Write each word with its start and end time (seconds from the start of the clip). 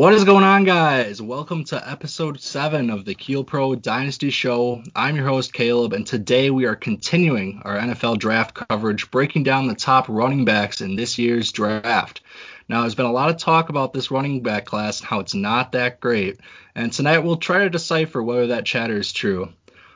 What 0.00 0.14
is 0.14 0.24
going 0.24 0.44
on, 0.44 0.64
guys? 0.64 1.20
Welcome 1.20 1.64
to 1.64 1.90
episode 1.90 2.40
7 2.40 2.88
of 2.88 3.04
the 3.04 3.14
Keel 3.14 3.44
Pro 3.44 3.74
Dynasty 3.74 4.30
Show. 4.30 4.82
I'm 4.96 5.14
your 5.14 5.26
host, 5.26 5.52
Caleb, 5.52 5.92
and 5.92 6.06
today 6.06 6.48
we 6.48 6.64
are 6.64 6.74
continuing 6.74 7.60
our 7.66 7.76
NFL 7.76 8.18
draft 8.18 8.54
coverage, 8.54 9.10
breaking 9.10 9.42
down 9.42 9.66
the 9.66 9.74
top 9.74 10.08
running 10.08 10.46
backs 10.46 10.80
in 10.80 10.96
this 10.96 11.18
year's 11.18 11.52
draft. 11.52 12.22
Now, 12.66 12.80
there's 12.80 12.94
been 12.94 13.04
a 13.04 13.12
lot 13.12 13.28
of 13.28 13.36
talk 13.36 13.68
about 13.68 13.92
this 13.92 14.10
running 14.10 14.42
back 14.42 14.64
class 14.64 15.00
and 15.00 15.06
how 15.06 15.20
it's 15.20 15.34
not 15.34 15.72
that 15.72 16.00
great, 16.00 16.40
and 16.74 16.90
tonight 16.90 17.18
we'll 17.18 17.36
try 17.36 17.58
to 17.58 17.68
decipher 17.68 18.22
whether 18.22 18.46
that 18.46 18.64
chatter 18.64 18.96
is 18.96 19.12
true. 19.12 19.52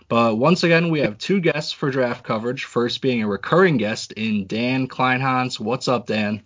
But 0.09 0.37
once 0.37 0.65
again, 0.65 0.91
we 0.91 1.01
have 1.01 1.17
two 1.17 1.41
guests 1.41 1.73
for 1.73 1.91
draft 1.91 2.25
coverage, 2.25 2.65
first 2.65 3.01
being 3.01 3.23
a 3.23 3.27
recurring 3.27 3.79
guest 3.79 4.13
in 4.13 4.49
Dan 4.49 4.87
Kleinhans. 4.87 5.59
What's 5.59 5.89
up, 5.89 6.07
Dan? 6.07 6.43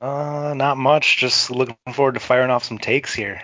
Uh, 0.00 0.54
not 0.56 0.78
much. 0.78 1.18
Just 1.18 1.50
looking 1.50 1.76
forward 1.92 2.14
to 2.14 2.20
firing 2.20 2.50
off 2.50 2.64
some 2.64 2.78
takes 2.78 3.14
here. 3.14 3.42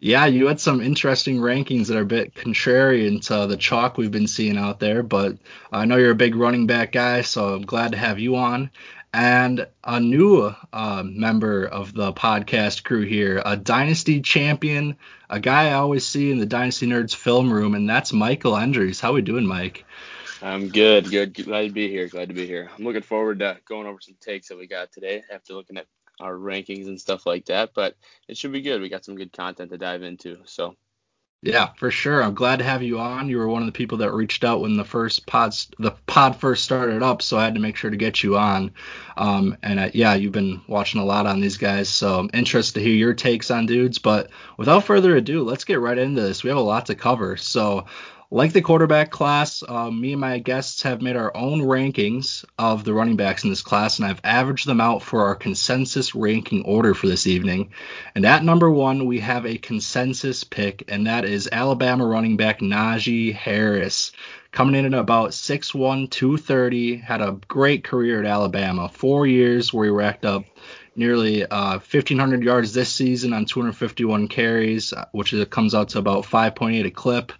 Yeah, 0.00 0.26
you 0.26 0.46
had 0.46 0.60
some 0.60 0.80
interesting 0.80 1.38
rankings 1.38 1.88
that 1.88 1.96
are 1.96 2.02
a 2.02 2.06
bit 2.06 2.34
contrarian 2.34 3.20
to 3.26 3.48
the 3.48 3.56
chalk 3.56 3.98
we've 3.98 4.12
been 4.12 4.28
seeing 4.28 4.56
out 4.56 4.78
there, 4.78 5.02
but 5.02 5.38
I 5.72 5.86
know 5.86 5.96
you're 5.96 6.12
a 6.12 6.16
big 6.16 6.36
running 6.36 6.68
back 6.68 6.92
guy, 6.92 7.22
so 7.22 7.54
I'm 7.54 7.66
glad 7.66 7.92
to 7.92 7.98
have 7.98 8.20
you 8.20 8.36
on. 8.36 8.70
And 9.12 9.66
a 9.82 9.98
new 9.98 10.54
uh, 10.72 11.02
member 11.04 11.64
of 11.64 11.94
the 11.94 12.12
podcast 12.12 12.84
crew 12.84 13.02
here, 13.02 13.42
a 13.44 13.56
Dynasty 13.56 14.20
champion, 14.20 14.96
a 15.28 15.40
guy 15.40 15.70
I 15.70 15.72
always 15.72 16.06
see 16.06 16.30
in 16.30 16.38
the 16.38 16.46
Dynasty 16.46 16.86
Nerds 16.86 17.14
film 17.14 17.52
room, 17.52 17.74
and 17.74 17.88
that's 17.88 18.12
Michael 18.12 18.52
Endries. 18.52 19.00
How 19.00 19.14
we 19.14 19.22
doing, 19.22 19.46
Mike? 19.46 19.84
I'm 20.42 20.68
good, 20.68 21.10
good. 21.10 21.34
Glad 21.34 21.68
to 21.68 21.72
be 21.72 21.88
here. 21.88 22.08
Glad 22.08 22.28
to 22.28 22.34
be 22.34 22.46
here. 22.46 22.70
I'm 22.76 22.84
looking 22.84 23.02
forward 23.02 23.40
to 23.40 23.58
going 23.66 23.86
over 23.86 24.00
some 24.00 24.16
takes 24.20 24.48
that 24.48 24.58
we 24.58 24.66
got 24.66 24.92
today 24.92 25.22
after 25.30 25.54
looking 25.54 25.76
at 25.76 25.86
our 26.20 26.34
rankings 26.34 26.86
and 26.86 27.00
stuff 27.00 27.26
like 27.26 27.46
that. 27.46 27.70
But 27.74 27.96
it 28.28 28.36
should 28.36 28.52
be 28.52 28.62
good. 28.62 28.80
We 28.80 28.88
got 28.88 29.04
some 29.04 29.16
good 29.16 29.32
content 29.32 29.70
to 29.70 29.78
dive 29.78 30.02
into. 30.02 30.38
So 30.44 30.76
yeah, 31.40 31.68
for 31.76 31.92
sure. 31.92 32.20
I'm 32.20 32.34
glad 32.34 32.58
to 32.58 32.64
have 32.64 32.82
you 32.82 32.98
on. 32.98 33.28
You 33.28 33.38
were 33.38 33.46
one 33.46 33.62
of 33.62 33.66
the 33.66 33.72
people 33.72 33.98
that 33.98 34.12
reached 34.12 34.42
out 34.42 34.60
when 34.60 34.76
the 34.76 34.84
first 34.84 35.24
pod 35.24 35.54
the 35.78 35.92
pod 36.06 36.34
first 36.34 36.64
started 36.64 37.00
up, 37.00 37.22
so 37.22 37.38
I 37.38 37.44
had 37.44 37.54
to 37.54 37.60
make 37.60 37.76
sure 37.76 37.90
to 37.90 37.96
get 37.96 38.24
you 38.24 38.36
on. 38.36 38.72
Um, 39.16 39.56
and 39.62 39.78
uh, 39.78 39.90
yeah, 39.94 40.14
you've 40.14 40.32
been 40.32 40.60
watching 40.66 41.00
a 41.00 41.04
lot 41.04 41.26
on 41.26 41.40
these 41.40 41.56
guys, 41.56 41.88
so 41.88 42.18
I'm 42.18 42.30
interested 42.34 42.80
to 42.80 42.84
hear 42.84 42.94
your 42.94 43.14
takes 43.14 43.52
on 43.52 43.66
dudes. 43.66 43.98
But 43.98 44.30
without 44.56 44.82
further 44.82 45.14
ado, 45.14 45.44
let's 45.44 45.64
get 45.64 45.78
right 45.78 45.96
into 45.96 46.22
this. 46.22 46.42
We 46.42 46.48
have 46.48 46.58
a 46.58 46.62
lot 46.62 46.86
to 46.86 46.96
cover. 46.96 47.36
So 47.36 47.86
like 48.30 48.52
the 48.52 48.60
quarterback 48.60 49.10
class, 49.10 49.62
uh, 49.66 49.90
me 49.90 50.12
and 50.12 50.20
my 50.20 50.38
guests 50.38 50.82
have 50.82 51.00
made 51.00 51.16
our 51.16 51.34
own 51.34 51.62
rankings 51.62 52.44
of 52.58 52.84
the 52.84 52.92
running 52.92 53.16
backs 53.16 53.42
in 53.42 53.48
this 53.48 53.62
class, 53.62 53.98
and 53.98 54.06
I've 54.06 54.20
averaged 54.22 54.66
them 54.66 54.82
out 54.82 55.02
for 55.02 55.24
our 55.24 55.34
consensus 55.34 56.14
ranking 56.14 56.62
order 56.64 56.92
for 56.92 57.06
this 57.06 57.26
evening. 57.26 57.70
And 58.14 58.26
at 58.26 58.44
number 58.44 58.70
one, 58.70 59.06
we 59.06 59.20
have 59.20 59.46
a 59.46 59.56
consensus 59.56 60.44
pick, 60.44 60.84
and 60.88 61.06
that 61.06 61.24
is 61.24 61.48
Alabama 61.50 62.06
running 62.06 62.36
back 62.36 62.60
Najee 62.60 63.32
Harris. 63.32 64.12
Coming 64.52 64.74
in 64.74 64.92
at 64.92 65.00
about 65.00 65.30
6'1, 65.30 66.10
230, 66.10 66.96
had 66.96 67.22
a 67.22 67.38
great 67.48 67.82
career 67.82 68.20
at 68.20 68.26
Alabama. 68.26 68.90
Four 68.90 69.26
years 69.26 69.72
where 69.72 69.86
he 69.86 69.90
racked 69.90 70.26
up 70.26 70.44
nearly 70.94 71.46
uh, 71.46 71.78
1,500 71.78 72.42
yards 72.42 72.74
this 72.74 72.92
season 72.92 73.32
on 73.32 73.46
251 73.46 74.28
carries, 74.28 74.92
uh, 74.92 75.06
which 75.12 75.32
is, 75.32 75.42
comes 75.46 75.74
out 75.74 75.90
to 75.90 75.98
about 75.98 76.24
5.8 76.24 76.84
a 76.84 76.90
clip 76.90 77.32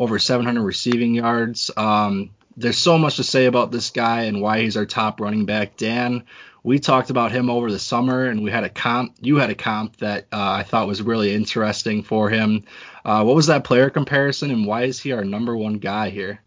over 0.00 0.18
700 0.18 0.62
receiving 0.62 1.14
yards. 1.14 1.70
Um, 1.76 2.30
there's 2.56 2.78
so 2.78 2.96
much 2.96 3.16
to 3.16 3.24
say 3.24 3.44
about 3.44 3.70
this 3.70 3.90
guy 3.90 4.22
and 4.22 4.40
why 4.40 4.62
he's 4.62 4.76
our 4.78 4.86
top 4.86 5.20
running 5.20 5.44
back. 5.44 5.76
Dan, 5.76 6.24
we 6.62 6.78
talked 6.78 7.10
about 7.10 7.32
him 7.32 7.50
over 7.50 7.70
the 7.70 7.78
summer, 7.78 8.24
and 8.24 8.42
we 8.42 8.50
had 8.50 8.64
a 8.64 8.70
comp. 8.70 9.14
You 9.20 9.36
had 9.36 9.50
a 9.50 9.54
comp 9.54 9.98
that 9.98 10.26
uh, 10.32 10.52
I 10.52 10.62
thought 10.62 10.88
was 10.88 11.02
really 11.02 11.34
interesting 11.34 12.02
for 12.02 12.30
him. 12.30 12.64
Uh, 13.04 13.24
what 13.24 13.36
was 13.36 13.46
that 13.46 13.62
player 13.64 13.90
comparison, 13.90 14.50
and 14.50 14.66
why 14.66 14.84
is 14.84 14.98
he 14.98 15.12
our 15.12 15.24
number 15.24 15.54
one 15.54 15.74
guy 15.74 16.08
here? 16.08 16.40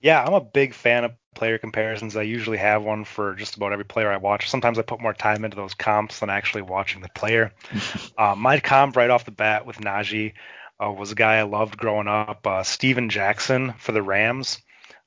Yeah, 0.00 0.22
I'm 0.22 0.34
a 0.34 0.40
big 0.40 0.74
fan 0.74 1.04
of 1.04 1.12
player 1.36 1.58
comparisons. 1.58 2.16
I 2.16 2.22
usually 2.22 2.58
have 2.58 2.82
one 2.82 3.04
for 3.04 3.34
just 3.34 3.56
about 3.56 3.72
every 3.72 3.84
player 3.84 4.10
I 4.10 4.16
watch. 4.16 4.50
Sometimes 4.50 4.78
I 4.78 4.82
put 4.82 5.00
more 5.00 5.14
time 5.14 5.44
into 5.44 5.56
those 5.56 5.74
comps 5.74 6.18
than 6.18 6.30
actually 6.30 6.62
watching 6.62 7.00
the 7.00 7.08
player. 7.14 7.52
uh, 8.18 8.34
my 8.36 8.58
comp 8.58 8.96
right 8.96 9.10
off 9.10 9.24
the 9.24 9.30
bat 9.30 9.66
with 9.66 9.78
Najee 9.78 10.34
uh, 10.82 10.90
was 10.90 11.12
a 11.12 11.16
guy 11.16 11.36
I 11.36 11.42
loved 11.42 11.76
growing 11.76 12.08
up. 12.08 12.46
Uh, 12.46 12.62
Steven 12.62 13.08
Jackson 13.08 13.74
for 13.78 13.92
the 13.92 14.02
Rams. 14.02 14.58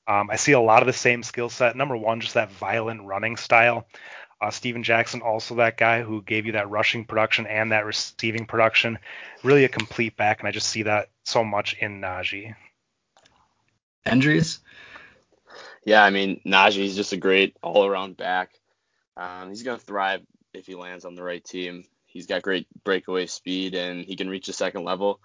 Um, 0.08 0.30
I 0.30 0.36
see 0.36 0.52
a 0.52 0.60
lot 0.60 0.84
of 0.84 0.88
the 0.88 0.94
same 0.94 1.24
skill 1.24 1.50
set. 1.50 1.76
Number 1.76 1.98
one, 1.98 2.22
just 2.22 2.36
that 2.36 2.52
violent 2.52 3.04
running 3.04 3.38
style. 3.38 3.88
Uh, 4.40 4.52
Steven 4.52 4.84
Jackson, 4.84 5.22
also 5.22 5.56
that 5.56 5.78
guy 5.78 6.04
who 6.04 6.22
gave 6.22 6.46
you 6.46 6.54
that 6.54 6.70
rushing 6.70 7.06
production 7.06 7.48
and 7.48 7.72
that 7.72 7.86
receiving 7.86 8.46
production. 8.46 9.00
Really 9.44 9.64
a 9.64 9.70
complete 9.70 10.16
back, 10.16 10.40
and 10.40 10.48
I 10.48 10.52
just 10.52 10.68
see 10.68 10.84
that 10.84 11.10
so 11.24 11.44
much 11.44 11.76
in 11.80 12.02
Najee. 12.02 12.54
Endries? 14.06 14.60
Yeah, 15.86 16.04
I 16.04 16.10
mean, 16.10 16.42
Najee's 16.46 16.96
just 16.96 17.14
a 17.14 17.18
great 17.18 17.56
all 17.64 17.86
around 17.86 18.18
back. 18.18 18.52
Um, 19.18 19.50
he's 19.50 19.64
going 19.64 19.80
to 19.80 19.86
thrive 19.86 20.22
if 20.54 20.68
he 20.68 20.76
lands 20.76 21.06
on 21.06 21.16
the 21.16 21.24
right 21.24 21.44
team. 21.44 21.86
He's 22.06 22.28
got 22.28 22.42
great 22.42 22.68
breakaway 22.84 23.26
speed 23.26 23.74
and 23.76 24.06
he 24.06 24.16
can 24.16 24.30
reach 24.30 24.48
the 24.48 24.54
second 24.54 24.84
level. 24.84 25.20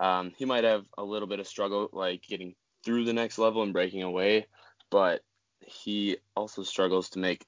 Um, 0.00 0.32
he 0.36 0.44
might 0.44 0.64
have 0.64 0.84
a 0.98 1.04
little 1.04 1.28
bit 1.28 1.40
of 1.40 1.46
struggle 1.46 1.88
like 1.92 2.22
getting 2.22 2.54
through 2.84 3.04
the 3.04 3.12
next 3.12 3.38
level 3.38 3.62
and 3.62 3.72
breaking 3.72 4.02
away, 4.02 4.46
but 4.90 5.22
he 5.60 6.18
also 6.36 6.62
struggles 6.62 7.10
to 7.10 7.18
make 7.18 7.44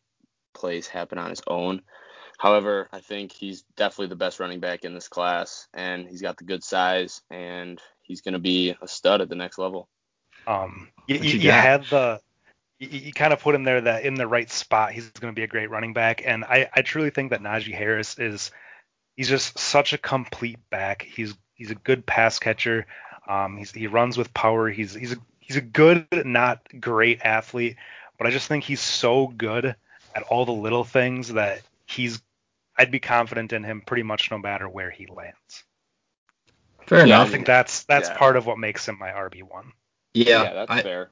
plays 0.55 0.87
happen 0.87 1.19
on 1.19 1.31
his 1.31 1.43
own. 1.47 1.83
However, 2.39 2.89
I 2.93 3.01
think 3.01 3.33
he's 3.33 3.63
definitely 3.77 4.09
the 4.09 4.17
best 4.17 4.41
running 4.41 4.61
back 4.61 4.85
in 4.85 4.95
this 4.95 5.09
class, 5.09 5.69
and 5.73 6.07
he's 6.07 6.23
got 6.23 6.37
the 6.37 6.45
good 6.45 6.63
size, 6.63 7.23
and 7.31 7.81
he's 8.03 8.21
going 8.21 8.35
to 8.35 8.39
be 8.39 8.75
a 8.81 8.89
stud 8.89 9.21
at 9.21 9.29
the 9.29 9.37
next 9.37 9.59
level. 9.59 9.89
Um, 10.47 10.89
you, 11.07 11.17
you, 11.17 11.39
you 11.39 11.51
had 11.51 11.85
the 11.87 12.21
you, 12.79 12.89
you, 12.89 13.13
kind 13.13 13.33
of 13.33 13.41
put 13.41 13.55
him 13.55 13.65
there 13.65 13.81
that 13.81 14.05
in 14.05 14.15
the 14.15 14.27
right 14.27 14.51
spot. 14.51 14.93
He's 14.93 15.09
going 15.11 15.35
to 15.35 15.39
be 15.39 15.45
a 15.45 15.49
great 15.49 15.71
running 15.71 15.95
back, 15.95 16.23
and 16.25 16.45
I, 16.45 16.69
I 16.75 16.83
truly 16.83 17.11
think 17.11 17.31
that 17.31 17.41
Najee 17.41 17.75
Harris 17.75 18.19
is 18.19 18.51
he's 19.17 19.29
just 19.29 19.59
such 19.59 19.93
a 19.95 19.99
complete 19.99 20.59
back. 20.71 21.03
He's 21.03 21.35
He's 21.57 21.71
a 21.71 21.75
good 21.75 22.07
pass 22.07 22.39
catcher. 22.39 22.87
Um, 23.27 23.57
he 23.57 23.89
runs 23.89 24.17
with 24.17 24.33
power. 24.33 24.71
He's 24.71 24.95
he's 24.95 25.13
a, 25.13 25.17
he's 25.41 25.57
a 25.57 25.61
good, 25.61 26.07
not 26.25 26.61
great 26.81 27.23
athlete, 27.23 27.77
but 28.19 28.27
I 28.27 28.31
just 28.31 28.47
think 28.47 28.63
he's 28.63 28.81
so 28.81 29.27
good 29.27 29.75
at 30.15 30.23
all 30.25 30.45
the 30.45 30.53
little 30.53 30.85
things 30.85 31.33
that 31.33 31.63
he's. 31.87 32.23
I'd 32.79 32.91
be 32.91 33.01
confident 33.01 33.55
in 33.55 33.65
him 33.65 33.81
pretty 33.81 34.03
much 34.03 34.31
no 34.31 34.39
matter 34.39 34.69
where 34.69 34.91
he 34.91 35.07
lands. 35.07 35.65
Fair 36.87 37.01
yeah, 37.01 37.17
enough. 37.17 37.29
I 37.29 37.31
think 37.31 37.47
that's 37.47 37.85
that's 37.85 38.11
yeah. 38.11 38.17
part 38.17 38.37
of 38.37 38.47
what 38.47 38.59
makes 38.59 38.87
him 38.87 38.99
my 38.99 39.09
RB 39.09 39.43
one. 39.43 39.73
Yeah, 40.15 40.43
yeah 40.43 40.53
that's 40.53 40.71
I, 40.71 40.83
fair. 40.83 41.11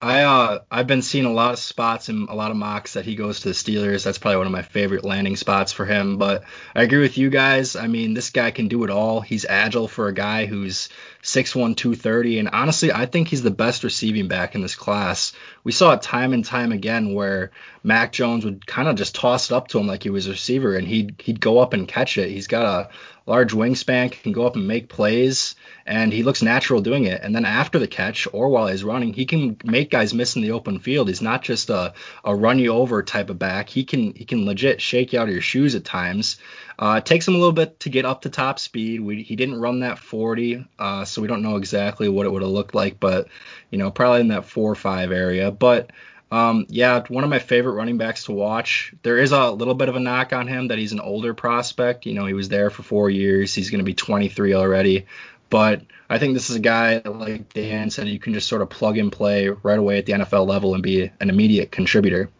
I 0.00 0.22
uh 0.22 0.58
I've 0.70 0.86
been 0.86 1.00
seeing 1.00 1.24
a 1.24 1.32
lot 1.32 1.54
of 1.54 1.58
spots 1.58 2.10
and 2.10 2.28
a 2.28 2.34
lot 2.34 2.50
of 2.50 2.58
mocks 2.58 2.92
that 2.92 3.06
he 3.06 3.14
goes 3.14 3.40
to 3.40 3.48
the 3.48 3.54
Steelers. 3.54 4.04
That's 4.04 4.18
probably 4.18 4.36
one 4.36 4.46
of 4.46 4.52
my 4.52 4.60
favorite 4.62 5.04
landing 5.04 5.36
spots 5.36 5.72
for 5.72 5.86
him. 5.86 6.18
But 6.18 6.44
I 6.74 6.82
agree 6.82 7.00
with 7.00 7.16
you 7.16 7.30
guys. 7.30 7.74
I 7.74 7.86
mean, 7.86 8.12
this 8.12 8.28
guy 8.28 8.50
can 8.50 8.68
do 8.68 8.84
it 8.84 8.90
all. 8.90 9.22
He's 9.22 9.46
agile 9.46 9.88
for 9.88 10.08
a 10.08 10.12
guy 10.14 10.44
who's 10.44 10.90
6'1", 11.22 11.74
230, 11.74 12.38
and 12.38 12.48
honestly, 12.50 12.92
I 12.92 13.06
think 13.06 13.28
he's 13.28 13.42
the 13.42 13.50
best 13.50 13.82
receiving 13.82 14.28
back 14.28 14.54
in 14.54 14.60
this 14.60 14.76
class. 14.76 15.32
We 15.62 15.72
saw 15.72 15.92
it 15.92 16.02
time 16.02 16.34
and 16.34 16.44
time 16.44 16.72
again 16.72 17.14
where 17.14 17.52
Mac 17.82 18.12
Jones 18.12 18.44
would 18.44 18.66
kind 18.66 18.88
of 18.88 18.96
just 18.96 19.14
toss 19.14 19.50
it 19.50 19.54
up 19.54 19.68
to 19.68 19.78
him 19.78 19.86
like 19.86 20.02
he 20.02 20.10
was 20.10 20.26
a 20.26 20.32
receiver, 20.32 20.76
and 20.76 20.86
he'd 20.86 21.14
he'd 21.18 21.40
go 21.40 21.60
up 21.60 21.72
and 21.72 21.88
catch 21.88 22.18
it. 22.18 22.30
He's 22.30 22.46
got 22.46 22.66
a 22.66 22.90
large 23.26 23.52
wingspan, 23.52 24.10
can 24.10 24.32
go 24.32 24.46
up 24.46 24.54
and 24.54 24.68
make 24.68 24.88
plays, 24.88 25.54
and 25.86 26.12
he 26.12 26.22
looks 26.22 26.42
natural 26.42 26.80
doing 26.80 27.04
it. 27.04 27.20
And 27.22 27.34
then 27.34 27.44
after 27.44 27.78
the 27.78 27.86
catch 27.86 28.28
or 28.32 28.48
while 28.48 28.66
he's 28.66 28.84
running, 28.84 29.12
he 29.12 29.24
can 29.24 29.56
make 29.64 29.90
guys 29.90 30.12
miss 30.12 30.36
in 30.36 30.42
the 30.42 30.50
open 30.50 30.78
field. 30.78 31.08
He's 31.08 31.22
not 31.22 31.42
just 31.42 31.70
a, 31.70 31.94
a 32.24 32.34
run 32.34 32.58
you 32.58 32.72
over 32.72 33.02
type 33.02 33.30
of 33.30 33.38
back. 33.38 33.68
He 33.68 33.84
can 33.84 34.14
he 34.14 34.24
can 34.24 34.44
legit 34.44 34.80
shake 34.80 35.12
you 35.12 35.20
out 35.20 35.28
of 35.28 35.32
your 35.32 35.42
shoes 35.42 35.74
at 35.74 35.84
times. 35.84 36.36
Uh, 36.78 36.96
it 36.98 37.06
takes 37.06 37.26
him 37.26 37.34
a 37.34 37.38
little 37.38 37.52
bit 37.52 37.80
to 37.80 37.88
get 37.88 38.04
up 38.04 38.22
to 38.22 38.30
top 38.30 38.58
speed. 38.58 39.00
We, 39.00 39.22
he 39.22 39.36
didn't 39.36 39.60
run 39.60 39.80
that 39.80 39.98
40, 39.98 40.66
uh, 40.78 41.04
so 41.04 41.22
we 41.22 41.28
don't 41.28 41.42
know 41.42 41.56
exactly 41.56 42.08
what 42.08 42.26
it 42.26 42.32
would 42.32 42.42
have 42.42 42.50
looked 42.50 42.74
like, 42.74 42.98
but 42.98 43.28
you 43.70 43.78
know 43.78 43.90
probably 43.90 44.20
in 44.20 44.28
that 44.28 44.44
four 44.44 44.72
or 44.72 44.76
five 44.76 45.12
area. 45.12 45.50
But 45.50 45.90
um, 46.30 46.66
yeah, 46.68 47.04
one 47.08 47.24
of 47.24 47.30
my 47.30 47.38
favorite 47.38 47.74
running 47.74 47.98
backs 47.98 48.24
to 48.24 48.32
watch. 48.32 48.92
There 49.02 49.18
is 49.18 49.32
a 49.32 49.50
little 49.50 49.74
bit 49.74 49.88
of 49.88 49.96
a 49.96 50.00
knock 50.00 50.32
on 50.32 50.48
him 50.48 50.68
that 50.68 50.78
he's 50.78 50.92
an 50.92 51.00
older 51.00 51.34
prospect. 51.34 52.06
You 52.06 52.14
know, 52.14 52.26
he 52.26 52.34
was 52.34 52.48
there 52.48 52.70
for 52.70 52.82
four 52.82 53.10
years. 53.10 53.54
He's 53.54 53.70
going 53.70 53.78
to 53.78 53.84
be 53.84 53.94
23 53.94 54.54
already. 54.54 55.06
But 55.50 55.82
I 56.08 56.18
think 56.18 56.34
this 56.34 56.50
is 56.50 56.56
a 56.56 56.60
guy, 56.60 57.02
like 57.04 57.52
Dan 57.52 57.90
said, 57.90 58.08
you 58.08 58.18
can 58.18 58.34
just 58.34 58.48
sort 58.48 58.62
of 58.62 58.70
plug 58.70 58.98
and 58.98 59.12
play 59.12 59.48
right 59.48 59.78
away 59.78 59.98
at 59.98 60.06
the 60.06 60.14
NFL 60.14 60.46
level 60.48 60.74
and 60.74 60.82
be 60.82 61.10
an 61.20 61.30
immediate 61.30 61.70
contributor. 61.70 62.30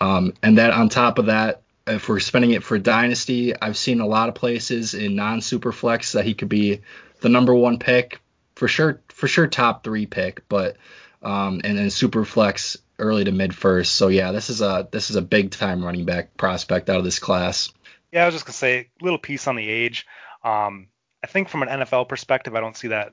Um, 0.00 0.32
and 0.42 0.56
then 0.56 0.70
on 0.70 0.88
top 0.88 1.18
of 1.18 1.26
that, 1.26 1.62
if 1.86 2.08
we're 2.08 2.20
spending 2.20 2.52
it 2.52 2.62
for 2.62 2.78
dynasty, 2.78 3.54
I've 3.60 3.76
seen 3.76 4.00
a 4.00 4.06
lot 4.06 4.28
of 4.28 4.34
places 4.34 4.94
in 4.94 5.16
non-superflex 5.16 6.12
that 6.12 6.24
he 6.24 6.34
could 6.34 6.48
be 6.48 6.80
the 7.20 7.28
number 7.28 7.54
one 7.54 7.78
pick 7.78 8.20
for 8.54 8.68
sure, 8.68 9.00
for 9.08 9.28
sure 9.28 9.46
top 9.46 9.84
three 9.84 10.06
pick, 10.06 10.48
but 10.48 10.76
um, 11.22 11.60
and 11.64 11.78
then 11.78 11.86
superflex 11.86 12.78
early 13.02 13.24
to 13.24 13.32
mid 13.32 13.54
first. 13.54 13.94
So 13.94 14.08
yeah, 14.08 14.32
this 14.32 14.48
is 14.48 14.62
a 14.62 14.88
this 14.90 15.10
is 15.10 15.16
a 15.16 15.22
big 15.22 15.50
time 15.50 15.84
running 15.84 16.04
back 16.04 16.36
prospect 16.36 16.88
out 16.88 16.98
of 16.98 17.04
this 17.04 17.18
class. 17.18 17.70
Yeah, 18.12 18.22
I 18.22 18.26
was 18.26 18.34
just 18.34 18.46
gonna 18.46 18.54
say 18.54 18.78
a 19.00 19.04
little 19.04 19.18
piece 19.18 19.46
on 19.46 19.56
the 19.56 19.68
age. 19.68 20.06
Um, 20.44 20.88
I 21.22 21.26
think 21.26 21.48
from 21.48 21.62
an 21.62 21.68
NFL 21.68 22.08
perspective, 22.08 22.54
I 22.54 22.60
don't 22.60 22.76
see 22.76 22.88
that 22.88 23.12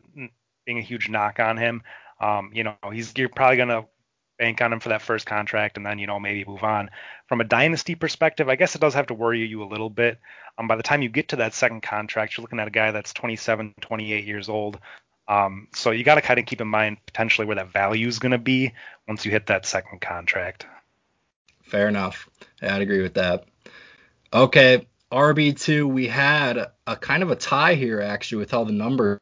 being 0.65 0.77
a 0.77 0.81
huge 0.81 1.09
knock 1.09 1.39
on 1.39 1.57
him. 1.57 1.83
Um, 2.21 2.51
you 2.53 2.63
know, 2.63 2.75
he's 2.91 3.13
you're 3.17 3.29
probably 3.29 3.57
gonna 3.57 3.85
bank 4.37 4.61
on 4.61 4.71
him 4.71 4.79
for 4.79 4.89
that 4.89 5.01
first 5.01 5.25
contract 5.25 5.75
and 5.75 5.85
then 5.85 5.99
you 5.99 6.07
know 6.07 6.19
maybe 6.19 6.45
move 6.45 6.63
on. 6.63 6.89
From 7.27 7.41
a 7.41 7.43
dynasty 7.43 7.95
perspective, 7.95 8.49
I 8.49 8.55
guess 8.55 8.75
it 8.75 8.81
does 8.81 8.93
have 8.93 9.07
to 9.07 9.13
worry 9.13 9.45
you 9.45 9.63
a 9.63 9.65
little 9.65 9.89
bit. 9.89 10.17
Um, 10.57 10.67
by 10.67 10.75
the 10.75 10.83
time 10.83 11.01
you 11.01 11.09
get 11.09 11.29
to 11.29 11.37
that 11.37 11.53
second 11.53 11.81
contract, 11.81 12.37
you're 12.37 12.43
looking 12.43 12.59
at 12.59 12.67
a 12.67 12.71
guy 12.71 12.91
that's 12.91 13.13
27, 13.13 13.75
28 13.81 14.25
years 14.25 14.49
old. 14.49 14.79
Um, 15.29 15.67
so 15.73 15.91
you 15.91 16.03
got 16.03 16.15
to 16.15 16.21
kind 16.21 16.39
of 16.39 16.47
keep 16.47 16.59
in 16.59 16.67
mind 16.67 16.97
potentially 17.05 17.45
where 17.45 17.55
that 17.57 17.71
value 17.71 18.07
is 18.07 18.17
going 18.17 18.31
to 18.31 18.39
be 18.39 18.73
once 19.07 19.23
you 19.25 19.31
hit 19.31 19.45
that 19.47 19.65
second 19.65 20.01
contract. 20.01 20.65
Fair 21.61 21.87
enough. 21.87 22.27
I'd 22.61 22.81
agree 22.81 23.03
with 23.03 23.13
that. 23.13 23.45
Okay, 24.33 24.87
RB2, 25.11 25.85
we 25.85 26.07
had 26.07 26.71
a 26.87 26.95
kind 26.95 27.21
of 27.21 27.29
a 27.29 27.35
tie 27.35 27.75
here 27.75 28.01
actually 28.01 28.39
with 28.39 28.51
how 28.51 28.63
the 28.63 28.71
numbers 28.71 29.19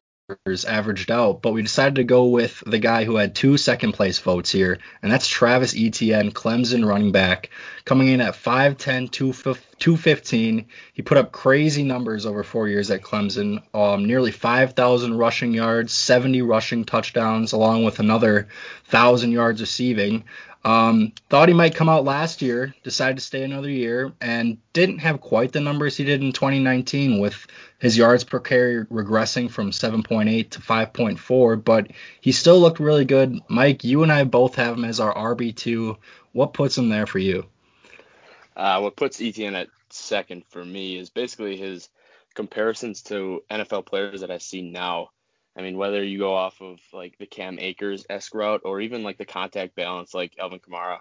averaged 0.66 1.10
out, 1.10 1.42
but 1.42 1.54
we 1.54 1.62
decided 1.62 1.96
to 1.96 2.04
go 2.04 2.26
with 2.26 2.62
the 2.66 2.80
guy 2.80 3.06
who 3.06 3.16
had 3.16 3.34
two 3.34 3.56
second 3.56 3.94
place 3.94 4.20
votes 4.20 4.52
here, 4.52 4.78
and 5.02 5.10
that's 5.10 5.26
Travis 5.26 5.74
Etienne, 5.74 6.32
Clemson 6.32 6.86
running 6.86 7.14
back, 7.14 7.50
coming 7.86 8.10
in 8.10 8.20
at 8.20 8.34
5'10, 8.34 9.10
215. 9.10 10.66
He 10.94 11.02
put 11.02 11.18
up 11.18 11.32
crazy 11.32 11.84
numbers 11.84 12.26
over 12.26 12.44
four 12.44 12.68
years 12.68 12.92
at 12.92 13.04
Clemson, 13.04 13.64
um, 13.74 14.04
nearly 14.04 14.32
5,000 14.32 15.18
rushing 15.18 15.54
yards, 15.54 15.94
70 15.94 16.42
rushing 16.42 16.84
touchdowns, 16.84 17.54
along 17.54 17.86
with 17.86 18.00
another 18.00 18.50
1,000 18.90 19.32
yards 19.32 19.62
receiving. 19.62 20.26
Um, 20.68 21.14
thought 21.30 21.48
he 21.48 21.54
might 21.54 21.76
come 21.76 21.88
out 21.88 22.04
last 22.04 22.42
year, 22.42 22.76
decided 22.84 23.20
to 23.20 23.24
stay 23.24 23.42
another 23.44 23.70
year, 23.70 24.12
and 24.20 24.58
didn't 24.74 24.98
have 24.98 25.22
quite 25.22 25.54
the 25.54 25.62
numbers 25.62 25.96
he 25.96 26.04
did 26.04 26.22
in 26.22 26.34
2019 26.34 27.20
with 27.20 27.48
his 27.80 27.98
yards 27.98 28.26
per 28.26 28.42
carry 28.42 28.86
regressing 28.88 29.50
from 29.50 29.72
7.8 29.72 30.50
to 30.50 30.60
5.4, 30.60 31.64
but 31.64 31.88
he 32.20 32.34
still 32.34 32.60
looked 32.60 32.82
really 32.82 33.06
good. 33.06 33.40
Mike, 33.48 33.86
you 33.86 34.04
and 34.04 34.12
I 34.12 34.26
both 34.26 34.56
have 34.56 34.76
him 34.76 34.84
as 34.84 35.00
our 35.00 35.16
RB2. 35.16 35.96
What 36.34 36.52
puts 36.52 36.78
him 36.78 36.90
there 36.90 37.08
for 37.08 37.20
you? 37.20 37.46
Uh, 38.54 38.82
what 38.82 38.98
puts 38.98 39.22
Etienne 39.22 39.56
at 39.56 39.70
second 39.90 40.44
for 40.50 40.66
me 40.66 40.98
is 40.98 41.10
basically 41.10 41.56
his 41.56 41.88
comparisons 42.36 43.04
to 43.04 43.42
NFL 43.50 43.86
players 43.86 44.20
that 44.20 44.32
I 44.32 44.40
see 44.40 44.64
now. 44.64 45.12
I 45.58 45.62
mean, 45.62 45.78
whether 45.78 46.04
you 46.04 46.20
go 46.20 46.36
off 46.36 46.62
of 46.62 46.80
like 46.94 47.18
the 47.18 47.26
Cam 47.26 47.58
Akers 47.60 48.06
esque 48.10 48.36
route 48.36 48.62
or 48.64 48.80
even 48.80 49.04
like 49.04 49.18
the 49.18 49.26
contact 49.26 49.76
balance 49.76 50.14
like 50.14 50.38
Alvin 50.40 50.60
Kamara, 50.60 51.00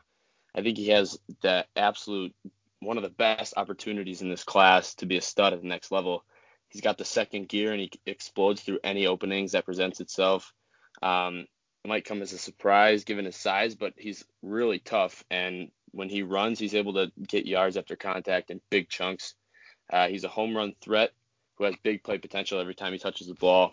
I 0.55 0.63
think 0.63 0.79
he 0.79 0.89
has 0.89 1.19
the 1.43 1.67
absolute 1.77 2.35
one 2.81 2.97
of 2.97 3.03
the 3.03 3.11
best 3.11 3.55
opportunities 3.57 4.23
in 4.23 4.31
this 4.31 4.45
class 4.45 4.95
to 4.97 5.07
be 5.07 5.19
a 5.19 5.21
stud 5.23 5.53
at 5.53 5.61
the 5.61 5.69
next 5.69 5.93
level. 5.93 6.25
He's 6.69 6.81
got 6.81 6.99
the 6.99 7.05
second 7.05 7.49
gear 7.49 7.73
and 7.73 7.81
he 7.81 7.91
explodes 8.07 8.63
through 8.63 8.81
any 8.83 9.07
openings 9.07 9.53
that 9.53 9.67
presents 9.67 10.01
itself. 10.01 10.53
Um, 11.03 11.47
it 11.85 11.89
might 11.89 12.05
come 12.05 12.23
as 12.23 12.33
a 12.33 12.39
surprise 12.39 13.05
given 13.05 13.27
his 13.27 13.37
size, 13.37 13.75
but 13.75 13.93
he's 13.97 14.25
really 14.43 14.79
tough. 14.79 15.23
And 15.31 15.71
when 15.93 16.09
he 16.09 16.23
runs, 16.23 16.59
he's 16.59 16.75
able 16.75 16.95
to 16.95 17.13
get 17.29 17.47
yards 17.47 17.77
after 17.77 17.95
contact 17.95 18.51
in 18.51 18.61
big 18.71 18.89
chunks. 18.89 19.35
Uh, 19.91 20.09
he's 20.09 20.25
a 20.25 20.29
home 20.29 20.57
run 20.57 20.75
threat 20.81 21.13
who 21.57 21.65
has 21.65 21.75
big 21.83 22.03
play 22.03 22.19
potential 22.19 22.61
every 22.61 22.75
time 22.75 22.93
he 22.93 22.99
touches 22.99 23.29
the 23.29 23.35
ball. 23.35 23.73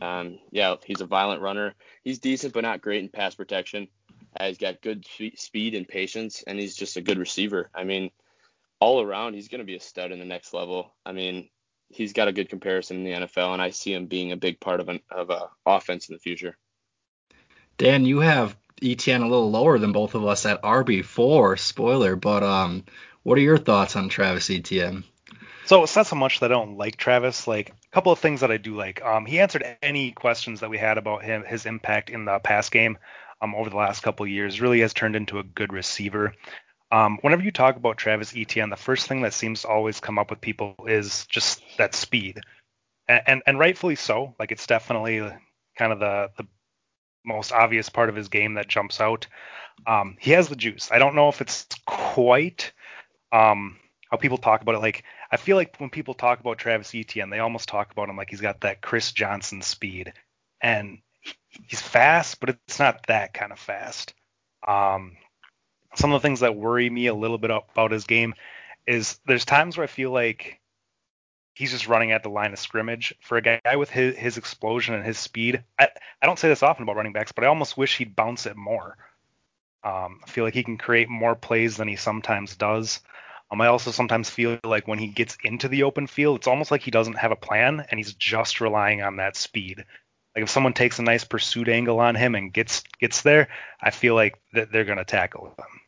Um, 0.00 0.38
yeah, 0.50 0.76
he's 0.84 1.00
a 1.00 1.06
violent 1.06 1.40
runner. 1.40 1.74
He's 2.02 2.18
decent, 2.18 2.52
but 2.52 2.62
not 2.62 2.80
great 2.80 3.02
in 3.02 3.08
pass 3.08 3.34
protection. 3.34 3.88
Uh, 4.38 4.48
he's 4.48 4.58
got 4.58 4.82
good 4.82 5.06
speed 5.36 5.74
and 5.74 5.86
patience, 5.86 6.42
and 6.46 6.58
he's 6.58 6.74
just 6.74 6.96
a 6.96 7.00
good 7.00 7.18
receiver. 7.18 7.70
I 7.74 7.84
mean, 7.84 8.10
all 8.80 9.00
around, 9.00 9.34
he's 9.34 9.48
going 9.48 9.60
to 9.60 9.64
be 9.64 9.76
a 9.76 9.80
stud 9.80 10.12
in 10.12 10.18
the 10.18 10.24
next 10.24 10.52
level. 10.52 10.92
I 11.06 11.12
mean, 11.12 11.48
he's 11.88 12.12
got 12.12 12.28
a 12.28 12.32
good 12.32 12.48
comparison 12.48 12.98
in 12.98 13.04
the 13.04 13.26
NFL, 13.26 13.52
and 13.52 13.62
I 13.62 13.70
see 13.70 13.92
him 13.92 14.06
being 14.06 14.32
a 14.32 14.36
big 14.36 14.60
part 14.60 14.80
of 14.80 14.88
an 14.88 15.00
of 15.10 15.30
a 15.30 15.48
offense 15.64 16.08
in 16.08 16.14
the 16.14 16.20
future. 16.20 16.56
Dan, 17.78 18.04
you 18.04 18.20
have 18.20 18.56
Etienne 18.82 19.22
a 19.22 19.28
little 19.28 19.50
lower 19.50 19.78
than 19.78 19.92
both 19.92 20.14
of 20.14 20.26
us 20.26 20.46
at 20.46 20.62
RB4. 20.62 21.58
Spoiler, 21.58 22.16
but 22.16 22.42
um, 22.42 22.84
what 23.22 23.38
are 23.38 23.42
your 23.42 23.58
thoughts 23.58 23.96
on 23.96 24.08
Travis 24.08 24.50
Etienne? 24.50 25.04
So 25.66 25.82
it's 25.82 25.96
not 25.96 26.06
so 26.06 26.16
much 26.16 26.40
that 26.40 26.52
I 26.52 26.54
don't 26.54 26.76
like 26.76 26.96
Travis. 26.96 27.46
Like 27.46 27.70
a 27.70 27.74
couple 27.92 28.12
of 28.12 28.18
things 28.18 28.40
that 28.40 28.50
I 28.50 28.58
do 28.58 28.76
like. 28.76 29.02
Um, 29.02 29.24
he 29.24 29.40
answered 29.40 29.64
any 29.82 30.12
questions 30.12 30.60
that 30.60 30.70
we 30.70 30.78
had 30.78 30.98
about 30.98 31.24
him, 31.24 31.42
his 31.44 31.66
impact 31.66 32.10
in 32.10 32.26
the 32.26 32.38
pass 32.38 32.68
game 32.68 32.98
um, 33.40 33.54
over 33.54 33.70
the 33.70 33.76
last 33.76 34.02
couple 34.02 34.26
years. 34.26 34.60
Really 34.60 34.80
has 34.80 34.92
turned 34.92 35.16
into 35.16 35.38
a 35.38 35.44
good 35.44 35.72
receiver. 35.72 36.34
Um, 36.92 37.18
whenever 37.22 37.42
you 37.42 37.50
talk 37.50 37.76
about 37.76 37.96
Travis 37.96 38.34
Etienne, 38.36 38.70
the 38.70 38.76
first 38.76 39.06
thing 39.08 39.22
that 39.22 39.32
seems 39.32 39.62
to 39.62 39.68
always 39.68 40.00
come 40.00 40.18
up 40.18 40.30
with 40.30 40.40
people 40.40 40.74
is 40.86 41.26
just 41.26 41.62
that 41.78 41.94
speed, 41.94 42.40
and 43.08 43.22
and, 43.26 43.42
and 43.46 43.58
rightfully 43.58 43.96
so. 43.96 44.34
Like 44.38 44.52
it's 44.52 44.66
definitely 44.66 45.20
kind 45.76 45.92
of 45.92 45.98
the 45.98 46.30
the 46.36 46.46
most 47.24 47.52
obvious 47.52 47.88
part 47.88 48.10
of 48.10 48.16
his 48.16 48.28
game 48.28 48.54
that 48.54 48.68
jumps 48.68 49.00
out. 49.00 49.26
Um, 49.86 50.16
he 50.20 50.32
has 50.32 50.48
the 50.48 50.56
juice. 50.56 50.90
I 50.92 50.98
don't 50.98 51.14
know 51.14 51.30
if 51.30 51.40
it's 51.40 51.66
quite 51.86 52.72
um, 53.32 53.78
how 54.14 54.18
people 54.18 54.38
talk 54.38 54.62
about 54.62 54.76
it. 54.76 54.80
Like 54.80 55.02
I 55.30 55.36
feel 55.36 55.56
like 55.56 55.76
when 55.78 55.90
people 55.90 56.14
talk 56.14 56.38
about 56.38 56.58
Travis 56.58 56.94
Etienne, 56.94 57.30
they 57.30 57.40
almost 57.40 57.68
talk 57.68 57.90
about 57.90 58.08
him 58.08 58.16
like 58.16 58.30
he's 58.30 58.40
got 58.40 58.60
that 58.60 58.80
Chris 58.80 59.10
Johnson 59.10 59.60
speed, 59.60 60.12
and 60.60 60.98
he's 61.48 61.82
fast, 61.82 62.38
but 62.38 62.50
it's 62.50 62.78
not 62.78 63.06
that 63.08 63.34
kind 63.34 63.50
of 63.50 63.58
fast. 63.58 64.14
Um, 64.66 65.16
some 65.96 66.12
of 66.12 66.22
the 66.22 66.26
things 66.26 66.40
that 66.40 66.54
worry 66.54 66.88
me 66.88 67.08
a 67.08 67.14
little 67.14 67.38
bit 67.38 67.50
about 67.50 67.90
his 67.90 68.04
game 68.04 68.34
is 68.86 69.18
there's 69.26 69.44
times 69.44 69.76
where 69.76 69.84
I 69.84 69.88
feel 69.88 70.12
like 70.12 70.60
he's 71.54 71.72
just 71.72 71.88
running 71.88 72.12
at 72.12 72.22
the 72.22 72.28
line 72.28 72.52
of 72.52 72.58
scrimmage. 72.60 73.14
For 73.20 73.36
a 73.36 73.42
guy 73.42 73.76
with 73.76 73.90
his, 73.90 74.16
his 74.16 74.36
explosion 74.38 74.94
and 74.94 75.04
his 75.04 75.18
speed, 75.18 75.64
I, 75.78 75.88
I 76.22 76.26
don't 76.26 76.38
say 76.38 76.48
this 76.48 76.62
often 76.62 76.84
about 76.84 76.96
running 76.96 77.12
backs, 77.12 77.32
but 77.32 77.42
I 77.42 77.48
almost 77.48 77.76
wish 77.76 77.96
he'd 77.96 78.16
bounce 78.16 78.46
it 78.46 78.56
more. 78.56 78.96
Um, 79.82 80.20
I 80.24 80.30
feel 80.30 80.44
like 80.44 80.54
he 80.54 80.62
can 80.62 80.78
create 80.78 81.08
more 81.08 81.34
plays 81.34 81.76
than 81.76 81.88
he 81.88 81.96
sometimes 81.96 82.56
does. 82.56 83.00
Um, 83.50 83.60
I 83.60 83.66
also 83.66 83.90
sometimes 83.90 84.30
feel 84.30 84.58
like 84.64 84.88
when 84.88 84.98
he 84.98 85.08
gets 85.08 85.36
into 85.44 85.68
the 85.68 85.84
open 85.84 86.06
field, 86.06 86.38
it's 86.38 86.46
almost 86.46 86.70
like 86.70 86.82
he 86.82 86.90
doesn't 86.90 87.18
have 87.18 87.32
a 87.32 87.36
plan 87.36 87.84
and 87.88 87.98
he's 87.98 88.14
just 88.14 88.60
relying 88.60 89.02
on 89.02 89.16
that 89.16 89.36
speed. 89.36 89.84
Like 90.34 90.44
if 90.44 90.50
someone 90.50 90.72
takes 90.72 90.98
a 90.98 91.02
nice 91.02 91.24
pursuit 91.24 91.68
angle 91.68 92.00
on 92.00 92.16
him 92.16 92.34
and 92.34 92.52
gets 92.52 92.82
gets 92.98 93.22
there, 93.22 93.48
I 93.80 93.90
feel 93.90 94.14
like 94.14 94.38
that 94.52 94.72
they're 94.72 94.84
gonna 94.84 95.04
tackle 95.04 95.54
him. 95.56 95.80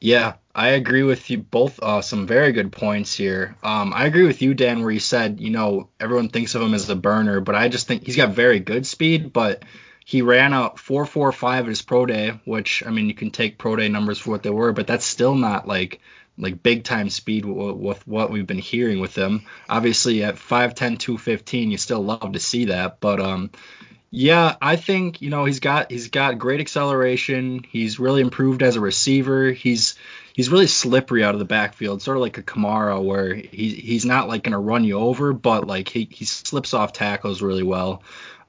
Yeah, 0.00 0.34
I 0.54 0.68
agree 0.70 1.02
with 1.02 1.28
you 1.28 1.38
both. 1.38 1.80
Uh, 1.80 2.02
some 2.02 2.26
very 2.26 2.52
good 2.52 2.70
points 2.70 3.14
here. 3.14 3.56
Um, 3.62 3.92
I 3.92 4.06
agree 4.06 4.26
with 4.26 4.42
you, 4.42 4.54
Dan, 4.54 4.82
where 4.82 4.92
you 4.92 5.00
said, 5.00 5.40
you 5.40 5.50
know, 5.50 5.88
everyone 5.98 6.28
thinks 6.28 6.54
of 6.54 6.62
him 6.62 6.74
as 6.74 6.88
a 6.88 6.94
burner, 6.94 7.40
but 7.40 7.56
I 7.56 7.68
just 7.68 7.88
think 7.88 8.06
he's 8.06 8.16
got 8.16 8.30
very 8.30 8.60
good 8.60 8.86
speed. 8.86 9.32
But 9.32 9.64
he 10.04 10.22
ran 10.22 10.54
out 10.54 10.76
4.45 10.76 11.58
at 11.58 11.66
his 11.66 11.82
pro 11.82 12.06
day, 12.06 12.40
which 12.44 12.84
I 12.86 12.90
mean, 12.90 13.08
you 13.08 13.14
can 13.14 13.30
take 13.30 13.58
pro 13.58 13.74
day 13.76 13.88
numbers 13.88 14.18
for 14.18 14.30
what 14.30 14.42
they 14.42 14.50
were, 14.50 14.72
but 14.72 14.86
that's 14.86 15.04
still 15.04 15.34
not 15.34 15.66
like 15.66 16.00
like 16.38 16.62
big 16.62 16.84
time 16.84 17.10
speed 17.10 17.44
with, 17.44 18.06
what 18.06 18.30
we've 18.30 18.46
been 18.46 18.58
hearing 18.58 19.00
with 19.00 19.16
him. 19.16 19.44
Obviously 19.68 20.22
at 20.22 20.36
5'10 20.36 20.98
215 20.98 21.70
you 21.70 21.78
still 21.78 22.02
love 22.02 22.32
to 22.32 22.40
see 22.40 22.66
that, 22.66 23.00
but 23.00 23.20
um 23.20 23.50
yeah, 24.10 24.56
I 24.62 24.76
think 24.76 25.20
you 25.20 25.28
know 25.28 25.44
he's 25.44 25.60
got 25.60 25.90
he's 25.90 26.08
got 26.08 26.38
great 26.38 26.60
acceleration. 26.60 27.64
He's 27.68 27.98
really 27.98 28.22
improved 28.22 28.62
as 28.62 28.76
a 28.76 28.80
receiver. 28.80 29.50
He's 29.50 29.96
he's 30.32 30.48
really 30.48 30.66
slippery 30.66 31.22
out 31.22 31.34
of 31.34 31.40
the 31.40 31.44
backfield, 31.44 32.00
sort 32.00 32.16
of 32.16 32.22
like 32.22 32.38
a 32.38 32.42
Kamara, 32.42 33.04
where 33.04 33.34
he 33.34 33.68
he's 33.68 34.06
not 34.06 34.26
like 34.26 34.44
gonna 34.44 34.58
run 34.58 34.84
you 34.84 34.98
over, 34.98 35.34
but 35.34 35.66
like 35.66 35.88
he 35.88 36.08
he 36.10 36.24
slips 36.24 36.72
off 36.72 36.94
tackles 36.94 37.42
really 37.42 37.62
well. 37.62 38.02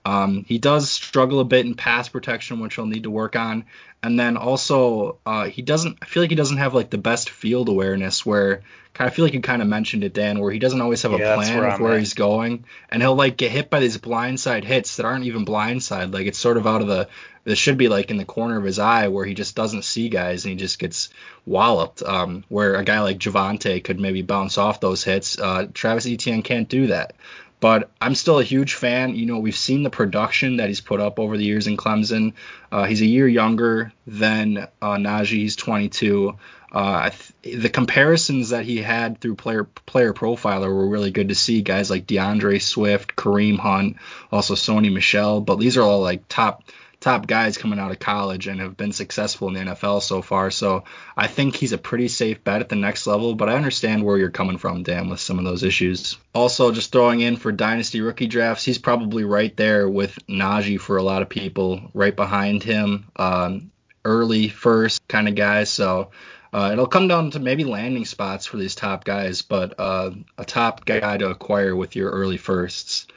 Um, 0.05 0.45
he 0.47 0.57
does 0.57 0.89
struggle 0.89 1.39
a 1.39 1.45
bit 1.45 1.65
in 1.65 1.75
pass 1.75 2.09
protection, 2.09 2.59
which 2.59 2.75
he'll 2.75 2.85
need 2.85 3.03
to 3.03 3.11
work 3.11 3.35
on. 3.35 3.65
And 4.01 4.19
then 4.19 4.37
also, 4.37 5.17
uh, 5.25 5.45
he 5.45 5.61
doesn't. 5.61 5.97
I 6.01 6.05
feel 6.05 6.23
like 6.23 6.29
he 6.29 6.35
doesn't 6.35 6.57
have 6.57 6.73
like 6.73 6.89
the 6.89 6.97
best 6.97 7.29
field 7.29 7.67
awareness. 7.67 8.25
Where 8.25 8.61
kind 8.93 9.07
of 9.07 9.13
feel 9.13 9.25
like 9.25 9.33
you 9.33 9.41
kind 9.41 9.61
of 9.61 9.67
mentioned 9.67 10.03
it, 10.03 10.13
Dan, 10.13 10.39
where 10.39 10.51
he 10.51 10.59
doesn't 10.59 10.79
always 10.79 11.01
have 11.01 11.11
yeah, 11.11 11.33
a 11.33 11.35
plan 11.35 11.63
of 11.63 11.79
where 11.79 11.93
at. 11.93 11.99
he's 11.99 12.13
going, 12.13 12.63
and 12.89 13.01
he'll 13.01 13.15
like 13.15 13.35
get 13.35 13.51
hit 13.51 13.69
by 13.69 13.81
these 13.81 13.97
blindside 13.97 14.63
hits 14.63 14.97
that 14.97 15.05
aren't 15.05 15.25
even 15.25 15.45
blindside. 15.45 16.13
Like 16.13 16.27
it's 16.27 16.39
sort 16.39 16.57
of 16.57 16.65
out 16.65 16.81
of 16.81 16.87
the. 16.87 17.09
This 17.43 17.57
should 17.57 17.77
be 17.77 17.87
like 17.87 18.11
in 18.11 18.17
the 18.17 18.25
corner 18.25 18.57
of 18.57 18.63
his 18.63 18.79
eye 18.79 19.07
where 19.07 19.25
he 19.25 19.33
just 19.33 19.55
doesn't 19.55 19.83
see 19.83 20.09
guys 20.09 20.45
and 20.45 20.51
he 20.51 20.57
just 20.57 20.77
gets 20.77 21.09
walloped. 21.45 22.03
Um, 22.03 22.43
where 22.47 22.75
a 22.75 22.83
guy 22.83 23.01
like 23.01 23.17
Javonte 23.17 23.83
could 23.83 23.99
maybe 23.99 24.21
bounce 24.21 24.57
off 24.57 24.79
those 24.79 25.03
hits. 25.03 25.39
Uh, 25.39 25.67
Travis 25.73 26.05
Etienne 26.05 26.43
can't 26.43 26.69
do 26.69 26.87
that. 26.87 27.15
But 27.59 27.89
I'm 27.99 28.15
still 28.15 28.39
a 28.39 28.43
huge 28.43 28.75
fan. 28.75 29.15
You 29.15 29.25
know, 29.25 29.39
we've 29.39 29.55
seen 29.55 29.83
the 29.83 29.89
production 29.89 30.57
that 30.57 30.69
he's 30.69 30.81
put 30.81 31.01
up 31.01 31.19
over 31.19 31.37
the 31.37 31.43
years 31.43 31.67
in 31.67 31.75
Clemson. 31.75 32.33
Uh, 32.71 32.85
he's 32.85 33.01
a 33.01 33.05
year 33.05 33.27
younger 33.27 33.91
than 34.07 34.67
uh, 34.81 34.95
Najee. 34.95 35.39
He's 35.39 35.57
22. 35.57 36.37
Uh, 36.71 37.09
th- 37.41 37.61
the 37.61 37.69
comparisons 37.69 38.49
that 38.49 38.63
he 38.63 38.77
had 38.77 39.19
through 39.19 39.35
player 39.35 39.63
player 39.63 40.13
profiler 40.13 40.73
were 40.73 40.87
really 40.87 41.11
good 41.11 41.29
to 41.29 41.35
see. 41.35 41.61
Guys 41.61 41.89
like 41.89 42.05
DeAndre 42.05 42.61
Swift, 42.61 43.15
Kareem 43.15 43.57
Hunt, 43.57 43.97
also 44.31 44.53
Sony 44.55 44.93
Michel. 44.93 45.41
But 45.41 45.59
these 45.59 45.77
are 45.77 45.83
all 45.83 46.01
like 46.01 46.27
top 46.29 46.63
top 46.99 47.27
guys 47.27 47.57
coming 47.57 47.79
out 47.79 47.91
of 47.91 47.99
college 47.99 48.47
and 48.47 48.59
have 48.59 48.75
been 48.75 48.91
successful 48.91 49.47
in 49.47 49.53
the 49.53 49.71
NFL 49.71 50.01
so 50.01 50.21
far. 50.21 50.51
So 50.51 50.83
I 51.15 51.27
think 51.27 51.55
he's 51.55 51.71
a 51.71 51.77
pretty 51.77 52.07
safe 52.07 52.43
bet 52.43 52.61
at 52.61 52.69
the 52.69 52.75
next 52.75 53.07
level, 53.07 53.35
but 53.35 53.49
I 53.49 53.55
understand 53.55 54.03
where 54.03 54.17
you're 54.17 54.29
coming 54.29 54.57
from, 54.57 54.83
Dan, 54.83 55.09
with 55.09 55.19
some 55.19 55.39
of 55.39 55.45
those 55.45 55.63
issues. 55.63 56.17
Also, 56.33 56.71
just 56.71 56.91
throwing 56.91 57.21
in 57.21 57.37
for 57.37 57.51
dynasty 57.51 58.01
rookie 58.01 58.27
drafts, 58.27 58.65
he's 58.65 58.77
probably 58.77 59.23
right 59.23 59.55
there 59.55 59.89
with 59.89 60.17
Najee 60.27 60.79
for 60.79 60.97
a 60.97 61.03
lot 61.03 61.21
of 61.21 61.29
people, 61.29 61.89
right 61.93 62.15
behind 62.15 62.63
him. 62.63 63.05
Um, 63.15 63.71
early 64.05 64.47
first 64.47 65.07
kind 65.07 65.27
of 65.27 65.35
guy. 65.35 65.63
So 65.65 66.11
uh, 66.51 66.69
it'll 66.73 66.87
come 66.87 67.07
down 67.07 67.31
to 67.31 67.39
maybe 67.39 67.63
landing 67.63 68.05
spots 68.05 68.45
for 68.45 68.57
these 68.57 68.75
top 68.75 69.03
guys, 69.03 69.41
but 69.41 69.75
uh, 69.77 70.11
a 70.37 70.45
top 70.45 70.85
guy 70.85 71.17
to 71.17 71.29
acquire 71.29 71.75
with 71.75 71.95
your 71.95 72.09
early 72.09 72.37
firsts. 72.37 73.07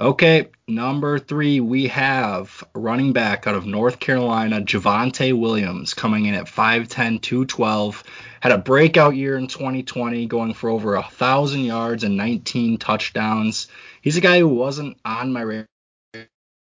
Okay, 0.00 0.48
number 0.66 1.18
three, 1.18 1.60
we 1.60 1.88
have 1.88 2.64
running 2.74 3.12
back 3.12 3.46
out 3.46 3.54
of 3.54 3.66
North 3.66 4.00
Carolina, 4.00 4.62
Javonte 4.62 5.38
Williams, 5.38 5.92
coming 5.92 6.24
in 6.26 6.34
at 6.34 6.46
5'10, 6.46 7.20
212. 7.20 8.02
Had 8.40 8.52
a 8.52 8.58
breakout 8.58 9.14
year 9.14 9.36
in 9.36 9.48
2020, 9.48 10.26
going 10.26 10.54
for 10.54 10.70
over 10.70 10.94
a 10.94 11.02
1,000 11.02 11.60
yards 11.60 12.04
and 12.04 12.16
19 12.16 12.78
touchdowns. 12.78 13.68
He's 14.00 14.16
a 14.16 14.22
guy 14.22 14.38
who 14.38 14.48
wasn't 14.48 14.96
on 15.04 15.32
my 15.32 15.64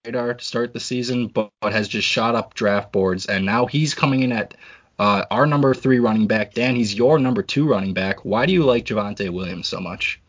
radar 0.04 0.34
to 0.34 0.44
start 0.44 0.72
the 0.72 0.80
season, 0.80 1.26
but, 1.26 1.50
has 1.62 1.88
just 1.88 2.06
shot 2.06 2.36
up 2.36 2.54
draft 2.54 2.92
boards, 2.92 3.26
and 3.26 3.44
now 3.44 3.66
he's 3.66 3.92
coming 3.92 4.22
in 4.22 4.30
at 4.30 4.54
uh, 5.00 5.24
our 5.32 5.46
number 5.46 5.74
three 5.74 5.98
running 5.98 6.28
back. 6.28 6.54
Dan, 6.54 6.76
he's 6.76 6.94
your 6.94 7.18
number 7.18 7.42
two 7.42 7.66
running 7.68 7.92
back. 7.92 8.24
Why 8.24 8.46
do 8.46 8.52
you 8.52 8.64
like 8.64 8.86
Javonte 8.86 9.30
Williams 9.30 9.66
so 9.66 9.80
much? 9.80 10.20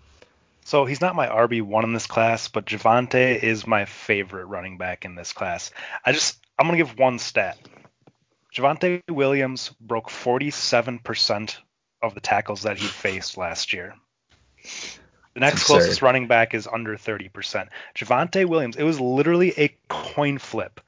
So 0.68 0.84
he's 0.84 1.00
not 1.00 1.16
my 1.16 1.28
RB 1.28 1.62
one 1.62 1.86
in 1.86 1.94
this 1.94 2.08
class, 2.08 2.50
but 2.50 2.66
Javonte 2.66 3.42
is 3.42 3.66
my 3.66 3.86
favorite 3.86 4.48
running 4.48 4.78
back 4.78 5.06
in 5.06 5.16
this 5.16 5.32
class. 5.32 5.72
I 6.06 6.12
just 6.12 6.46
I'm 6.60 6.68
gonna 6.68 6.76
give 6.76 7.00
one 7.00 7.20
stat. 7.20 7.58
Javonte 8.54 9.02
Williams 9.10 9.72
broke 9.80 10.10
47% 10.10 11.56
of 12.02 12.16
the 12.16 12.20
tackles 12.20 12.64
that 12.64 12.78
he 12.78 12.86
faced 12.86 13.38
last 13.38 13.72
year. 13.72 13.96
The 15.36 15.40
next 15.40 15.64
closest 15.64 16.02
running 16.02 16.28
back 16.28 16.54
is 16.54 16.68
under 16.68 16.98
30%. 16.98 17.70
Javonte 17.96 18.46
Williams, 18.46 18.76
it 18.76 18.84
was 18.84 19.00
literally 19.00 19.54
a 19.58 19.74
coin 19.88 20.38
flip 20.38 20.82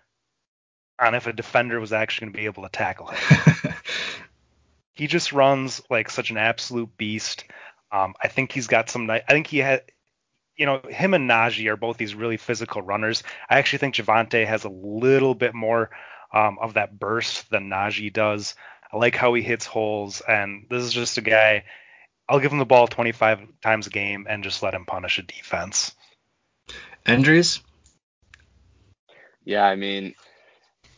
on 0.99 1.15
if 1.15 1.25
a 1.25 1.31
defender 1.31 1.79
was 1.79 1.93
actually 1.93 2.25
going 2.25 2.33
to 2.33 2.37
be 2.39 2.45
able 2.47 2.63
to 2.63 2.69
tackle 2.69 3.07
him. 3.07 3.73
he 4.93 5.07
just 5.07 5.31
runs 5.31 5.81
like 5.89 6.09
such 6.09 6.31
an 6.31 6.37
absolute 6.37 6.97
beast. 6.97 7.45
Um, 7.91 8.13
I 8.21 8.27
think 8.27 8.51
he's 8.51 8.67
got 8.67 8.89
some. 8.89 9.09
I 9.09 9.19
think 9.19 9.47
he 9.47 9.59
had, 9.59 9.83
you 10.55 10.65
know, 10.65 10.81
him 10.87 11.13
and 11.13 11.29
Najee 11.29 11.67
are 11.67 11.77
both 11.77 11.97
these 11.97 12.15
really 12.15 12.37
physical 12.37 12.81
runners. 12.81 13.23
I 13.49 13.57
actually 13.57 13.79
think 13.79 13.95
Javonte 13.95 14.45
has 14.45 14.63
a 14.63 14.69
little 14.69 15.33
bit 15.33 15.53
more 15.53 15.89
um, 16.33 16.59
of 16.59 16.75
that 16.75 16.99
burst 16.99 17.49
than 17.49 17.69
Najee 17.69 18.13
does. 18.13 18.55
I 18.91 18.97
like 18.97 19.15
how 19.15 19.33
he 19.33 19.41
hits 19.41 19.65
holes, 19.65 20.21
and 20.21 20.65
this 20.69 20.83
is 20.83 20.93
just 20.93 21.17
a 21.17 21.21
guy. 21.21 21.65
I'll 22.27 22.39
give 22.39 22.51
him 22.51 22.59
the 22.59 22.65
ball 22.65 22.87
25 22.87 23.41
times 23.61 23.87
a 23.87 23.89
game 23.89 24.27
and 24.29 24.43
just 24.43 24.61
let 24.61 24.75
him 24.75 24.85
punish 24.85 25.17
a 25.17 25.23
defense. 25.23 25.95
Endries? 27.05 27.61
Yeah, 29.43 29.63
I 29.63 29.75
mean, 29.75 30.13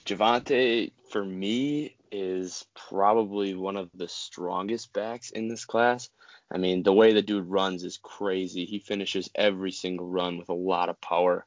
Javonte 0.05 0.91
for 1.09 1.23
me 1.23 1.95
is 2.11 2.65
probably 2.75 3.53
one 3.53 3.77
of 3.77 3.89
the 3.93 4.09
strongest 4.09 4.91
backs 4.91 5.31
in 5.31 5.47
this 5.47 5.63
class. 5.63 6.09
I 6.53 6.57
mean, 6.57 6.83
the 6.83 6.93
way 6.93 7.13
the 7.13 7.21
dude 7.21 7.47
runs 7.47 7.83
is 7.83 7.97
crazy. 7.97 8.65
He 8.65 8.79
finishes 8.79 9.29
every 9.33 9.71
single 9.71 10.07
run 10.07 10.37
with 10.37 10.49
a 10.49 10.53
lot 10.53 10.89
of 10.89 10.99
power. 10.99 11.45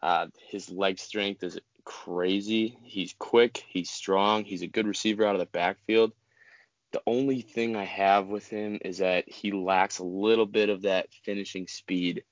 Uh, 0.00 0.28
his 0.48 0.70
leg 0.70 0.98
strength 0.98 1.42
is 1.42 1.58
crazy. 1.84 2.78
He's 2.84 3.14
quick. 3.18 3.64
He's 3.68 3.90
strong. 3.90 4.44
He's 4.44 4.62
a 4.62 4.68
good 4.68 4.86
receiver 4.86 5.24
out 5.24 5.34
of 5.34 5.40
the 5.40 5.46
backfield. 5.46 6.12
The 6.92 7.02
only 7.06 7.40
thing 7.40 7.74
I 7.74 7.84
have 7.84 8.28
with 8.28 8.46
him 8.46 8.78
is 8.84 8.98
that 8.98 9.28
he 9.28 9.50
lacks 9.50 9.98
a 9.98 10.04
little 10.04 10.46
bit 10.46 10.68
of 10.68 10.82
that 10.82 11.08
finishing 11.24 11.66
speed 11.66 12.22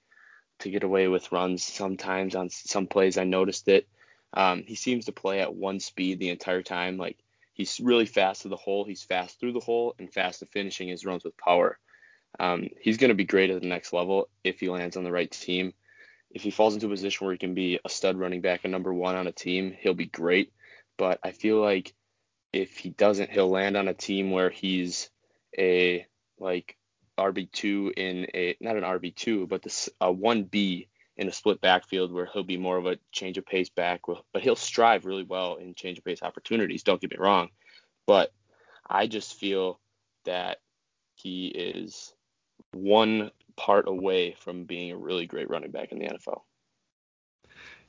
to 0.60 0.70
get 0.70 0.84
away 0.84 1.08
with 1.08 1.32
runs. 1.32 1.64
Sometimes 1.64 2.36
on 2.36 2.48
some 2.48 2.86
plays, 2.86 3.18
I 3.18 3.24
noticed 3.24 3.66
it. 3.68 3.88
Um, 4.32 4.62
he 4.66 4.76
seems 4.76 5.06
to 5.06 5.12
play 5.12 5.40
at 5.40 5.54
one 5.54 5.80
speed 5.80 6.18
the 6.18 6.30
entire 6.30 6.62
time. 6.62 6.96
Like 6.96 7.18
he's 7.52 7.80
really 7.80 8.06
fast 8.06 8.42
to 8.42 8.48
the 8.48 8.56
hole, 8.56 8.84
he's 8.84 9.02
fast 9.02 9.40
through 9.40 9.52
the 9.52 9.60
hole, 9.60 9.94
and 9.98 10.12
fast 10.12 10.38
to 10.40 10.46
finishing 10.46 10.88
his 10.88 11.04
runs 11.04 11.24
with 11.24 11.36
power. 11.36 11.78
Um, 12.38 12.68
he's 12.80 12.96
going 12.96 13.10
to 13.10 13.14
be 13.14 13.24
great 13.24 13.50
at 13.50 13.60
the 13.60 13.68
next 13.68 13.92
level 13.92 14.28
if 14.42 14.60
he 14.60 14.68
lands 14.68 14.96
on 14.96 15.04
the 15.04 15.12
right 15.12 15.30
team. 15.30 15.72
If 16.30 16.42
he 16.42 16.50
falls 16.50 16.74
into 16.74 16.86
a 16.86 16.90
position 16.90 17.24
where 17.24 17.32
he 17.32 17.38
can 17.38 17.54
be 17.54 17.78
a 17.84 17.88
stud 17.88 18.16
running 18.16 18.40
back, 18.40 18.64
a 18.64 18.68
number 18.68 18.92
one 18.92 19.14
on 19.14 19.26
a 19.26 19.32
team, 19.32 19.76
he'll 19.78 19.94
be 19.94 20.06
great. 20.06 20.52
But 20.96 21.20
I 21.22 21.30
feel 21.30 21.60
like 21.60 21.94
if 22.52 22.76
he 22.76 22.90
doesn't, 22.90 23.30
he'll 23.30 23.50
land 23.50 23.76
on 23.76 23.88
a 23.88 23.94
team 23.94 24.30
where 24.30 24.50
he's 24.50 25.10
a 25.56 26.06
like 26.38 26.76
RB2 27.18 27.92
in 27.96 28.26
a 28.34 28.56
not 28.60 28.76
an 28.76 28.82
RB2, 28.82 29.48
but 29.48 29.62
this 29.62 29.88
a 30.00 30.12
1B 30.12 30.88
in 31.16 31.28
a 31.28 31.32
split 31.32 31.60
backfield 31.60 32.12
where 32.12 32.26
he'll 32.32 32.42
be 32.42 32.56
more 32.56 32.76
of 32.76 32.86
a 32.86 32.98
change 33.12 33.38
of 33.38 33.46
pace 33.46 33.68
back, 33.68 34.00
but 34.32 34.42
he'll 34.42 34.56
strive 34.56 35.04
really 35.04 35.22
well 35.22 35.56
in 35.56 35.74
change 35.74 35.98
of 35.98 36.04
pace 36.04 36.22
opportunities. 36.22 36.82
Don't 36.82 37.00
get 37.00 37.12
me 37.12 37.16
wrong, 37.18 37.50
but 38.06 38.32
I 38.88 39.06
just 39.06 39.38
feel 39.38 39.78
that 40.24 40.58
he 41.14 41.46
is 41.46 42.13
one 42.72 43.30
part 43.56 43.88
away 43.88 44.36
from 44.40 44.64
being 44.64 44.90
a 44.90 44.96
really 44.96 45.26
great 45.26 45.48
running 45.50 45.70
back 45.70 45.92
in 45.92 45.98
the 45.98 46.06
NFL. 46.06 46.42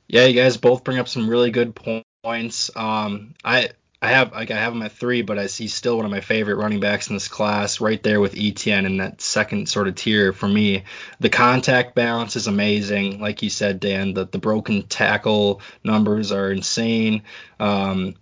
Yeah, 0.08 0.26
you 0.26 0.40
guys 0.40 0.56
both 0.56 0.84
bring 0.84 0.98
up 0.98 1.08
some 1.08 1.28
really 1.28 1.50
good 1.50 1.74
points. 2.22 2.70
Um, 2.76 3.34
I 3.44 3.70
I 4.00 4.10
have 4.10 4.32
like 4.32 4.50
I 4.50 4.56
have 4.56 4.72
him 4.72 4.82
at 4.82 4.92
three, 4.92 5.22
but 5.22 5.38
I, 5.38 5.46
he's 5.46 5.74
still 5.74 5.96
one 5.96 6.04
of 6.04 6.10
my 6.10 6.20
favorite 6.20 6.56
running 6.56 6.80
backs 6.80 7.08
in 7.08 7.16
this 7.16 7.28
class, 7.28 7.80
right 7.80 8.00
there 8.02 8.20
with 8.20 8.36
Etienne 8.36 8.86
in 8.86 8.98
that 8.98 9.20
second 9.20 9.68
sort 9.68 9.88
of 9.88 9.94
tier 9.94 10.32
for 10.32 10.46
me. 10.46 10.84
The 11.18 11.30
contact 11.30 11.94
balance 11.94 12.36
is 12.36 12.46
amazing, 12.46 13.20
like 13.20 13.42
you 13.42 13.50
said, 13.50 13.80
Dan. 13.80 14.14
The 14.14 14.26
the 14.26 14.38
broken 14.38 14.86
tackle 14.86 15.62
numbers 15.82 16.30
are 16.30 16.52
insane. 16.52 17.22
Um, 17.58 18.14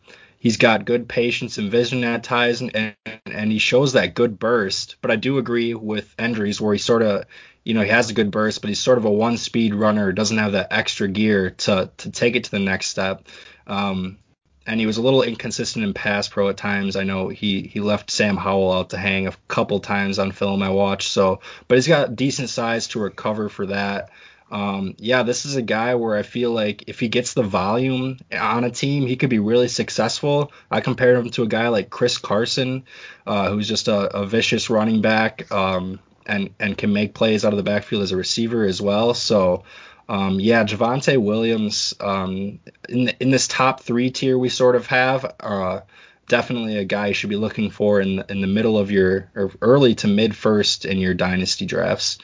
he's 0.44 0.58
got 0.58 0.84
good 0.84 1.08
patience 1.08 1.56
and 1.56 1.70
vision 1.70 2.04
at 2.04 2.22
times, 2.22 2.60
and, 2.60 2.94
and 3.24 3.50
he 3.50 3.58
shows 3.58 3.94
that 3.94 4.14
good 4.14 4.38
burst. 4.38 4.96
But 5.00 5.10
I 5.10 5.16
do 5.16 5.38
agree 5.38 5.72
with 5.72 6.14
Endries 6.18 6.60
where 6.60 6.74
he 6.74 6.78
sort 6.78 7.02
of 7.02 7.24
you 7.64 7.72
know, 7.72 7.80
he 7.80 7.88
has 7.88 8.10
a 8.10 8.14
good 8.14 8.30
burst, 8.30 8.60
but 8.60 8.68
he's 8.68 8.78
sort 8.78 8.98
of 8.98 9.06
a 9.06 9.10
one 9.10 9.38
speed 9.38 9.74
runner, 9.74 10.12
doesn't 10.12 10.36
have 10.36 10.52
that 10.52 10.68
extra 10.70 11.08
gear 11.08 11.50
to 11.50 11.90
to 11.96 12.10
take 12.10 12.36
it 12.36 12.44
to 12.44 12.50
the 12.50 12.58
next 12.58 12.88
step. 12.88 13.26
Um, 13.66 14.18
and 14.66 14.78
he 14.78 14.86
was 14.86 14.98
a 14.98 15.02
little 15.02 15.22
inconsistent 15.22 15.84
in 15.84 15.94
pass 15.94 16.28
pro 16.28 16.50
at 16.50 16.58
times. 16.58 16.94
I 16.94 17.04
know 17.04 17.28
he 17.28 17.62
he 17.62 17.80
left 17.80 18.10
Sam 18.10 18.36
Howell 18.36 18.72
out 18.72 18.90
to 18.90 18.98
hang 18.98 19.26
a 19.26 19.34
couple 19.48 19.80
times 19.80 20.18
on 20.18 20.32
film 20.32 20.62
I 20.62 20.70
watched. 20.70 21.10
So, 21.10 21.40
but 21.68 21.76
he's 21.76 21.88
got 21.88 22.16
decent 22.16 22.50
size 22.50 22.88
to 22.88 23.00
recover 23.00 23.48
for 23.48 23.66
that. 23.66 24.10
Um, 24.54 24.94
yeah, 24.98 25.24
this 25.24 25.46
is 25.46 25.56
a 25.56 25.62
guy 25.62 25.96
where 25.96 26.14
I 26.14 26.22
feel 26.22 26.52
like 26.52 26.84
if 26.86 27.00
he 27.00 27.08
gets 27.08 27.34
the 27.34 27.42
volume 27.42 28.20
on 28.32 28.62
a 28.62 28.70
team, 28.70 29.04
he 29.04 29.16
could 29.16 29.28
be 29.28 29.40
really 29.40 29.66
successful. 29.66 30.52
I 30.70 30.80
compared 30.80 31.18
him 31.18 31.30
to 31.30 31.42
a 31.42 31.48
guy 31.48 31.66
like 31.68 31.90
Chris 31.90 32.18
Carson, 32.18 32.84
uh, 33.26 33.50
who's 33.50 33.66
just 33.66 33.88
a, 33.88 34.16
a, 34.16 34.24
vicious 34.24 34.70
running 34.70 35.00
back 35.00 35.50
um, 35.50 35.98
and 36.24 36.50
and 36.60 36.78
can 36.78 36.92
make 36.92 37.14
plays 37.14 37.44
out 37.44 37.52
of 37.52 37.56
the 37.56 37.64
backfield 37.64 38.04
as 38.04 38.12
a 38.12 38.16
receiver 38.16 38.64
as 38.64 38.80
well. 38.80 39.12
So 39.14 39.64
um, 40.08 40.38
yeah, 40.38 40.62
Javonte 40.62 41.20
Williams 41.20 41.92
um, 41.98 42.60
in 42.88 43.08
in 43.18 43.30
this 43.30 43.48
top 43.48 43.80
three 43.80 44.12
tier 44.12 44.38
we 44.38 44.50
sort 44.50 44.76
of 44.76 44.86
have. 44.86 45.34
Uh, 45.40 45.80
definitely 46.28 46.78
a 46.78 46.84
guy 46.84 47.08
you 47.08 47.14
should 47.14 47.28
be 47.28 47.36
looking 47.36 47.70
for 47.70 48.00
in 48.00 48.22
in 48.28 48.40
the 48.40 48.46
middle 48.46 48.78
of 48.78 48.92
your 48.92 49.28
or 49.34 49.50
early 49.60 49.96
to 49.96 50.06
mid 50.06 50.36
first 50.36 50.84
in 50.84 50.98
your 50.98 51.12
dynasty 51.12 51.66
drafts. 51.66 52.18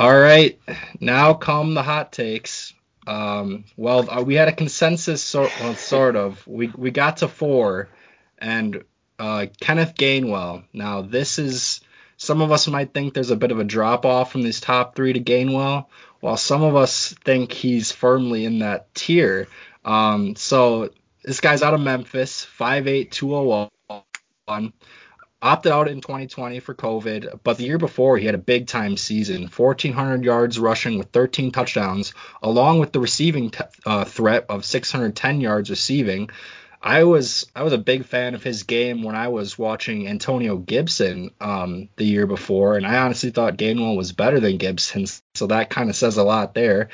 All 0.00 0.18
right, 0.18 0.58
now 1.00 1.34
come 1.34 1.74
the 1.74 1.82
hot 1.82 2.12
takes. 2.12 2.72
Um, 3.06 3.64
well, 3.76 4.08
uh, 4.08 4.22
we 4.22 4.34
had 4.34 4.48
a 4.48 4.52
consensus, 4.52 5.22
sort 5.22 5.52
well, 5.60 5.74
sort 5.74 6.16
of. 6.16 6.46
We 6.46 6.68
we 6.68 6.90
got 6.90 7.18
to 7.18 7.28
four, 7.28 7.88
and 8.38 8.84
uh, 9.18 9.46
Kenneth 9.60 9.94
Gainwell. 9.94 10.64
Now 10.72 11.02
this 11.02 11.38
is 11.38 11.80
some 12.16 12.40
of 12.40 12.52
us 12.52 12.68
might 12.68 12.94
think 12.94 13.12
there's 13.14 13.30
a 13.30 13.36
bit 13.36 13.50
of 13.50 13.58
a 13.58 13.64
drop 13.64 14.06
off 14.06 14.32
from 14.32 14.42
these 14.42 14.60
top 14.60 14.94
three 14.96 15.12
to 15.12 15.20
Gainwell, 15.20 15.86
while 16.20 16.36
some 16.36 16.62
of 16.62 16.74
us 16.76 17.14
think 17.24 17.52
he's 17.52 17.92
firmly 17.92 18.44
in 18.44 18.60
that 18.60 18.94
tier. 18.94 19.48
Um, 19.84 20.36
so 20.36 20.90
this 21.24 21.40
guy's 21.40 21.62
out 21.62 21.74
of 21.74 21.80
Memphis, 21.80 22.46
5'8", 22.58 23.10
201. 23.10 24.72
Opted 25.42 25.72
out 25.72 25.88
in 25.88 26.00
2020 26.00 26.60
for 26.60 26.72
COVID, 26.72 27.40
but 27.42 27.56
the 27.56 27.64
year 27.64 27.78
before 27.78 28.16
he 28.16 28.26
had 28.26 28.36
a 28.36 28.38
big 28.38 28.68
time 28.68 28.96
season 28.96 29.48
1,400 29.48 30.24
yards 30.24 30.56
rushing 30.56 30.98
with 30.98 31.08
13 31.10 31.50
touchdowns, 31.50 32.14
along 32.44 32.78
with 32.78 32.92
the 32.92 33.00
receiving 33.00 33.50
t- 33.50 33.64
uh, 33.84 34.04
threat 34.04 34.46
of 34.48 34.64
610 34.64 35.40
yards 35.40 35.68
receiving. 35.68 36.30
I 36.80 37.02
was 37.04 37.50
I 37.56 37.64
was 37.64 37.72
a 37.72 37.78
big 37.78 38.04
fan 38.04 38.36
of 38.36 38.44
his 38.44 38.62
game 38.62 39.02
when 39.02 39.16
I 39.16 39.28
was 39.28 39.58
watching 39.58 40.06
Antonio 40.06 40.56
Gibson 40.56 41.32
um, 41.40 41.88
the 41.96 42.04
year 42.04 42.28
before, 42.28 42.76
and 42.76 42.86
I 42.86 42.98
honestly 42.98 43.30
thought 43.30 43.56
Gainwell 43.56 43.96
was 43.96 44.12
better 44.12 44.38
than 44.38 44.58
Gibson, 44.58 45.06
so 45.34 45.48
that 45.48 45.70
kind 45.70 45.90
of 45.90 45.96
says 45.96 46.18
a 46.18 46.24
lot 46.24 46.54
there. 46.54 46.90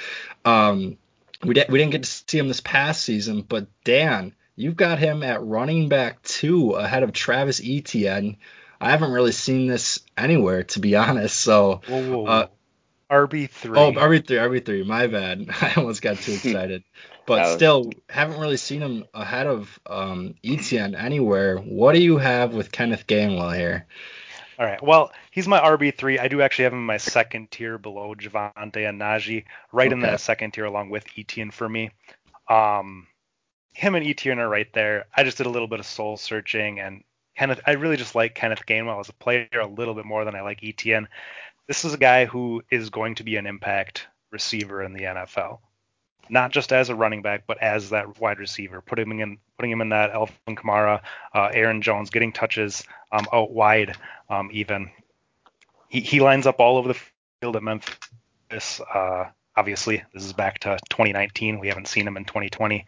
Um, 0.46 0.96
we, 1.42 1.54
di- 1.54 1.66
we 1.68 1.78
didn't 1.78 1.92
get 1.92 2.02
to 2.02 2.10
see 2.10 2.38
him 2.38 2.48
this 2.48 2.60
past 2.60 3.02
season, 3.02 3.42
but 3.42 3.66
Dan, 3.84 4.34
you've 4.58 4.76
got 4.76 4.98
him 4.98 5.22
at 5.22 5.42
running 5.42 5.88
back 5.88 6.20
two 6.22 6.72
ahead 6.72 7.04
of 7.04 7.12
Travis 7.12 7.60
Etienne. 7.64 8.36
I 8.80 8.90
haven't 8.90 9.12
really 9.12 9.32
seen 9.32 9.68
this 9.68 10.00
anywhere, 10.16 10.64
to 10.64 10.80
be 10.80 10.96
honest. 10.96 11.36
So, 11.36 11.80
whoa, 11.88 12.10
whoa, 12.10 12.26
uh, 12.26 12.46
RB 13.10 13.48
three. 13.48 13.78
Oh, 13.78 13.92
RB 13.92 14.26
three, 14.26 14.36
RB 14.36 14.64
three. 14.64 14.82
My 14.82 15.06
bad. 15.06 15.48
I 15.60 15.74
almost 15.76 16.02
got 16.02 16.16
too 16.16 16.32
excited. 16.44 16.82
But 17.24 17.40
was... 17.40 17.54
still, 17.54 17.92
haven't 18.08 18.40
really 18.40 18.56
seen 18.56 18.82
him 18.82 19.04
ahead 19.14 19.46
of 19.46 19.78
um, 19.86 20.34
Etienne 20.44 20.94
anywhere. 20.94 21.58
What 21.58 21.94
do 21.94 22.02
you 22.02 22.18
have 22.18 22.52
with 22.52 22.72
Kenneth 22.72 23.06
Gainwell 23.06 23.56
here? 23.56 23.86
All 24.58 24.66
right. 24.66 24.82
Well, 24.82 25.12
he's 25.30 25.46
my 25.46 25.60
RB 25.60 25.96
three. 25.96 26.18
I 26.18 26.26
do 26.26 26.42
actually 26.42 26.64
have 26.64 26.72
him 26.72 26.80
in 26.80 26.84
my 26.86 26.96
second 26.96 27.52
tier 27.52 27.78
below 27.78 28.16
Javonte 28.16 28.88
and 28.88 29.00
Najee, 29.00 29.44
right 29.70 29.86
okay. 29.86 29.94
in 29.94 30.00
that 30.00 30.20
second 30.20 30.52
tier 30.52 30.64
along 30.64 30.90
with 30.90 31.06
Etienne 31.16 31.52
for 31.52 31.68
me. 31.68 31.90
Um, 32.48 33.06
him 33.78 33.94
and 33.94 34.06
Etienne 34.06 34.40
are 34.40 34.48
right 34.48 34.72
there. 34.72 35.06
I 35.16 35.22
just 35.22 35.38
did 35.38 35.46
a 35.46 35.50
little 35.50 35.68
bit 35.68 35.80
of 35.80 35.86
soul 35.86 36.16
searching 36.16 36.80
and 36.80 37.04
Kenneth. 37.36 37.60
I 37.66 37.72
really 37.72 37.96
just 37.96 38.14
like 38.14 38.34
Kenneth 38.34 38.66
Gainwell 38.66 38.98
as 38.98 39.08
a 39.08 39.12
player 39.12 39.48
a 39.52 39.66
little 39.66 39.94
bit 39.94 40.04
more 40.04 40.24
than 40.24 40.34
I 40.34 40.42
like 40.42 40.64
Etienne. 40.64 41.08
This 41.68 41.84
is 41.84 41.94
a 41.94 41.98
guy 41.98 42.24
who 42.24 42.62
is 42.70 42.90
going 42.90 43.14
to 43.16 43.24
be 43.24 43.36
an 43.36 43.46
impact 43.46 44.06
receiver 44.30 44.82
in 44.82 44.94
the 44.94 45.04
NFL 45.04 45.60
not 46.30 46.52
just 46.52 46.72
as 46.72 46.88
a 46.88 46.94
running 46.94 47.22
back, 47.22 47.44
but 47.46 47.58
as 47.62 47.90
that 47.90 48.20
wide 48.20 48.38
receiver, 48.38 48.80
putting 48.80 49.10
him 49.10 49.20
in, 49.20 49.38
putting 49.56 49.70
him 49.70 49.80
in 49.80 49.88
that 49.90 50.10
Alvin 50.10 50.36
Kamara, 50.48 51.00
uh, 51.34 51.48
Aaron 51.52 51.82
Jones, 51.82 52.10
getting 52.10 52.32
touches 52.32 52.84
um, 53.12 53.26
out 53.32 53.52
wide, 53.52 53.96
um, 54.28 54.50
even. 54.52 54.90
He, 55.88 56.00
he 56.00 56.20
lines 56.20 56.46
up 56.46 56.60
all 56.60 56.76
over 56.76 56.88
the 56.88 57.00
field 57.40 57.56
at 57.56 57.62
Memphis. 57.62 58.80
Uh, 58.92 59.26
obviously, 59.56 60.02
this 60.12 60.24
is 60.24 60.32
back 60.32 60.58
to 60.60 60.78
2019. 60.90 61.60
We 61.60 61.68
haven't 61.68 61.88
seen 61.88 62.06
him 62.06 62.16
in 62.16 62.24
2020. 62.24 62.84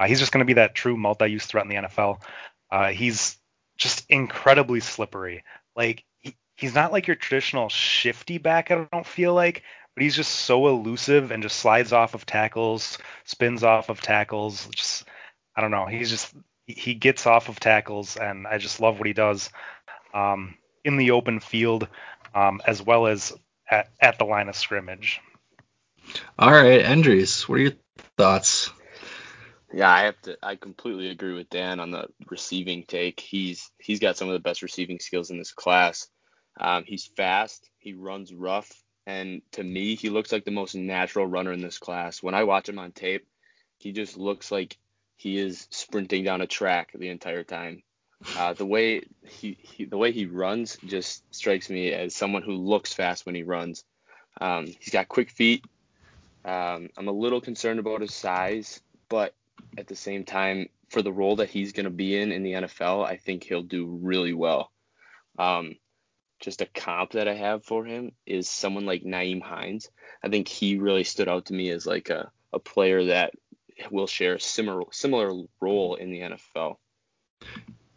Uh, 0.00 0.06
he's 0.06 0.18
just 0.18 0.32
going 0.32 0.40
to 0.40 0.46
be 0.46 0.54
that 0.54 0.74
true 0.74 0.96
multi-use 0.96 1.44
threat 1.44 1.64
in 1.64 1.68
the 1.68 1.88
NFL. 1.88 2.22
Uh, 2.70 2.88
he's 2.88 3.36
just 3.76 4.06
incredibly 4.08 4.80
slippery. 4.80 5.44
Like 5.76 6.04
he, 6.18 6.36
he's 6.56 6.74
not 6.74 6.90
like 6.90 7.06
your 7.06 7.16
traditional 7.16 7.68
shifty 7.68 8.38
back. 8.38 8.70
I 8.70 8.86
don't 8.90 9.06
feel 9.06 9.34
like, 9.34 9.62
but 9.94 10.02
he's 10.02 10.16
just 10.16 10.32
so 10.32 10.68
elusive 10.68 11.30
and 11.30 11.42
just 11.42 11.58
slides 11.58 11.92
off 11.92 12.14
of 12.14 12.24
tackles, 12.24 12.96
spins 13.24 13.62
off 13.62 13.90
of 13.90 14.00
tackles. 14.00 14.66
Just 14.74 15.04
I 15.54 15.60
don't 15.60 15.70
know. 15.70 15.84
He's 15.84 16.08
just 16.08 16.32
he 16.66 16.94
gets 16.94 17.26
off 17.26 17.50
of 17.50 17.60
tackles, 17.60 18.16
and 18.16 18.46
I 18.46 18.56
just 18.56 18.80
love 18.80 18.98
what 18.98 19.06
he 19.06 19.12
does 19.12 19.50
um, 20.14 20.54
in 20.82 20.96
the 20.96 21.10
open 21.10 21.40
field 21.40 21.88
um, 22.34 22.62
as 22.66 22.80
well 22.80 23.06
as 23.06 23.34
at, 23.70 23.90
at 24.00 24.18
the 24.18 24.24
line 24.24 24.48
of 24.48 24.56
scrimmage. 24.56 25.20
All 26.38 26.50
right, 26.50 26.82
Endries, 26.82 27.48
what 27.48 27.56
are 27.56 27.62
your 27.62 27.72
thoughts? 28.16 28.70
Yeah, 29.72 29.90
I 29.90 30.02
have 30.02 30.20
to. 30.22 30.36
I 30.42 30.56
completely 30.56 31.10
agree 31.10 31.34
with 31.34 31.50
Dan 31.50 31.80
on 31.80 31.90
the 31.90 32.08
receiving 32.28 32.84
take. 32.84 33.20
He's 33.20 33.70
he's 33.78 34.00
got 34.00 34.16
some 34.16 34.28
of 34.28 34.34
the 34.34 34.40
best 34.40 34.62
receiving 34.62 34.98
skills 34.98 35.30
in 35.30 35.38
this 35.38 35.52
class. 35.52 36.08
Um, 36.60 36.84
he's 36.86 37.06
fast. 37.16 37.68
He 37.78 37.94
runs 37.94 38.34
rough. 38.34 38.70
And 39.06 39.42
to 39.52 39.64
me, 39.64 39.94
he 39.96 40.10
looks 40.10 40.32
like 40.32 40.44
the 40.44 40.50
most 40.50 40.74
natural 40.74 41.26
runner 41.26 41.52
in 41.52 41.62
this 41.62 41.78
class. 41.78 42.22
When 42.22 42.34
I 42.34 42.44
watch 42.44 42.68
him 42.68 42.78
on 42.78 42.92
tape, 42.92 43.26
he 43.78 43.92
just 43.92 44.16
looks 44.16 44.52
like 44.52 44.76
he 45.16 45.38
is 45.38 45.66
sprinting 45.70 46.24
down 46.24 46.40
a 46.42 46.46
track 46.46 46.90
the 46.94 47.08
entire 47.08 47.44
time. 47.44 47.82
Uh, 48.36 48.52
the 48.54 48.66
way 48.66 49.02
he, 49.26 49.56
he, 49.62 49.84
the 49.86 49.96
way 49.96 50.12
he 50.12 50.26
runs 50.26 50.76
just 50.86 51.22
strikes 51.34 51.70
me 51.70 51.92
as 51.92 52.14
someone 52.14 52.42
who 52.42 52.52
looks 52.54 52.92
fast 52.92 53.26
when 53.26 53.34
he 53.34 53.42
runs. 53.42 53.84
Um, 54.40 54.66
he's 54.66 54.92
got 54.92 55.08
quick 55.08 55.30
feet. 55.30 55.64
Um, 56.44 56.90
I'm 56.96 57.08
a 57.08 57.12
little 57.12 57.40
concerned 57.40 57.80
about 57.80 58.02
his 58.02 58.14
size, 58.14 58.80
but 59.08 59.34
at 59.78 59.86
the 59.86 59.96
same 59.96 60.24
time, 60.24 60.68
for 60.88 61.02
the 61.02 61.12
role 61.12 61.36
that 61.36 61.50
he's 61.50 61.72
going 61.72 61.84
to 61.84 61.90
be 61.90 62.16
in 62.16 62.32
in 62.32 62.42
the 62.42 62.52
NFL, 62.52 63.04
I 63.04 63.16
think 63.16 63.44
he'll 63.44 63.62
do 63.62 63.86
really 63.86 64.32
well. 64.32 64.70
Um, 65.38 65.76
just 66.40 66.62
a 66.62 66.66
comp 66.66 67.12
that 67.12 67.28
I 67.28 67.34
have 67.34 67.64
for 67.64 67.84
him 67.84 68.12
is 68.26 68.48
someone 68.48 68.86
like 68.86 69.04
Nyheim 69.04 69.42
Hines. 69.42 69.90
I 70.22 70.28
think 70.28 70.48
he 70.48 70.78
really 70.78 71.04
stood 71.04 71.28
out 71.28 71.46
to 71.46 71.54
me 71.54 71.70
as 71.70 71.86
like 71.86 72.10
a, 72.10 72.30
a 72.52 72.58
player 72.58 73.06
that 73.06 73.32
will 73.90 74.06
share 74.06 74.34
a 74.34 74.40
similar 74.40 74.84
similar 74.90 75.30
role 75.60 75.94
in 75.94 76.10
the 76.10 76.20
NFL. 76.20 76.76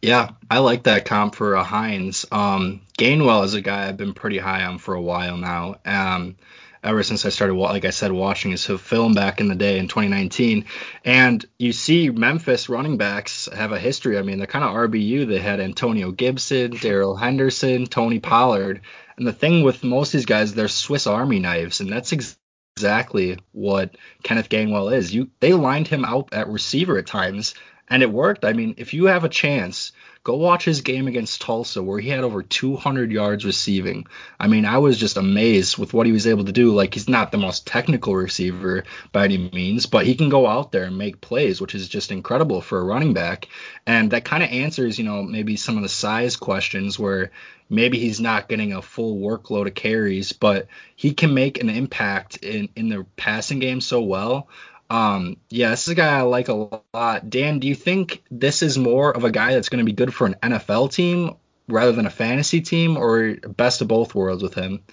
Yeah, 0.00 0.32
I 0.50 0.58
like 0.58 0.82
that 0.84 1.06
comp 1.06 1.34
for 1.34 1.54
a 1.54 1.64
Hines. 1.64 2.26
Um, 2.30 2.82
Gainwell 2.98 3.44
is 3.44 3.54
a 3.54 3.62
guy 3.62 3.88
I've 3.88 3.96
been 3.96 4.12
pretty 4.12 4.38
high 4.38 4.64
on 4.64 4.78
for 4.78 4.94
a 4.94 5.00
while 5.00 5.38
now. 5.38 5.76
Um, 5.86 6.36
ever 6.84 7.02
since 7.02 7.24
I 7.24 7.30
started, 7.30 7.54
like 7.54 7.84
I 7.84 7.90
said, 7.90 8.12
watching 8.12 8.50
his 8.50 8.64
film 8.64 9.14
back 9.14 9.40
in 9.40 9.48
the 9.48 9.54
day 9.54 9.78
in 9.78 9.88
2019. 9.88 10.66
And 11.04 11.44
you 11.58 11.72
see 11.72 12.10
Memphis 12.10 12.68
running 12.68 12.96
backs 12.96 13.48
have 13.54 13.72
a 13.72 13.78
history. 13.78 14.18
I 14.18 14.22
mean, 14.22 14.38
they're 14.38 14.46
kind 14.46 14.64
of 14.64 14.74
RBU. 14.74 15.26
They 15.26 15.38
had 15.38 15.60
Antonio 15.60 16.12
Gibson, 16.12 16.76
Darrell 16.76 17.16
Henderson, 17.16 17.86
Tony 17.86 18.20
Pollard. 18.20 18.82
And 19.16 19.26
the 19.26 19.32
thing 19.32 19.62
with 19.62 19.82
most 19.82 20.08
of 20.08 20.18
these 20.18 20.26
guys, 20.26 20.54
they're 20.54 20.68
Swiss 20.68 21.06
Army 21.06 21.38
knives, 21.38 21.80
and 21.80 21.90
that's 21.90 22.12
ex- 22.12 22.36
exactly 22.76 23.38
what 23.52 23.96
Kenneth 24.22 24.48
Gainwell 24.48 24.94
is. 24.94 25.14
You 25.14 25.30
they 25.40 25.52
lined 25.52 25.88
him 25.88 26.04
out 26.04 26.30
at 26.32 26.48
receiver 26.48 26.98
at 26.98 27.06
times, 27.06 27.54
and 27.88 28.02
it 28.02 28.10
worked. 28.10 28.44
I 28.44 28.52
mean, 28.52 28.74
if 28.78 28.92
you 28.92 29.06
have 29.06 29.24
a 29.24 29.28
chance 29.28 29.92
Go 30.24 30.36
watch 30.36 30.64
his 30.64 30.80
game 30.80 31.06
against 31.06 31.42
Tulsa 31.42 31.82
where 31.82 32.00
he 32.00 32.08
had 32.08 32.24
over 32.24 32.42
200 32.42 33.12
yards 33.12 33.44
receiving. 33.44 34.06
I 34.40 34.48
mean, 34.48 34.64
I 34.64 34.78
was 34.78 34.96
just 34.96 35.18
amazed 35.18 35.76
with 35.76 35.92
what 35.92 36.06
he 36.06 36.12
was 36.12 36.26
able 36.26 36.46
to 36.46 36.52
do. 36.52 36.72
Like 36.72 36.94
he's 36.94 37.10
not 37.10 37.30
the 37.30 37.36
most 37.36 37.66
technical 37.66 38.16
receiver 38.16 38.84
by 39.12 39.24
any 39.24 39.36
means, 39.36 39.84
but 39.84 40.06
he 40.06 40.14
can 40.14 40.30
go 40.30 40.46
out 40.46 40.72
there 40.72 40.84
and 40.84 40.96
make 40.96 41.20
plays, 41.20 41.60
which 41.60 41.74
is 41.74 41.88
just 41.88 42.10
incredible 42.10 42.62
for 42.62 42.78
a 42.78 42.84
running 42.84 43.12
back. 43.12 43.48
And 43.86 44.12
that 44.12 44.24
kind 44.24 44.42
of 44.42 44.48
answers, 44.48 44.98
you 44.98 45.04
know, 45.04 45.22
maybe 45.22 45.56
some 45.56 45.76
of 45.76 45.82
the 45.82 45.90
size 45.90 46.36
questions 46.36 46.98
where 46.98 47.30
maybe 47.68 47.98
he's 47.98 48.20
not 48.20 48.48
getting 48.48 48.72
a 48.72 48.80
full 48.80 49.18
workload 49.18 49.66
of 49.66 49.74
carries, 49.74 50.32
but 50.32 50.68
he 50.96 51.12
can 51.12 51.34
make 51.34 51.60
an 51.60 51.68
impact 51.68 52.38
in 52.38 52.70
in 52.76 52.88
the 52.88 53.04
passing 53.16 53.58
game 53.58 53.82
so 53.82 54.00
well. 54.00 54.48
Um, 54.94 55.38
yeah, 55.50 55.70
this 55.70 55.82
is 55.82 55.88
a 55.88 55.94
guy 55.96 56.18
I 56.18 56.22
like 56.22 56.48
a 56.48 56.54
lot. 56.94 57.28
Dan, 57.28 57.58
do 57.58 57.66
you 57.66 57.74
think 57.74 58.22
this 58.30 58.62
is 58.62 58.78
more 58.78 59.14
of 59.14 59.24
a 59.24 59.30
guy 59.30 59.52
that's 59.52 59.68
going 59.68 59.84
to 59.84 59.84
be 59.84 59.92
good 59.92 60.14
for 60.14 60.24
an 60.24 60.36
NFL 60.40 60.92
team 60.92 61.34
rather 61.66 61.90
than 61.90 62.06
a 62.06 62.10
fantasy 62.10 62.60
team, 62.60 62.96
or 62.96 63.34
best 63.34 63.80
of 63.80 63.88
both 63.88 64.14
worlds 64.14 64.42
with 64.42 64.54
him? 64.54 64.84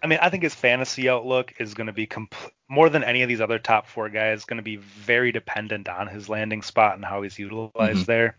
I 0.00 0.06
mean, 0.06 0.20
I 0.22 0.30
think 0.30 0.44
his 0.44 0.54
fantasy 0.54 1.08
outlook 1.08 1.54
is 1.58 1.74
going 1.74 1.88
to 1.88 1.92
be 1.92 2.06
compl- 2.06 2.50
more 2.68 2.88
than 2.88 3.02
any 3.02 3.22
of 3.22 3.28
these 3.28 3.40
other 3.40 3.58
top 3.58 3.88
four 3.88 4.08
guys. 4.10 4.44
Going 4.44 4.58
to 4.58 4.62
be 4.62 4.76
very 4.76 5.32
dependent 5.32 5.88
on 5.88 6.06
his 6.06 6.28
landing 6.28 6.62
spot 6.62 6.94
and 6.94 7.04
how 7.04 7.22
he's 7.22 7.36
utilized 7.36 7.72
mm-hmm. 7.74 8.02
there. 8.04 8.36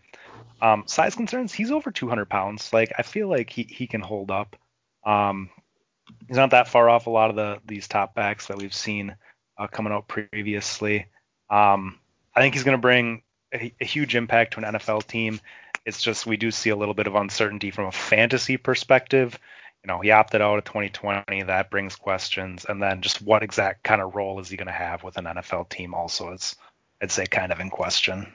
Um, 0.62 0.84
size 0.86 1.14
concerns, 1.14 1.52
he's 1.52 1.70
over 1.70 1.90
200 1.90 2.30
pounds. 2.30 2.72
Like 2.72 2.94
I 2.96 3.02
feel 3.02 3.28
like 3.28 3.50
he 3.50 3.64
he 3.64 3.86
can 3.86 4.00
hold 4.00 4.30
up. 4.30 4.56
Um, 5.04 5.50
he's 6.26 6.38
not 6.38 6.52
that 6.52 6.68
far 6.68 6.88
off 6.88 7.06
a 7.06 7.10
lot 7.10 7.28
of 7.28 7.36
the 7.36 7.58
these 7.66 7.88
top 7.88 8.14
backs 8.14 8.46
that 8.46 8.56
we've 8.56 8.72
seen 8.72 9.16
uh, 9.58 9.66
coming 9.66 9.92
out 9.92 10.08
previously. 10.08 11.06
Um, 11.50 11.98
I 12.34 12.40
think 12.40 12.54
he's 12.54 12.64
going 12.64 12.76
to 12.76 12.80
bring 12.80 13.22
a, 13.52 13.72
a, 13.80 13.84
huge 13.84 14.14
impact 14.14 14.54
to 14.54 14.60
an 14.60 14.74
NFL 14.74 15.06
team. 15.06 15.40
It's 15.84 16.02
just 16.02 16.26
we 16.26 16.36
do 16.36 16.50
see 16.50 16.70
a 16.70 16.76
little 16.76 16.94
bit 16.94 17.06
of 17.06 17.14
uncertainty 17.14 17.70
from 17.70 17.86
a 17.86 17.92
fantasy 17.92 18.56
perspective. 18.56 19.38
You 19.82 19.88
know, 19.88 20.00
he 20.00 20.10
opted 20.10 20.42
out 20.42 20.58
of 20.58 20.64
2020. 20.64 21.44
That 21.44 21.70
brings 21.70 21.96
questions, 21.96 22.66
and 22.68 22.82
then 22.82 23.00
just 23.00 23.22
what 23.22 23.42
exact 23.42 23.82
kind 23.82 24.02
of 24.02 24.14
role 24.14 24.40
is 24.40 24.48
he 24.48 24.56
going 24.56 24.66
to 24.66 24.72
have 24.72 25.02
with 25.02 25.16
an 25.16 25.24
NFL 25.24 25.68
team? 25.68 25.94
Also, 25.94 26.32
is 26.32 26.56
I'd 27.00 27.10
say 27.10 27.26
kind 27.26 27.52
of 27.52 27.60
in 27.60 27.70
question. 27.70 28.32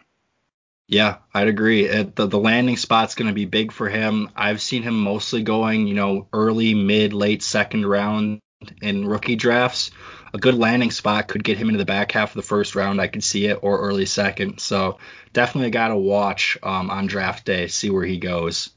Yeah, 0.87 1.17
I'd 1.33 1.47
agree. 1.47 1.85
It, 1.85 2.15
the, 2.15 2.27
the 2.27 2.39
landing 2.39 2.77
spot's 2.77 3.15
going 3.15 3.27
to 3.27 3.33
be 3.33 3.45
big 3.45 3.71
for 3.71 3.87
him. 3.87 4.29
I've 4.35 4.61
seen 4.61 4.83
him 4.83 4.99
mostly 4.99 5.43
going, 5.43 5.87
you 5.87 5.93
know, 5.93 6.27
early, 6.33 6.73
mid, 6.73 7.13
late 7.13 7.41
second 7.41 7.85
round 7.85 8.39
in 8.81 9.07
rookie 9.07 9.35
drafts 9.35 9.91
a 10.33 10.39
good 10.39 10.55
landing 10.55 10.91
spot 10.91 11.27
could 11.27 11.43
get 11.43 11.57
him 11.57 11.69
into 11.69 11.77
the 11.77 11.85
back 11.85 12.11
half 12.11 12.31
of 12.31 12.35
the 12.35 12.47
first 12.47 12.75
round. 12.75 12.99
I 12.99 13.07
could 13.07 13.23
see 13.23 13.45
it, 13.45 13.59
or 13.61 13.79
early 13.79 14.05
second. 14.05 14.59
So 14.59 14.97
definitely 15.31 15.69
got 15.69 15.89
to 15.89 15.95
watch 15.95 16.57
um, 16.63 16.89
on 16.89 17.05
draft 17.05 17.45
day, 17.45 17.67
see 17.67 17.89
where 17.89 18.05
he 18.05 18.17
goes. 18.17 18.71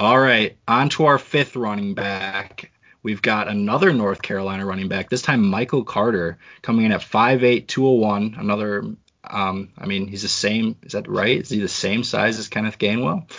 All 0.00 0.18
right, 0.18 0.56
on 0.66 0.88
to 0.90 1.04
our 1.04 1.18
fifth 1.18 1.56
running 1.56 1.94
back. 1.94 2.72
We've 3.02 3.20
got 3.20 3.48
another 3.48 3.92
North 3.92 4.22
Carolina 4.22 4.64
running 4.64 4.88
back, 4.88 5.10
this 5.10 5.22
time 5.22 5.46
Michael 5.46 5.84
Carter, 5.84 6.38
coming 6.62 6.86
in 6.86 6.92
at 6.92 7.00
5'8, 7.00 7.66
201. 7.66 8.36
Another, 8.38 8.84
um, 9.24 9.70
I 9.76 9.86
mean, 9.86 10.06
he's 10.06 10.22
the 10.22 10.28
same, 10.28 10.76
is 10.82 10.92
that 10.92 11.08
right? 11.08 11.40
Is 11.40 11.50
he 11.50 11.60
the 11.60 11.68
same 11.68 12.04
size 12.04 12.38
as 12.38 12.48
Kenneth 12.48 12.78
Gainwell? 12.78 13.30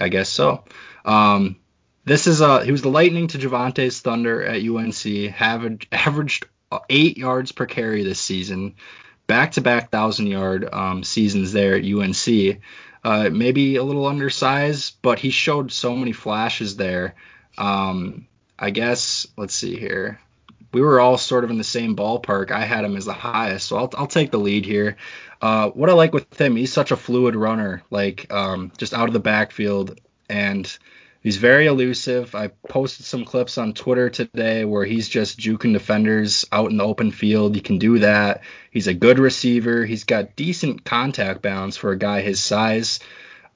I 0.00 0.08
guess 0.08 0.28
so. 0.28 0.64
Um, 1.04 1.56
this 2.04 2.26
is 2.26 2.42
uh 2.42 2.60
he 2.60 2.72
was 2.72 2.82
the 2.82 2.90
lightning 2.90 3.28
to 3.28 3.38
Javonte's 3.38 4.00
Thunder 4.00 4.42
at 4.42 4.62
UNC, 4.62 5.40
averaged 5.40 5.86
averaged 5.92 6.46
eight 6.88 7.18
yards 7.18 7.52
per 7.52 7.66
carry 7.66 8.02
this 8.02 8.20
season, 8.20 8.74
back 9.26 9.52
to 9.52 9.60
back 9.60 9.90
thousand 9.90 10.26
yard 10.28 10.68
um, 10.72 11.04
seasons 11.04 11.52
there 11.52 11.76
at 11.76 11.84
UNC. 11.84 12.60
Uh, 13.04 13.28
maybe 13.30 13.76
a 13.76 13.82
little 13.82 14.06
undersized, 14.06 14.96
but 15.02 15.18
he 15.18 15.30
showed 15.30 15.72
so 15.72 15.96
many 15.96 16.12
flashes 16.12 16.76
there. 16.76 17.14
Um, 17.58 18.26
I 18.58 18.70
guess 18.70 19.26
let's 19.36 19.54
see 19.54 19.76
here. 19.76 20.20
we 20.72 20.80
were 20.80 21.00
all 21.00 21.18
sort 21.18 21.44
of 21.44 21.50
in 21.50 21.58
the 21.58 21.64
same 21.64 21.96
ballpark. 21.96 22.50
I 22.50 22.64
had 22.64 22.84
him 22.84 22.96
as 22.96 23.04
the 23.04 23.12
highest, 23.12 23.66
so 23.66 23.76
I'll, 23.76 23.90
I'll 23.96 24.06
take 24.06 24.30
the 24.30 24.38
lead 24.38 24.64
here. 24.64 24.96
Uh, 25.40 25.68
what 25.70 25.90
I 25.90 25.92
like 25.92 26.14
with 26.14 26.40
him, 26.40 26.56
he's 26.56 26.72
such 26.72 26.92
a 26.92 26.96
fluid 26.96 27.34
runner, 27.36 27.82
like 27.90 28.32
um, 28.32 28.72
just 28.78 28.94
out 28.94 29.08
of 29.08 29.12
the 29.12 29.20
backfield, 29.20 30.00
and 30.30 30.66
he's 31.22 31.36
very 31.36 31.66
elusive. 31.66 32.34
I 32.34 32.48
posted 32.68 33.06
some 33.06 33.24
clips 33.24 33.58
on 33.58 33.72
Twitter 33.72 34.10
today 34.10 34.64
where 34.64 34.84
he's 34.84 35.08
just 35.08 35.38
juking 35.38 35.72
defenders 35.72 36.44
out 36.52 36.70
in 36.70 36.76
the 36.76 36.84
open 36.84 37.10
field. 37.10 37.54
He 37.54 37.60
can 37.60 37.78
do 37.78 38.00
that. 38.00 38.42
He's 38.70 38.86
a 38.86 38.94
good 38.94 39.18
receiver. 39.18 39.84
He's 39.84 40.04
got 40.04 40.36
decent 40.36 40.84
contact 40.84 41.42
balance 41.42 41.76
for 41.76 41.92
a 41.92 41.98
guy 41.98 42.20
his 42.20 42.42
size. 42.42 43.00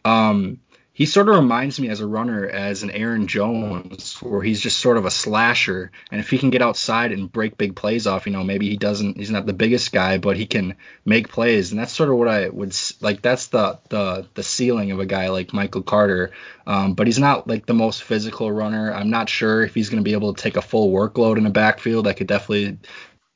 Um, 0.04 0.60
he 0.96 1.04
sort 1.04 1.28
of 1.28 1.34
reminds 1.36 1.78
me 1.78 1.90
as 1.90 2.00
a 2.00 2.06
runner 2.06 2.48
as 2.48 2.82
an 2.82 2.90
Aaron 2.90 3.26
Jones, 3.26 4.16
where 4.22 4.40
he's 4.40 4.62
just 4.62 4.78
sort 4.78 4.96
of 4.96 5.04
a 5.04 5.10
slasher. 5.10 5.92
And 6.10 6.22
if 6.22 6.30
he 6.30 6.38
can 6.38 6.48
get 6.48 6.62
outside 6.62 7.12
and 7.12 7.30
break 7.30 7.58
big 7.58 7.76
plays 7.76 8.06
off, 8.06 8.24
you 8.24 8.32
know, 8.32 8.42
maybe 8.42 8.70
he 8.70 8.78
doesn't, 8.78 9.18
he's 9.18 9.30
not 9.30 9.44
the 9.44 9.52
biggest 9.52 9.92
guy, 9.92 10.16
but 10.16 10.38
he 10.38 10.46
can 10.46 10.74
make 11.04 11.28
plays. 11.28 11.70
And 11.70 11.78
that's 11.78 11.92
sort 11.92 12.08
of 12.08 12.16
what 12.16 12.28
I 12.28 12.48
would 12.48 12.74
like. 13.02 13.20
That's 13.20 13.48
the 13.48 13.78
the 13.90 14.26
the 14.32 14.42
ceiling 14.42 14.90
of 14.90 14.98
a 14.98 15.04
guy 15.04 15.28
like 15.28 15.52
Michael 15.52 15.82
Carter. 15.82 16.30
Um, 16.66 16.94
but 16.94 17.06
he's 17.06 17.18
not 17.18 17.46
like 17.46 17.66
the 17.66 17.74
most 17.74 18.02
physical 18.02 18.50
runner. 18.50 18.90
I'm 18.90 19.10
not 19.10 19.28
sure 19.28 19.62
if 19.62 19.74
he's 19.74 19.90
going 19.90 20.02
to 20.02 20.08
be 20.08 20.14
able 20.14 20.32
to 20.32 20.42
take 20.42 20.56
a 20.56 20.62
full 20.62 20.90
workload 20.90 21.36
in 21.36 21.44
the 21.44 21.50
backfield. 21.50 22.06
I 22.06 22.14
could 22.14 22.26
definitely 22.26 22.78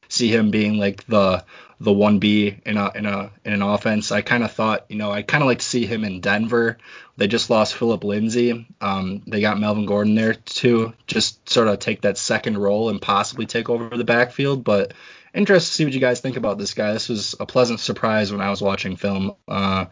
see 0.09 0.35
him 0.35 0.51
being 0.51 0.79
like 0.79 1.05
the 1.09 1.45
the 1.81 1.93
one 1.93 2.19
B 2.19 2.59
in 2.67 2.77
a 2.77 2.93
in 2.95 3.07
a 3.07 3.31
in 3.45 3.55
an 3.55 3.63
offense. 3.63 4.13
I 4.13 4.21
kind 4.21 4.45
of 4.45 4.53
thought, 4.53 4.85
you 4.89 4.97
know, 4.97 5.11
I 5.11 5.23
kind 5.23 5.43
of 5.43 5.47
like 5.47 5.61
to 5.61 5.65
see 5.65 5.87
him 5.87 6.05
in 6.05 6.21
Denver. 6.21 6.77
They 7.17 7.27
just 7.27 7.51
lost 7.51 7.75
Phillip 7.75 8.05
Lindsay. 8.05 8.67
Um, 8.81 9.23
they 9.27 9.41
got 9.41 9.59
Melvin 9.59 9.87
Gordon 9.87 10.15
there 10.15 10.35
to 10.35 10.93
just 11.07 11.49
sort 11.49 11.69
of 11.69 11.79
take 11.79 12.03
that 12.03 12.19
second 12.19 12.59
role 12.59 12.91
and 12.91 13.01
possibly 13.01 13.47
take 13.47 13.71
over 13.71 13.97
the 13.97 14.05
backfield. 14.05 14.63
But 14.63 14.93
interested 15.33 15.71
to 15.71 15.75
see 15.75 15.85
what 15.85 15.95
you 15.95 16.01
guys 16.01 16.21
think 16.21 16.37
about 16.37 16.59
this 16.59 16.75
guy. 16.75 16.93
This 16.93 17.09
was 17.09 17.35
a 17.41 17.47
pleasant 17.47 17.81
surprise 17.81 18.31
when 18.31 18.43
I 18.43 18.51
was 18.51 18.61
watching 18.61 18.97
film. 18.97 19.35
Uh, 19.49 19.87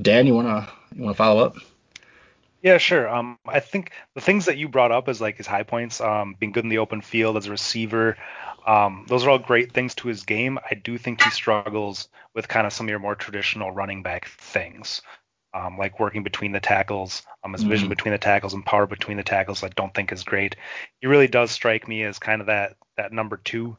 Dan, 0.00 0.26
you 0.26 0.34
wanna 0.34 0.68
you 0.94 1.02
wanna 1.02 1.14
follow 1.14 1.44
up? 1.44 1.56
Yeah, 2.62 2.78
sure. 2.78 3.08
Um, 3.08 3.38
I 3.46 3.60
think 3.60 3.92
the 4.14 4.20
things 4.20 4.46
that 4.46 4.56
you 4.56 4.68
brought 4.68 4.90
up 4.90 5.08
as 5.08 5.20
like 5.20 5.36
his 5.36 5.46
high 5.46 5.62
points, 5.62 6.00
um, 6.00 6.34
being 6.38 6.52
good 6.52 6.64
in 6.64 6.68
the 6.68 6.78
open 6.78 7.00
field 7.00 7.36
as 7.36 7.46
a 7.46 7.50
receiver, 7.50 8.16
um, 8.66 9.06
those 9.08 9.24
are 9.24 9.30
all 9.30 9.38
great 9.38 9.72
things 9.72 9.94
to 9.96 10.08
his 10.08 10.24
game. 10.24 10.58
I 10.68 10.74
do 10.74 10.98
think 10.98 11.22
he 11.22 11.30
struggles 11.30 12.08
with 12.34 12.48
kind 12.48 12.66
of 12.66 12.72
some 12.72 12.86
of 12.86 12.90
your 12.90 12.98
more 12.98 13.14
traditional 13.14 13.70
running 13.70 14.02
back 14.02 14.26
things, 14.26 15.02
um, 15.54 15.78
like 15.78 16.00
working 16.00 16.24
between 16.24 16.52
the 16.52 16.60
tackles. 16.60 17.22
Um, 17.44 17.52
his 17.52 17.62
mm-hmm. 17.62 17.70
vision 17.70 17.88
between 17.88 18.12
the 18.12 18.18
tackles 18.18 18.54
and 18.54 18.66
power 18.66 18.86
between 18.86 19.16
the 19.16 19.22
tackles, 19.22 19.62
I 19.62 19.68
don't 19.68 19.94
think 19.94 20.10
is 20.10 20.24
great. 20.24 20.56
He 21.00 21.06
really 21.06 21.28
does 21.28 21.52
strike 21.52 21.86
me 21.86 22.02
as 22.02 22.18
kind 22.18 22.40
of 22.40 22.48
that 22.48 22.76
that 22.96 23.12
number 23.12 23.36
two, 23.36 23.76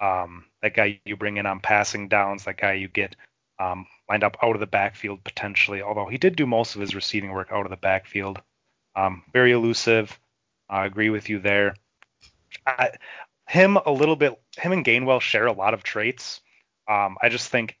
um, 0.00 0.44
that 0.60 0.74
guy 0.74 1.00
you 1.06 1.16
bring 1.16 1.38
in 1.38 1.46
on 1.46 1.60
passing 1.60 2.08
downs, 2.08 2.44
that 2.44 2.58
guy 2.58 2.74
you 2.74 2.88
get 2.88 3.16
um, 3.58 3.86
lined 4.08 4.22
up 4.22 4.36
out 4.42 4.54
of 4.54 4.60
the 4.60 4.66
backfield 4.66 5.24
potentially. 5.24 5.80
Although 5.80 6.08
he 6.08 6.18
did 6.18 6.36
do 6.36 6.46
most 6.46 6.74
of 6.74 6.82
his 6.82 6.94
receiving 6.94 7.32
work 7.32 7.48
out 7.52 7.64
of 7.64 7.70
the 7.70 7.76
backfield. 7.76 8.42
Um, 8.94 9.22
very 9.32 9.52
elusive. 9.52 10.18
I 10.68 10.84
agree 10.84 11.08
with 11.10 11.30
you 11.30 11.38
there. 11.38 11.74
I, 12.66 12.90
him 13.48 13.76
a 13.76 13.90
little 13.90 14.16
bit. 14.16 14.38
Him 14.56 14.72
and 14.72 14.84
Gainwell 14.84 15.20
share 15.20 15.46
a 15.46 15.52
lot 15.52 15.74
of 15.74 15.82
traits. 15.82 16.40
Um, 16.88 17.16
I 17.22 17.28
just 17.28 17.48
think 17.48 17.76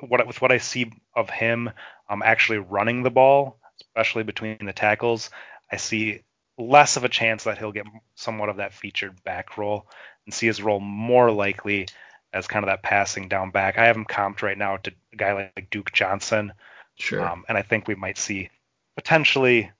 what 0.00 0.26
with 0.26 0.40
what 0.40 0.52
I 0.52 0.58
see 0.58 0.92
of 1.14 1.30
him 1.30 1.70
um, 2.08 2.22
actually 2.24 2.58
running 2.58 3.02
the 3.02 3.10
ball, 3.10 3.58
especially 3.80 4.24
between 4.24 4.58
the 4.64 4.72
tackles, 4.72 5.30
I 5.70 5.76
see 5.76 6.22
less 6.58 6.96
of 6.96 7.04
a 7.04 7.08
chance 7.08 7.44
that 7.44 7.58
he'll 7.58 7.72
get 7.72 7.86
somewhat 8.14 8.48
of 8.48 8.56
that 8.56 8.72
featured 8.72 9.22
back 9.24 9.58
role 9.58 9.86
and 10.24 10.34
see 10.34 10.46
his 10.46 10.62
role 10.62 10.80
more 10.80 11.30
likely 11.30 11.86
as 12.32 12.46
kind 12.46 12.64
of 12.64 12.68
that 12.68 12.82
passing 12.82 13.28
down 13.28 13.50
back. 13.50 13.78
I 13.78 13.86
have 13.86 13.96
him 13.96 14.04
comped 14.04 14.42
right 14.42 14.58
now 14.58 14.78
to 14.78 14.92
a 15.12 15.16
guy 15.16 15.32
like, 15.56 15.68
Duke 15.70 15.92
Johnson. 15.92 16.52
Sure. 16.96 17.26
Um, 17.26 17.44
and 17.48 17.56
I 17.58 17.62
think 17.62 17.86
we 17.86 17.94
might 17.94 18.18
see 18.18 18.50
potentially 18.96 19.70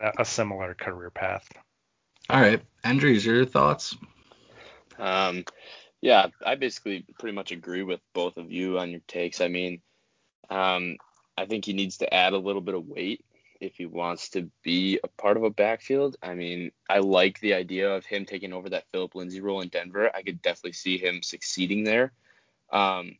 a, 0.00 0.12
a, 0.18 0.24
similar 0.24 0.74
career 0.74 1.10
path. 1.10 1.48
All 2.28 2.40
right. 2.40 2.62
Endries, 2.84 3.24
your 3.24 3.46
thoughts? 3.46 3.96
Um, 4.98 5.44
yeah, 6.00 6.26
I 6.44 6.56
basically 6.56 7.04
pretty 7.18 7.34
much 7.34 7.52
agree 7.52 7.82
with 7.82 8.00
both 8.12 8.36
of 8.36 8.50
you 8.50 8.78
on 8.78 8.90
your 8.90 9.00
takes. 9.06 9.40
I 9.40 9.48
mean, 9.48 9.80
um, 10.50 10.96
I 11.36 11.46
think 11.46 11.64
he 11.64 11.72
needs 11.72 11.98
to 11.98 12.12
add 12.12 12.32
a 12.32 12.38
little 12.38 12.60
bit 12.60 12.74
of 12.74 12.86
weight 12.86 13.24
if 13.60 13.76
he 13.76 13.86
wants 13.86 14.30
to 14.30 14.50
be 14.64 14.98
a 15.04 15.08
part 15.08 15.36
of 15.36 15.44
a 15.44 15.50
backfield. 15.50 16.16
I 16.22 16.34
mean, 16.34 16.72
I 16.90 16.98
like 16.98 17.38
the 17.38 17.54
idea 17.54 17.94
of 17.94 18.04
him 18.04 18.26
taking 18.26 18.52
over 18.52 18.68
that 18.70 18.86
Phillip 18.90 19.14
Lindsay 19.14 19.40
role 19.40 19.60
in 19.60 19.68
Denver. 19.68 20.10
I 20.14 20.22
could 20.22 20.42
definitely 20.42 20.72
see 20.72 20.98
him 20.98 21.22
succeeding 21.22 21.84
there. 21.84 22.12
Um, 22.72 23.16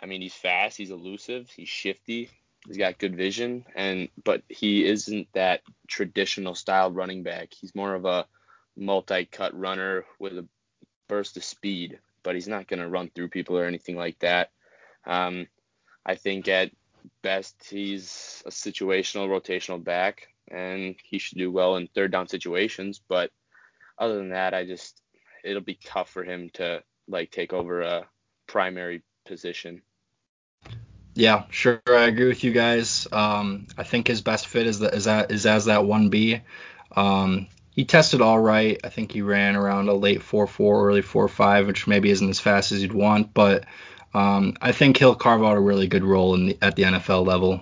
I 0.00 0.06
mean, 0.06 0.20
he's 0.20 0.34
fast, 0.34 0.76
he's 0.76 0.90
elusive, 0.90 1.48
he's 1.50 1.68
shifty, 1.68 2.30
he's 2.66 2.76
got 2.76 2.98
good 2.98 3.16
vision, 3.16 3.64
and 3.74 4.08
but 4.22 4.42
he 4.48 4.84
isn't 4.84 5.28
that 5.34 5.62
traditional 5.86 6.54
style 6.54 6.90
running 6.90 7.22
back. 7.22 7.52
He's 7.52 7.74
more 7.74 7.94
of 7.94 8.04
a 8.04 8.26
multi-cut 8.76 9.58
runner 9.58 10.04
with 10.18 10.38
a 10.38 10.46
burst 11.08 11.36
of 11.36 11.44
speed, 11.44 11.98
but 12.22 12.34
he's 12.34 12.48
not 12.48 12.68
going 12.68 12.80
to 12.80 12.88
run 12.88 13.10
through 13.10 13.28
people 13.28 13.58
or 13.58 13.64
anything 13.64 13.96
like 13.96 14.18
that. 14.20 14.50
Um, 15.06 15.46
I 16.04 16.14
think 16.14 16.48
at 16.48 16.70
best 17.22 17.56
he's 17.68 18.42
a 18.46 18.50
situational 18.50 19.28
rotational 19.28 19.82
back, 19.82 20.28
and 20.50 20.94
he 21.02 21.18
should 21.18 21.38
do 21.38 21.50
well 21.50 21.76
in 21.76 21.88
third 21.88 22.12
down 22.12 22.28
situations. 22.28 23.00
But 23.06 23.30
other 23.98 24.16
than 24.16 24.30
that, 24.30 24.54
I 24.54 24.64
just 24.64 25.00
it'll 25.44 25.62
be 25.62 25.78
tough 25.84 26.10
for 26.10 26.24
him 26.24 26.50
to 26.54 26.82
like 27.08 27.30
take 27.30 27.52
over 27.52 27.82
a 27.82 28.06
primary 28.46 29.02
position. 29.26 29.82
Yeah, 31.14 31.44
sure. 31.50 31.82
I 31.88 32.04
agree 32.04 32.28
with 32.28 32.44
you 32.44 32.52
guys. 32.52 33.08
Um, 33.10 33.66
I 33.76 33.82
think 33.82 34.06
his 34.06 34.20
best 34.20 34.46
fit 34.46 34.66
is 34.66 34.78
that 34.80 34.94
is 34.94 35.04
that 35.04 35.30
is 35.30 35.46
as 35.46 35.64
that 35.64 35.84
one 35.84 36.10
B. 36.10 36.40
Um, 36.94 37.48
he 37.78 37.84
tested 37.84 38.20
all 38.20 38.40
right. 38.40 38.80
I 38.82 38.88
think 38.88 39.12
he 39.12 39.22
ran 39.22 39.54
around 39.54 39.88
a 39.88 39.94
late 39.94 40.18
4.4, 40.18 40.84
early 40.84 41.00
4-5, 41.00 41.68
which 41.68 41.86
maybe 41.86 42.10
isn't 42.10 42.28
as 42.28 42.40
fast 42.40 42.72
as 42.72 42.82
you'd 42.82 42.92
want, 42.92 43.32
but 43.32 43.66
um, 44.12 44.56
I 44.60 44.72
think 44.72 44.96
he'll 44.96 45.14
carve 45.14 45.44
out 45.44 45.56
a 45.56 45.60
really 45.60 45.86
good 45.86 46.02
role 46.02 46.36
the, 46.36 46.58
at 46.60 46.74
the 46.74 46.82
NFL 46.82 47.24
level. 47.24 47.60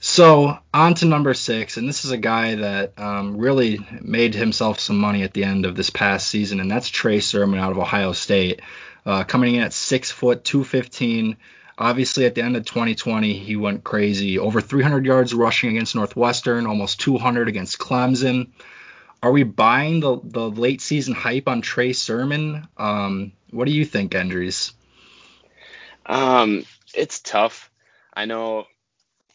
So 0.00 0.56
on 0.72 0.94
to 0.94 1.04
number 1.04 1.34
six, 1.34 1.76
and 1.76 1.86
this 1.86 2.06
is 2.06 2.10
a 2.10 2.16
guy 2.16 2.54
that 2.54 2.98
um, 2.98 3.36
really 3.36 3.86
made 4.00 4.34
himself 4.34 4.80
some 4.80 4.96
money 4.96 5.24
at 5.24 5.34
the 5.34 5.44
end 5.44 5.66
of 5.66 5.76
this 5.76 5.90
past 5.90 6.26
season, 6.28 6.58
and 6.58 6.70
that's 6.70 6.88
Trey 6.88 7.20
Sermon 7.20 7.60
out 7.60 7.70
of 7.70 7.78
Ohio 7.78 8.12
State, 8.12 8.62
uh, 9.04 9.24
coming 9.24 9.56
in 9.56 9.60
at 9.62 9.74
six 9.74 10.10
foot 10.10 10.42
215. 10.44 11.36
Obviously, 11.76 12.24
at 12.24 12.34
the 12.34 12.42
end 12.42 12.56
of 12.56 12.64
2020, 12.64 13.34
he 13.34 13.56
went 13.56 13.84
crazy. 13.84 14.38
Over 14.38 14.62
300 14.62 15.04
yards 15.04 15.34
rushing 15.34 15.68
against 15.68 15.94
Northwestern, 15.94 16.66
almost 16.66 16.98
200 17.00 17.48
against 17.48 17.78
Clemson 17.78 18.48
are 19.24 19.32
we 19.32 19.42
buying 19.42 20.00
the 20.00 20.20
the 20.22 20.50
late 20.50 20.82
season 20.82 21.14
hype 21.14 21.48
on 21.48 21.62
Trey 21.62 21.94
Sermon? 21.94 22.68
Um, 22.76 23.32
what 23.50 23.64
do 23.64 23.72
you 23.72 23.86
think, 23.86 24.12
Endries? 24.12 24.74
Um, 26.04 26.66
it's 26.94 27.20
tough. 27.20 27.70
I 28.12 28.26
know 28.26 28.66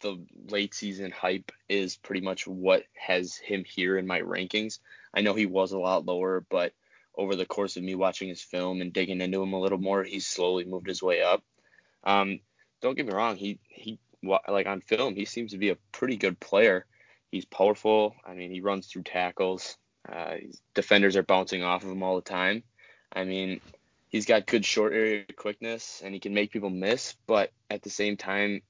the 0.02 0.24
late 0.48 0.76
season 0.76 1.10
hype 1.10 1.52
is 1.68 1.98
pretty 1.98 2.22
much 2.22 2.46
what 2.46 2.84
has 2.94 3.36
him 3.36 3.64
here 3.64 3.98
in 3.98 4.06
my 4.06 4.22
rankings. 4.22 4.78
I 5.12 5.22
know 5.22 5.34
he 5.34 5.48
was 5.48 5.72
a 5.72 5.80
lot 5.80 6.06
lower, 6.06 6.46
but 6.48 6.74
over 7.18 7.36
the 7.36 7.48
course 7.48 7.76
of 7.76 7.82
me 7.82 7.96
watching 7.96 8.30
his 8.30 8.44
film 8.44 8.82
and 8.82 8.94
digging 8.94 9.22
into 9.22 9.42
him 9.42 9.54
a 9.54 9.60
little 9.60 9.80
more, 9.80 10.04
he's 10.04 10.28
slowly 10.28 10.66
moved 10.66 10.88
his 10.88 11.02
way 11.02 11.24
up. 11.24 11.44
Um, 12.04 12.42
don't 12.80 12.96
get 12.96 13.08
me 13.08 13.14
wrong, 13.14 13.38
he 13.38 13.58
he 13.68 13.98
like 14.22 14.68
on 14.68 14.82
film, 14.82 15.16
he 15.16 15.26
seems 15.26 15.52
to 15.52 15.58
be 15.58 15.70
a 15.70 15.78
pretty 15.92 16.18
good 16.18 16.40
player. 16.40 16.86
He's 17.32 17.46
powerful. 17.46 18.16
I 18.26 18.34
mean, 18.34 18.52
he 18.52 18.62
runs 18.62 18.88
through 18.88 19.04
tackles. 19.04 19.78
Uh, 20.12 20.36
defenders 20.74 21.16
are 21.16 21.24
bouncing 21.24 21.64
off 21.64 21.84
of 21.84 21.90
him 21.90 22.04
all 22.04 22.16
the 22.16 22.22
time. 22.22 22.64
I 23.14 23.24
mean, 23.24 23.62
he's 24.10 24.26
got 24.26 24.48
good 24.48 24.66
short 24.66 24.94
area 24.94 25.26
quickness 25.36 26.02
and 26.04 26.14
he 26.14 26.20
can 26.20 26.34
make 26.34 26.52
people 26.52 26.70
miss, 26.70 27.16
but 27.28 27.52
at 27.70 27.84
the 27.84 27.90
same 27.90 28.18
time, 28.18 28.62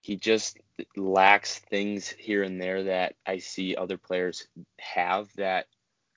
he 0.00 0.16
just 0.16 0.58
lacks 0.96 1.58
things 1.58 2.08
here 2.08 2.42
and 2.42 2.60
there 2.60 2.84
that 2.84 3.14
I 3.26 3.38
see 3.38 3.76
other 3.76 3.98
players 3.98 4.46
have 4.78 5.28
that 5.36 5.66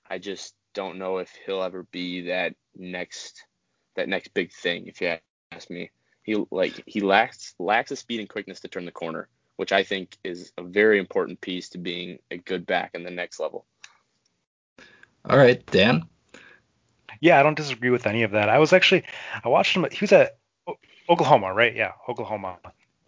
I 0.08 0.18
just 0.18 0.54
don't 0.74 0.98
know 0.98 1.18
if 1.18 1.30
he'll 1.44 1.62
ever 1.62 1.84
be 1.84 2.28
that 2.28 2.54
next 2.76 3.44
that 3.96 4.08
next 4.08 4.32
big 4.34 4.52
thing 4.52 4.86
if 4.86 5.00
you 5.00 5.16
ask 5.50 5.68
me. 5.68 5.90
He 6.22 6.36
like 6.50 6.82
he 6.86 7.00
lacks 7.00 7.54
lacks 7.58 7.90
the 7.90 7.96
speed 7.96 8.20
and 8.20 8.28
quickness 8.28 8.60
to 8.60 8.68
turn 8.68 8.84
the 8.84 8.92
corner 8.92 9.28
which 9.56 9.72
I 9.72 9.82
think 9.82 10.16
is 10.24 10.52
a 10.58 10.62
very 10.62 10.98
important 10.98 11.40
piece 11.40 11.68
to 11.70 11.78
being 11.78 12.18
a 12.30 12.38
good 12.38 12.66
back 12.66 12.90
in 12.94 13.04
the 13.04 13.10
next 13.10 13.40
level. 13.40 13.66
All 15.28 15.36
right, 15.36 15.64
Dan. 15.66 16.02
Yeah, 17.20 17.38
I 17.38 17.42
don't 17.42 17.56
disagree 17.56 17.90
with 17.90 18.06
any 18.06 18.24
of 18.24 18.32
that. 18.32 18.48
I 18.48 18.58
was 18.58 18.72
actually 18.72 19.04
I 19.44 19.48
watched 19.48 19.76
him. 19.76 19.86
He 19.90 19.98
was 20.00 20.12
at 20.12 20.38
Oklahoma, 21.08 21.52
right? 21.52 21.74
Yeah, 21.74 21.92
Oklahoma. 22.08 22.58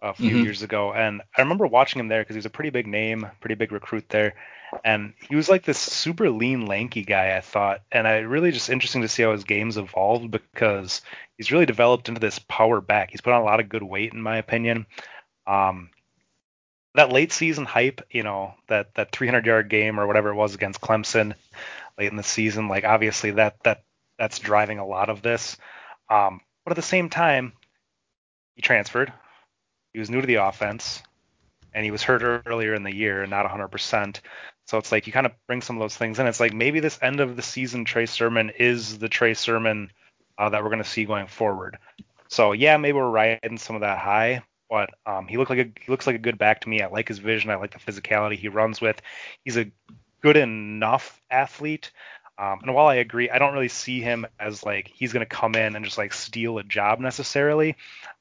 a 0.01 0.13
few 0.13 0.35
Mhm. 0.35 0.43
years 0.43 0.61
ago, 0.61 0.93
and 0.93 1.21
I 1.35 1.41
remember 1.41 1.65
watching 1.65 1.99
him 1.99 2.09
there 2.09 2.21
because 2.21 2.35
he 2.35 2.37
was 2.37 2.45
a 2.45 2.51
pretty 2.51 2.69
big 2.69 2.85
name, 2.85 3.27
pretty 3.39 3.55
big 3.55 3.71
recruit 3.71 4.07
there, 4.09 4.35
and 4.83 5.13
he 5.27 5.35
was 5.35 5.49
like 5.49 5.63
this 5.63 5.79
super 5.79 6.29
lean, 6.29 6.67
lanky 6.67 7.03
guy. 7.03 7.35
I 7.35 7.41
thought, 7.41 7.81
and 7.91 8.07
I 8.07 8.17
really 8.17 8.51
just 8.51 8.69
interesting 8.69 9.01
to 9.01 9.07
see 9.07 9.23
how 9.23 9.31
his 9.31 9.45
game's 9.45 9.77
evolved 9.77 10.29
because 10.29 11.01
he's 11.37 11.51
really 11.51 11.65
developed 11.65 12.07
into 12.07 12.19
this 12.19 12.37
power 12.37 12.81
back. 12.81 13.09
He's 13.09 13.21
put 13.21 13.33
on 13.33 13.41
a 13.41 13.45
lot 13.45 13.59
of 13.59 13.69
good 13.69 13.81
weight, 13.81 14.13
in 14.13 14.21
my 14.21 14.37
opinion. 14.37 14.85
Um, 15.47 15.89
that 16.95 17.11
late 17.11 17.31
season 17.31 17.65
hype, 17.65 18.01
you 18.09 18.23
know, 18.23 18.53
that 18.67 18.93
that 18.95 19.11
300 19.11 19.45
yard 19.45 19.69
game 19.69 19.99
or 19.99 20.07
whatever 20.07 20.29
it 20.29 20.35
was 20.35 20.55
against 20.55 20.81
Clemson 20.81 21.33
late 21.97 22.09
in 22.09 22.17
the 22.17 22.23
season, 22.23 22.67
like 22.67 22.83
obviously 22.83 23.31
that 23.31 23.61
that 23.63 23.83
that's 24.17 24.39
driving 24.39 24.79
a 24.79 24.85
lot 24.85 25.09
of 25.09 25.21
this. 25.21 25.57
Um, 26.09 26.41
but 26.63 26.71
at 26.71 26.75
the 26.75 26.81
same 26.81 27.09
time, 27.09 27.53
he 28.55 28.61
transferred. 28.61 29.11
He 29.93 29.99
was 29.99 30.09
new 30.09 30.21
to 30.21 30.27
the 30.27 30.35
offense, 30.35 31.01
and 31.73 31.83
he 31.83 31.91
was 31.91 32.03
hurt 32.03 32.43
earlier 32.45 32.73
in 32.73 32.83
the 32.83 32.93
year 32.93 33.21
and 33.21 33.29
not 33.29 33.45
100%. 33.45 34.19
So 34.65 34.77
it's 34.77 34.91
like 34.91 35.07
you 35.07 35.13
kind 35.13 35.25
of 35.25 35.33
bring 35.47 35.61
some 35.61 35.75
of 35.75 35.79
those 35.79 35.95
things 35.95 36.19
in. 36.19 36.27
It's 36.27 36.39
like 36.39 36.53
maybe 36.53 36.79
this 36.79 36.99
end 37.01 37.19
of 37.19 37.35
the 37.35 37.41
season 37.41 37.85
Trey 37.85 38.05
Sermon 38.05 38.51
is 38.57 38.97
the 38.97 39.09
Trey 39.09 39.33
Sermon 39.35 39.91
uh, 40.37 40.49
that 40.49 40.63
we're 40.63 40.69
going 40.69 40.83
to 40.83 40.89
see 40.89 41.05
going 41.05 41.27
forward. 41.27 41.77
So 42.27 42.53
yeah, 42.53 42.77
maybe 42.77 42.97
we're 42.97 43.09
riding 43.09 43.57
some 43.57 43.75
of 43.75 43.81
that 43.81 43.99
high, 43.99 44.43
but 44.69 44.89
um, 45.05 45.27
he 45.27 45.37
looked 45.37 45.49
like 45.49 45.59
a 45.59 45.71
he 45.79 45.91
looks 45.91 46.07
like 46.07 46.15
a 46.15 46.19
good 46.19 46.37
back 46.37 46.61
to 46.61 46.69
me. 46.69 46.81
I 46.81 46.87
like 46.87 47.07
his 47.07 47.19
vision. 47.19 47.49
I 47.51 47.55
like 47.55 47.71
the 47.71 47.91
physicality 47.91 48.37
he 48.37 48.47
runs 48.47 48.81
with. 48.81 49.01
He's 49.43 49.57
a 49.57 49.71
good 50.21 50.37
enough 50.37 51.21
athlete. 51.29 51.91
Um, 52.37 52.59
and 52.63 52.73
while 52.73 52.87
I 52.87 52.95
agree, 52.95 53.29
I 53.29 53.37
don't 53.39 53.53
really 53.53 53.69
see 53.69 54.01
him 54.01 54.25
as 54.39 54.63
like 54.63 54.91
he's 54.93 55.13
going 55.13 55.25
to 55.25 55.35
come 55.35 55.55
in 55.55 55.75
and 55.75 55.85
just 55.85 55.97
like 55.97 56.13
steal 56.13 56.57
a 56.57 56.63
job 56.63 56.99
necessarily. 56.99 57.77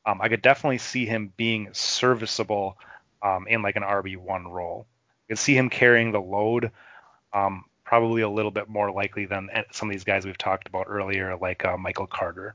Um, 0.07 0.21
I 0.21 0.29
could 0.29 0.43
definitely 0.43 0.79
see 0.79 1.05
him 1.05 1.33
being 1.37 1.71
serviceable 1.73 2.79
um, 3.23 3.47
in 3.49 3.63
like 3.63 3.77
an 3.77 3.83
RB 3.83 4.17
one 4.17 4.47
role. 4.47 4.87
I 5.27 5.33
could 5.33 5.39
see 5.39 5.57
him 5.57 5.69
carrying 5.69 6.13
the 6.13 6.21
load, 6.21 6.71
um, 7.33 7.65
probably 7.85 8.23
a 8.23 8.29
little 8.29 8.51
bit 8.51 8.69
more 8.69 8.93
likely 8.93 9.25
than 9.25 9.49
some 9.73 9.89
of 9.89 9.93
these 9.95 10.05
guys 10.05 10.25
we've 10.25 10.39
talked 10.39 10.69
about 10.69 10.87
earlier, 10.89 11.37
like 11.37 11.65
uh, 11.65 11.77
Michael 11.77 12.07
Carter. 12.07 12.55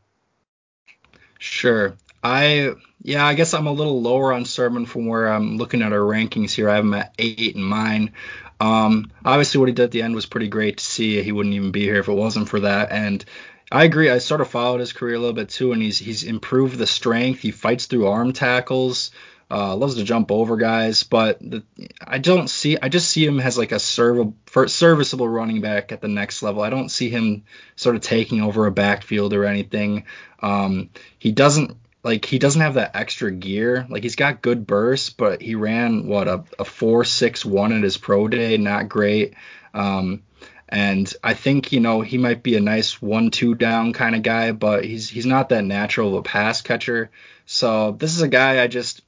Sure. 1.40 1.96
I 2.24 2.74
yeah, 3.02 3.26
I 3.26 3.34
guess 3.34 3.54
I'm 3.54 3.68
a 3.68 3.72
little 3.72 4.02
lower 4.02 4.34
on 4.34 4.46
Sermon 4.46 4.86
from 4.86 5.06
where 5.06 5.28
I'm 5.28 5.58
looking 5.58 5.82
at 5.82 5.94
our 5.94 6.00
rankings 6.00 6.52
here. 6.52 6.70
I 6.70 6.76
have 6.76 6.84
him 6.84 6.94
at 6.94 7.14
eight 7.18 7.56
in 7.56 7.64
mine. 7.64 8.14
Um, 8.60 9.12
obviously, 9.24 9.60
what 9.60 9.70
he 9.70 9.74
did 9.74 9.86
at 9.86 9.92
the 9.92 10.02
end 10.02 10.16
was 10.16 10.26
pretty 10.26 10.50
great 10.50 10.78
to 10.78 10.84
see. 10.84 11.22
He 11.22 11.32
wouldn't 11.32 11.56
even 11.56 11.72
be 11.72 11.84
here 11.84 12.00
if 12.00 12.10
it 12.10 12.14
wasn't 12.14 12.50
for 12.50 12.60
that. 12.62 12.92
And 12.92 13.24
I 13.72 13.86
agree. 13.86 14.10
I 14.10 14.18
sort 14.18 14.42
of 14.42 14.50
followed 14.50 14.82
his 14.82 14.94
career 14.94 15.16
a 15.16 15.20
little 15.20 15.34
bit 15.34 15.50
too, 15.50 15.72
and 15.72 15.82
he's 15.82 15.98
he's 15.98 16.24
improved 16.24 16.78
the 16.78 16.88
strength. 16.88 17.40
He 17.40 17.52
fights 17.52 17.86
through 17.86 18.08
arm 18.08 18.34
tackles. 18.34 19.12
Uh, 19.52 19.76
loves 19.76 19.96
to 19.96 20.04
jump 20.04 20.32
over 20.32 20.58
guys, 20.58 21.02
but 21.02 21.40
the, 21.42 21.64
I 22.06 22.20
don't 22.20 22.48
see. 22.50 22.78
I 22.80 22.88
just 22.88 23.10
see 23.10 23.26
him 23.26 23.40
as 23.40 23.58
like 23.58 23.72
a 23.72 23.80
serv- 23.80 24.34
serviceable 24.68 25.28
running 25.28 25.60
back 25.60 25.92
at 25.92 26.02
the 26.02 26.08
next 26.08 26.44
level. 26.44 26.62
I 26.62 26.70
don't 26.70 26.90
see 26.90 27.10
him 27.10 27.46
sort 27.76 27.96
of 27.96 28.04
taking 28.04 28.42
over 28.42 28.68
a 28.68 28.72
backfield 28.72 29.34
or 29.34 29.46
anything. 29.46 30.04
Um, 30.40 30.92
he 31.18 31.32
doesn't 31.32 31.78
like 32.04 32.26
he 32.26 32.40
doesn't 32.40 32.62
have 32.62 32.76
that 32.76 32.96
extra 32.96 33.32
gear. 33.32 33.86
Like 33.90 34.04
he's 34.04 34.16
got 34.16 34.42
good 34.42 34.66
burst, 34.66 35.18
but 35.18 35.42
he 35.42 35.56
ran 35.56 36.08
what 36.08 36.28
a, 36.28 36.44
a 36.58 36.66
four 36.66 37.04
six 37.04 37.44
one 37.44 37.74
at 37.74 37.84
his 37.84 37.98
pro 37.98 38.28
day, 38.28 38.58
not 38.58 38.90
great. 38.90 39.34
Um, 39.74 40.24
and 40.68 41.12
I 41.24 41.34
think 41.34 41.72
you 41.72 41.80
know 41.80 42.02
he 42.02 42.18
might 42.18 42.44
be 42.44 42.56
a 42.56 42.62
nice 42.62 43.02
one 43.02 43.32
two 43.32 43.56
down 43.56 43.94
kind 43.94 44.16
of 44.16 44.24
guy, 44.24 44.52
but 44.52 44.86
he's 44.86 45.10
he's 45.10 45.26
not 45.26 45.50
that 45.50 45.66
natural 45.66 46.10
of 46.10 46.16
a 46.16 46.24
pass 46.24 46.62
catcher. 46.62 47.10
So 47.46 47.92
this 47.92 48.16
is 48.16 48.22
a 48.22 48.28
guy 48.28 48.64
I 48.64 48.68
just 48.68 49.02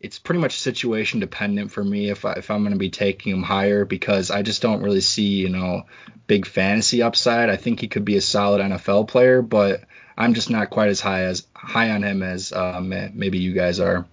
it's 0.00 0.18
pretty 0.18 0.40
much 0.40 0.58
situation 0.58 1.20
dependent 1.20 1.70
for 1.70 1.84
me 1.84 2.10
if 2.10 2.24
I, 2.24 2.32
if 2.32 2.50
I'm 2.50 2.62
going 2.62 2.72
to 2.72 2.78
be 2.78 2.90
taking 2.90 3.32
him 3.32 3.42
higher 3.42 3.84
because 3.84 4.32
I 4.32 4.42
just 4.42 4.62
don't 4.62 4.82
really 4.82 5.00
see 5.00 5.28
you 5.28 5.48
know 5.48 5.82
big 6.26 6.46
fantasy 6.46 7.02
upside. 7.02 7.50
I 7.50 7.56
think 7.56 7.80
he 7.80 7.88
could 7.88 8.04
be 8.04 8.16
a 8.16 8.20
solid 8.20 8.60
NFL 8.60 9.08
player, 9.08 9.42
but 9.42 9.82
I'm 10.16 10.34
just 10.34 10.50
not 10.50 10.70
quite 10.70 10.88
as 10.88 11.00
high 11.00 11.22
as 11.22 11.46
high 11.54 11.90
on 11.90 12.02
him 12.02 12.22
as 12.22 12.52
uh, 12.52 12.80
maybe 12.80 13.38
you 13.38 13.52
guys 13.52 13.80
are. 13.80 14.06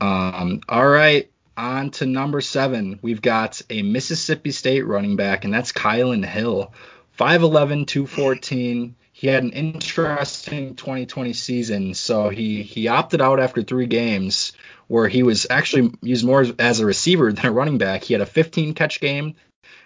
Um, 0.00 0.60
all 0.68 0.88
right, 0.88 1.30
on 1.56 1.90
to 1.92 2.06
number 2.06 2.40
seven. 2.40 2.98
We've 3.02 3.22
got 3.22 3.60
a 3.68 3.82
Mississippi 3.82 4.52
State 4.52 4.86
running 4.86 5.16
back, 5.16 5.44
and 5.44 5.52
that's 5.52 5.72
Kylin 5.72 6.24
Hill. 6.24 6.72
5'11, 7.18 7.86
214. 7.86 8.94
He 9.12 9.26
had 9.26 9.42
an 9.42 9.50
interesting 9.50 10.76
2020 10.76 11.32
season, 11.32 11.94
so 11.94 12.28
he, 12.28 12.62
he 12.62 12.86
opted 12.86 13.20
out 13.20 13.40
after 13.40 13.62
three 13.62 13.86
games 13.86 14.52
where 14.86 15.08
he 15.08 15.24
was 15.24 15.48
actually 15.50 15.92
used 16.00 16.24
more 16.24 16.46
as 16.60 16.78
a 16.78 16.86
receiver 16.86 17.32
than 17.32 17.44
a 17.44 17.50
running 17.50 17.78
back. 17.78 18.04
He 18.04 18.14
had 18.14 18.20
a 18.20 18.26
15 18.26 18.74
catch 18.74 19.00
game 19.00 19.34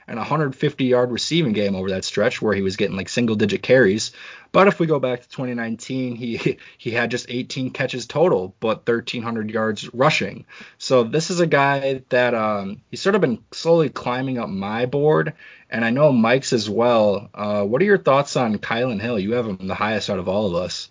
and 0.07 0.19
a 0.19 0.21
150 0.21 0.85
yard 0.85 1.11
receiving 1.11 1.55
game 1.55 1.75
over 1.75 1.91
that 1.91 2.05
stretch 2.05 2.43
where 2.43 2.55
he 2.55 2.61
was 2.61 2.77
getting 2.77 2.97
like 2.97 3.09
single 3.09 3.37
digit 3.37 3.63
carries. 3.63 4.13
But 4.53 4.69
if 4.69 4.79
we 4.79 4.87
go 4.87 5.01
back 5.01 5.23
to 5.23 5.29
2019, 5.31 6.15
he 6.15 6.59
he 6.79 6.91
had 6.91 7.11
just 7.11 7.27
18 7.29 7.71
catches 7.71 8.07
total, 8.07 8.55
but 8.61 8.87
1,300 8.87 9.51
yards 9.51 9.93
rushing. 9.95 10.45
So 10.79 11.05
this 11.05 11.31
is 11.31 11.41
a 11.41 11.47
guy 11.47 12.03
that 12.11 12.35
um, 12.35 12.83
he's 12.91 13.01
sort 13.01 13.15
of 13.15 13.23
been 13.23 13.43
slowly 13.53 13.89
climbing 13.89 14.39
up 14.39 14.51
my 14.51 14.85
board, 14.85 15.33
and 15.71 15.85
I 15.85 15.91
know 15.91 16.13
Mike's 16.13 16.53
as 16.53 16.69
well. 16.69 17.31
Uh, 17.33 17.65
what 17.65 17.81
are 17.81 17.87
your 17.87 17.99
thoughts 17.99 18.37
on 18.37 18.59
Kylin 18.59 19.01
Hill? 19.01 19.19
You 19.19 19.33
have 19.33 19.47
him 19.47 19.67
the 19.67 19.75
highest 19.75 20.11
out 20.11 20.19
of 20.19 20.29
all 20.29 20.47
of 20.47 20.63
us. 20.63 20.91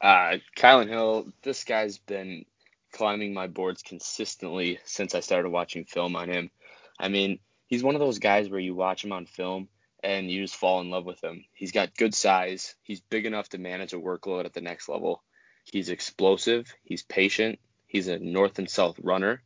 Uh, 0.00 0.36
Kylin 0.56 0.88
Hill, 0.88 1.28
this 1.42 1.64
guy's 1.64 1.98
been 1.98 2.44
climbing 2.92 3.32
my 3.32 3.46
boards 3.46 3.82
consistently 3.82 4.78
since 4.84 5.14
I 5.14 5.20
started 5.20 5.48
watching 5.48 5.84
film 5.84 6.14
on 6.16 6.28
him. 6.28 6.50
I 6.98 7.08
mean, 7.08 7.38
he's 7.66 7.82
one 7.82 7.94
of 7.94 8.00
those 8.00 8.18
guys 8.18 8.50
where 8.50 8.60
you 8.60 8.74
watch 8.74 9.02
him 9.02 9.12
on 9.12 9.24
film 9.24 9.68
and 10.02 10.30
you 10.30 10.42
just 10.42 10.56
fall 10.56 10.80
in 10.80 10.90
love 10.90 11.04
with 11.04 11.22
him. 11.22 11.44
He's 11.52 11.72
got 11.72 11.96
good 11.96 12.14
size. 12.14 12.74
He's 12.82 13.00
big 13.00 13.26
enough 13.26 13.48
to 13.50 13.58
manage 13.58 13.92
a 13.92 13.98
workload 13.98 14.44
at 14.44 14.52
the 14.52 14.60
next 14.60 14.88
level. 14.88 15.22
He's 15.64 15.90
explosive. 15.90 16.74
He's 16.82 17.02
patient. 17.02 17.58
He's 17.86 18.08
a 18.08 18.18
north 18.18 18.58
and 18.58 18.68
south 18.68 18.98
runner. 19.02 19.42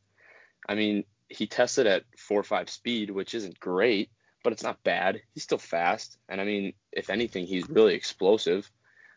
I 0.69 0.75
mean, 0.75 1.05
he 1.29 1.47
tested 1.47 1.87
at 1.87 2.05
4 2.17 2.41
or 2.41 2.43
5 2.43 2.71
speed, 2.71 3.11
which 3.11 3.35
isn't 3.35 3.61
great, 3.61 4.11
but 4.43 4.53
it's 4.53 4.63
not 4.63 4.83
bad. 4.83 5.21
He's 5.35 5.43
still 5.43 5.59
fast. 5.59 6.17
And 6.29 6.41
I 6.41 6.45
mean, 6.45 6.73
if 6.93 7.11
anything, 7.11 7.47
he's 7.47 7.69
really 7.69 7.95
explosive. 7.95 8.71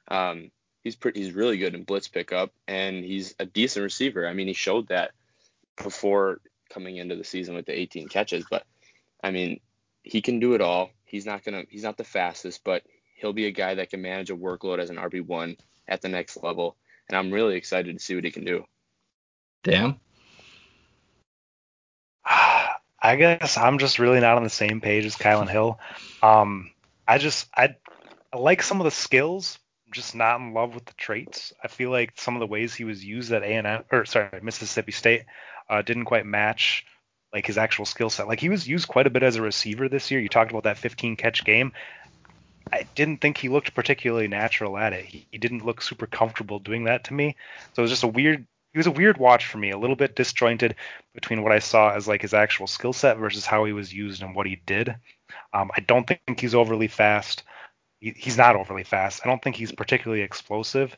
Um, 0.08 0.52
he's 0.82 0.96
pretty, 0.96 1.22
he's 1.22 1.34
really 1.34 1.58
good 1.58 1.76
in 1.76 1.84
blitz 1.84 2.08
pickup, 2.08 2.52
and 2.68 3.04
he's 3.04 3.36
a 3.40 3.46
decent 3.46 3.84
receiver. 3.84 4.28
I 4.28 4.34
mean, 4.34 4.48
he 4.48 4.54
showed 4.54 4.88
that 4.88 5.12
before 5.82 6.42
coming 6.70 6.98
into 6.98 7.16
the 7.16 7.24
season 7.24 7.56
with 7.56 7.66
the 7.66 7.80
18 7.80 8.08
catches, 8.08 8.46
but 8.50 8.66
I 9.24 9.32
mean, 9.32 9.60
he 10.04 10.22
can 10.22 10.40
do 10.40 10.54
it 10.54 10.62
all. 10.62 10.92
He's 11.10 11.26
not 11.26 11.44
gonna 11.44 11.64
he's 11.70 11.84
not 11.84 11.98
the 11.98 12.04
fastest, 12.04 12.64
but 12.64 12.84
he'll 13.16 13.34
be 13.34 13.48
a 13.48 13.52
guy 13.52 13.76
that 13.76 13.90
can 13.90 14.02
manage 14.02 14.30
a 14.30 14.36
workload 14.36 14.80
as 14.80 14.90
an 14.90 14.98
RB 14.98 15.26
one 15.26 15.58
at 15.88 16.02
the 16.02 16.10
next 16.10 16.38
level. 16.44 16.78
And 17.08 17.18
I'm 17.18 17.32
really 17.32 17.56
excited 17.56 17.98
to 17.98 18.04
see 18.04 18.16
what 18.16 18.24
he 18.24 18.32
can 18.32 18.46
do. 18.46 18.66
Damn. 19.64 20.00
I 22.26 23.16
guess 23.16 23.58
I'm 23.58 23.80
just 23.80 23.98
really 23.98 24.20
not 24.20 24.38
on 24.38 24.44
the 24.44 24.50
same 24.50 24.82
page 24.82 25.06
as 25.06 25.16
Kylin 25.16 25.50
Hill. 25.50 25.80
Um, 26.22 26.72
I 27.08 27.18
just 27.18 27.48
I, 27.56 27.76
I 28.32 28.38
like 28.38 28.62
some 28.62 28.80
of 28.80 28.86
the 28.86 28.92
skills, 28.92 29.58
I'm 29.90 29.94
just 29.94 30.14
not 30.14 30.40
in 30.40 30.54
love 30.54 30.76
with 30.76 30.86
the 30.86 30.94
traits. 30.94 31.52
I 31.64 31.68
feel 31.68 31.90
like 31.90 32.12
some 32.16 32.36
of 32.36 32.42
the 32.42 32.46
ways 32.46 32.76
he 32.76 32.84
was 32.84 33.04
used 33.04 33.32
at 33.32 33.42
A&M 33.42 33.84
or 33.92 34.06
sorry 34.06 34.40
Mississippi 34.44 34.92
State 34.92 35.24
uh, 35.68 35.82
didn't 35.82 36.06
quite 36.06 36.28
match 36.28 36.86
like 37.34 37.46
his 37.46 37.58
actual 37.58 37.86
skill 37.86 38.10
set. 38.10 38.28
Like 38.28 38.40
he 38.40 38.50
was 38.50 38.68
used 38.68 38.88
quite 38.88 39.08
a 39.08 39.10
bit 39.10 39.24
as 39.24 39.36
a 39.36 39.42
receiver 39.42 39.88
this 39.88 40.10
year. 40.12 40.20
You 40.20 40.30
talked 40.30 40.52
about 40.52 40.64
that 40.64 40.78
15 40.78 41.16
catch 41.16 41.46
game. 41.46 41.72
I 42.72 42.88
didn't 42.96 43.22
think 43.22 43.38
he 43.38 43.50
looked 43.50 43.74
particularly 43.74 44.28
natural 44.28 44.78
at 44.78 44.94
it. 44.94 45.06
He, 45.06 45.28
he 45.32 45.38
didn't 45.38 45.66
look 45.66 45.82
super 45.82 46.06
comfortable 46.06 46.60
doing 46.60 46.86
that 46.86 47.06
to 47.06 47.14
me. 47.14 47.36
So 47.74 47.82
it 47.82 47.84
was 47.84 47.92
just 47.92 48.04
a 48.04 48.08
weird. 48.08 48.46
He 48.74 48.78
was 48.78 48.88
a 48.88 48.92
weird 48.92 49.18
watch 49.18 49.48
for 49.48 49.58
me, 49.58 49.72
a 49.72 49.78
little 49.80 49.96
bit 49.96 50.16
disjointed 50.16 50.76
between 51.16 51.42
what 51.42 51.52
I 51.52 51.58
saw 51.58 51.90
as 51.90 52.08
like 52.08 52.22
his 52.22 52.36
actual 52.36 52.68
skill 52.68 52.94
set 52.94 53.18
versus 53.18 53.44
how 53.44 53.66
he 53.66 53.74
was 53.74 53.92
used 53.92 54.22
and 54.22 54.36
what 54.36 54.46
he 54.46 54.62
did. 54.68 54.96
Um, 55.52 55.72
I 55.76 55.80
don't 55.80 56.08
think 56.08 56.40
he's 56.40 56.54
overly 56.54 56.88
fast. 56.88 57.42
He, 58.00 58.14
he's 58.16 58.38
not 58.38 58.56
overly 58.56 58.84
fast. 58.84 59.22
I 59.24 59.28
don't 59.28 59.42
think 59.42 59.56
he's 59.56 59.72
particularly 59.72 60.22
explosive. 60.22 60.96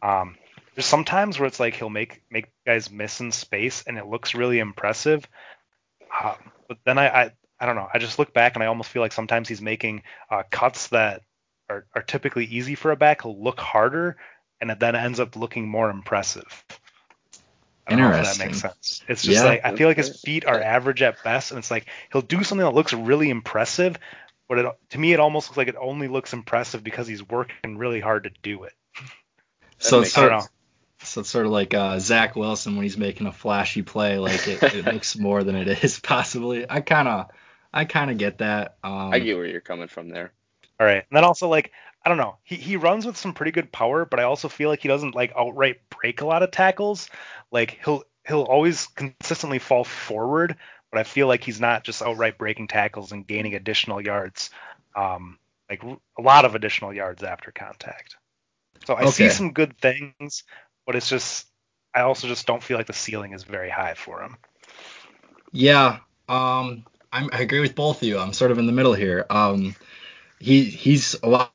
Um, 0.00 0.36
there's 0.76 0.86
sometimes 0.86 1.40
where 1.40 1.48
it's 1.48 1.58
like 1.58 1.74
he'll 1.74 1.90
make 1.90 2.22
make 2.30 2.52
guys 2.64 2.88
miss 2.88 3.18
in 3.18 3.32
space 3.32 3.82
and 3.84 3.98
it 3.98 4.06
looks 4.06 4.36
really 4.36 4.60
impressive. 4.60 5.26
Uh, 6.12 6.34
but 6.68 6.78
then 6.84 6.98
I, 6.98 7.08
I 7.08 7.30
I 7.60 7.66
don't 7.66 7.76
know. 7.76 7.88
I 7.92 7.98
just 7.98 8.18
look 8.18 8.32
back 8.32 8.54
and 8.54 8.62
I 8.62 8.66
almost 8.66 8.90
feel 8.90 9.02
like 9.02 9.12
sometimes 9.12 9.48
he's 9.48 9.60
making 9.60 10.02
uh, 10.30 10.44
cuts 10.50 10.88
that 10.88 11.22
are, 11.68 11.86
are 11.94 12.02
typically 12.02 12.44
easy 12.46 12.74
for 12.74 12.90
a 12.92 12.96
back 12.96 13.24
look 13.24 13.58
harder, 13.58 14.16
and 14.60 14.70
it 14.70 14.80
then 14.80 14.94
ends 14.94 15.20
up 15.20 15.36
looking 15.36 15.68
more 15.68 15.90
impressive. 15.90 16.64
I 17.86 17.92
don't 17.92 18.00
know 18.00 18.18
if 18.18 18.38
that 18.38 18.44
makes 18.44 18.60
sense. 18.60 19.02
It's 19.08 19.22
just 19.22 19.42
Yeah. 19.42 19.48
like 19.48 19.60
I 19.64 19.76
feel 19.76 19.88
like 19.88 19.96
his 19.96 20.20
feet 20.20 20.44
are 20.44 20.60
average 20.60 21.02
at 21.02 21.22
best, 21.24 21.50
and 21.50 21.58
it's 21.58 21.70
like 21.70 21.86
he'll 22.12 22.22
do 22.22 22.44
something 22.44 22.64
that 22.64 22.74
looks 22.74 22.92
really 22.92 23.30
impressive, 23.30 23.98
but 24.48 24.58
it, 24.58 24.66
to 24.90 24.98
me 24.98 25.12
it 25.12 25.20
almost 25.20 25.48
looks 25.48 25.56
like 25.56 25.68
it 25.68 25.76
only 25.80 26.06
looks 26.08 26.32
impressive 26.32 26.84
because 26.84 27.08
he's 27.08 27.26
working 27.26 27.78
really 27.78 28.00
hard 28.00 28.24
to 28.24 28.30
do 28.42 28.64
it. 28.64 28.72
So 29.78 30.00
makes 30.00 30.16
I 30.16 30.20
don't 30.20 30.30
so. 30.30 30.48
So 31.08 31.20
it's 31.22 31.30
sort 31.30 31.46
of 31.46 31.52
like 31.52 31.74
uh, 31.74 31.98
Zach 31.98 32.36
Wilson 32.36 32.74
when 32.76 32.82
he's 32.82 32.98
making 32.98 33.26
a 33.26 33.32
flashy 33.32 33.82
play, 33.82 34.18
like 34.18 34.46
it, 34.46 34.62
it 34.62 34.84
looks 34.92 35.16
more 35.16 35.44
than 35.44 35.56
it 35.56 35.82
is 35.82 35.98
possibly. 36.02 36.66
I 36.68 36.80
kind 36.80 37.08
of, 37.08 37.30
I 37.72 37.84
kind 37.84 38.10
of 38.10 38.18
get 38.18 38.38
that. 38.38 38.76
Um, 38.82 39.12
I 39.12 39.18
get 39.18 39.36
where 39.36 39.46
you're 39.46 39.60
coming 39.60 39.88
from 39.88 40.08
there. 40.08 40.32
All 40.80 40.86
right, 40.86 41.04
and 41.10 41.16
then 41.16 41.24
also 41.24 41.48
like 41.48 41.72
I 42.04 42.08
don't 42.08 42.18
know, 42.18 42.36
he 42.42 42.56
he 42.56 42.76
runs 42.76 43.04
with 43.04 43.16
some 43.16 43.34
pretty 43.34 43.52
good 43.52 43.72
power, 43.72 44.04
but 44.04 44.20
I 44.20 44.22
also 44.22 44.48
feel 44.48 44.68
like 44.68 44.80
he 44.80 44.88
doesn't 44.88 45.14
like 45.14 45.32
outright 45.36 45.80
break 45.90 46.20
a 46.20 46.26
lot 46.26 46.42
of 46.42 46.50
tackles. 46.50 47.10
Like 47.50 47.78
he'll 47.84 48.04
he'll 48.26 48.42
always 48.42 48.86
consistently 48.86 49.58
fall 49.58 49.84
forward, 49.84 50.56
but 50.90 51.00
I 51.00 51.02
feel 51.02 51.26
like 51.26 51.42
he's 51.42 51.60
not 51.60 51.84
just 51.84 52.02
outright 52.02 52.38
breaking 52.38 52.68
tackles 52.68 53.12
and 53.12 53.26
gaining 53.26 53.54
additional 53.54 54.00
yards, 54.00 54.50
um, 54.94 55.38
like 55.68 55.82
a 55.82 56.22
lot 56.22 56.44
of 56.44 56.54
additional 56.54 56.94
yards 56.94 57.22
after 57.22 57.50
contact. 57.50 58.16
So 58.86 58.94
I 58.94 59.02
okay. 59.02 59.10
see 59.10 59.28
some 59.28 59.52
good 59.52 59.76
things, 59.78 60.44
but 60.88 60.96
it's 60.96 61.08
just 61.08 61.46
I 61.94 62.00
also 62.00 62.26
just 62.26 62.46
don't 62.46 62.62
feel 62.62 62.78
like 62.78 62.86
the 62.86 62.94
ceiling 62.94 63.34
is 63.34 63.44
very 63.44 63.68
high 63.68 63.92
for 63.92 64.22
him. 64.22 64.38
Yeah, 65.52 65.98
um, 66.30 66.86
I 67.12 67.28
agree 67.32 67.60
with 67.60 67.74
both 67.74 68.00
of 68.00 68.08
you. 68.08 68.18
I'm 68.18 68.32
sort 68.32 68.50
of 68.50 68.58
in 68.58 68.66
the 68.66 68.72
middle 68.72 68.94
here. 68.94 69.26
Um, 69.28 69.76
he 70.40 70.64
he's 70.64 71.14
a 71.22 71.28
lot 71.28 71.52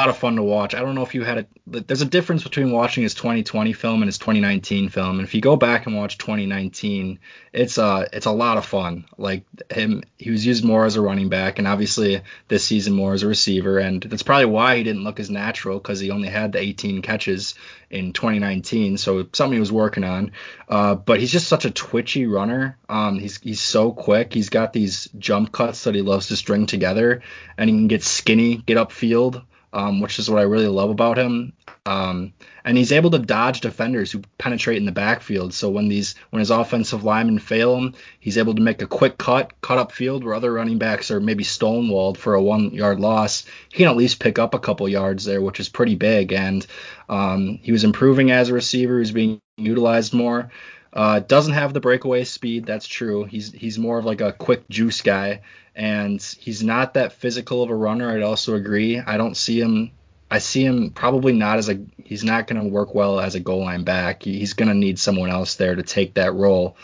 lot 0.00 0.08
of 0.08 0.16
fun 0.16 0.36
to 0.36 0.42
watch. 0.42 0.74
I 0.74 0.80
don't 0.80 0.94
know 0.94 1.02
if 1.02 1.14
you 1.14 1.22
had 1.22 1.38
a 1.38 1.46
there's 1.66 2.00
a 2.00 2.06
difference 2.06 2.42
between 2.42 2.72
watching 2.72 3.02
his 3.02 3.14
2020 3.14 3.74
film 3.74 4.02
and 4.02 4.08
his 4.08 4.16
2019 4.16 4.88
film. 4.88 5.18
And 5.18 5.28
if 5.28 5.34
you 5.34 5.42
go 5.42 5.54
back 5.54 5.86
and 5.86 5.94
watch 5.94 6.16
2019, 6.16 7.18
it's 7.52 7.76
uh 7.76 8.08
it's 8.10 8.24
a 8.24 8.30
lot 8.30 8.56
of 8.56 8.64
fun. 8.64 9.04
Like 9.18 9.44
him 9.70 10.02
he 10.18 10.30
was 10.30 10.46
used 10.46 10.64
more 10.64 10.86
as 10.86 10.96
a 10.96 11.02
running 11.02 11.28
back 11.28 11.58
and 11.58 11.68
obviously 11.68 12.22
this 12.48 12.64
season 12.64 12.94
more 12.94 13.12
as 13.12 13.22
a 13.22 13.28
receiver 13.28 13.78
and 13.78 14.02
that's 14.02 14.22
probably 14.22 14.46
why 14.46 14.78
he 14.78 14.82
didn't 14.82 15.04
look 15.04 15.20
as 15.20 15.28
natural 15.28 15.78
cuz 15.78 16.00
he 16.00 16.10
only 16.10 16.28
had 16.28 16.52
the 16.52 16.58
18 16.58 17.02
catches 17.02 17.54
in 17.90 18.14
2019. 18.14 18.96
So 18.96 19.26
something 19.34 19.56
he 19.56 19.60
was 19.60 19.70
working 19.70 20.04
on. 20.04 20.32
Uh, 20.70 20.94
but 20.94 21.20
he's 21.20 21.32
just 21.32 21.48
such 21.48 21.66
a 21.66 21.70
twitchy 21.70 22.26
runner. 22.26 22.78
Um, 22.88 23.18
he's 23.18 23.38
he's 23.42 23.60
so 23.60 23.92
quick. 23.92 24.32
He's 24.32 24.48
got 24.48 24.72
these 24.72 25.10
jump 25.18 25.52
cuts 25.52 25.84
that 25.84 25.94
he 25.94 26.00
loves 26.00 26.28
to 26.28 26.36
string 26.36 26.64
together 26.64 27.20
and 27.58 27.68
he 27.68 27.76
can 27.76 27.88
get 27.88 28.02
skinny, 28.02 28.56
get 28.56 28.78
upfield 28.78 29.42
um, 29.72 30.00
which 30.00 30.18
is 30.18 30.28
what 30.28 30.40
I 30.40 30.44
really 30.44 30.66
love 30.68 30.90
about 30.90 31.18
him. 31.18 31.52
Um, 31.86 32.32
and 32.64 32.76
he's 32.76 32.92
able 32.92 33.10
to 33.10 33.18
dodge 33.18 33.60
defenders 33.60 34.12
who 34.12 34.22
penetrate 34.38 34.76
in 34.76 34.84
the 34.84 34.92
backfield. 34.92 35.54
So 35.54 35.70
when 35.70 35.88
these 35.88 36.14
when 36.30 36.40
his 36.40 36.50
offensive 36.50 37.04
linemen 37.04 37.38
fail 37.38 37.76
him, 37.76 37.94
he's 38.20 38.38
able 38.38 38.54
to 38.54 38.62
make 38.62 38.82
a 38.82 38.86
quick 38.86 39.18
cut, 39.18 39.52
cut 39.60 39.78
up 39.78 39.92
field 39.92 40.24
where 40.24 40.34
other 40.34 40.52
running 40.52 40.78
backs 40.78 41.10
are 41.10 41.20
maybe 41.20 41.44
stonewalled 41.44 42.16
for 42.16 42.34
a 42.34 42.42
one 42.42 42.70
yard 42.72 43.00
loss. 43.00 43.44
He 43.70 43.78
can 43.78 43.88
at 43.88 43.96
least 43.96 44.20
pick 44.20 44.38
up 44.38 44.54
a 44.54 44.60
couple 44.60 44.88
yards 44.88 45.24
there, 45.24 45.40
which 45.40 45.60
is 45.60 45.68
pretty 45.68 45.96
big. 45.96 46.32
And 46.32 46.66
um, 47.08 47.58
he 47.62 47.72
was 47.72 47.84
improving 47.84 48.30
as 48.30 48.48
a 48.48 48.54
receiver. 48.54 48.94
He 48.94 49.00
was 49.00 49.12
being 49.12 49.40
utilized 49.56 50.12
more. 50.12 50.50
Uh, 50.92 51.20
doesn't 51.20 51.54
have 51.54 51.72
the 51.72 51.80
breakaway 51.80 52.22
speed, 52.24 52.66
that's 52.66 52.86
true. 52.86 53.24
He's 53.24 53.50
he's 53.50 53.78
more 53.78 53.98
of 53.98 54.04
like 54.04 54.20
a 54.20 54.32
quick 54.32 54.68
juice 54.68 55.00
guy, 55.00 55.40
and 55.74 56.20
he's 56.38 56.62
not 56.62 56.94
that 56.94 57.14
physical 57.14 57.62
of 57.62 57.70
a 57.70 57.74
runner. 57.74 58.14
I'd 58.14 58.22
also 58.22 58.54
agree. 58.56 58.98
I 58.98 59.16
don't 59.16 59.36
see 59.36 59.58
him. 59.58 59.92
I 60.30 60.38
see 60.38 60.64
him 60.64 60.90
probably 60.90 61.32
not 61.32 61.56
as 61.56 61.70
a. 61.70 61.80
He's 62.04 62.24
not 62.24 62.46
going 62.46 62.62
to 62.62 62.68
work 62.68 62.94
well 62.94 63.20
as 63.20 63.34
a 63.34 63.40
goal 63.40 63.60
line 63.60 63.84
back. 63.84 64.22
He's 64.22 64.52
going 64.52 64.68
to 64.68 64.74
need 64.74 64.98
someone 64.98 65.30
else 65.30 65.54
there 65.54 65.74
to 65.74 65.82
take 65.82 66.14
that 66.14 66.34
role. 66.34 66.76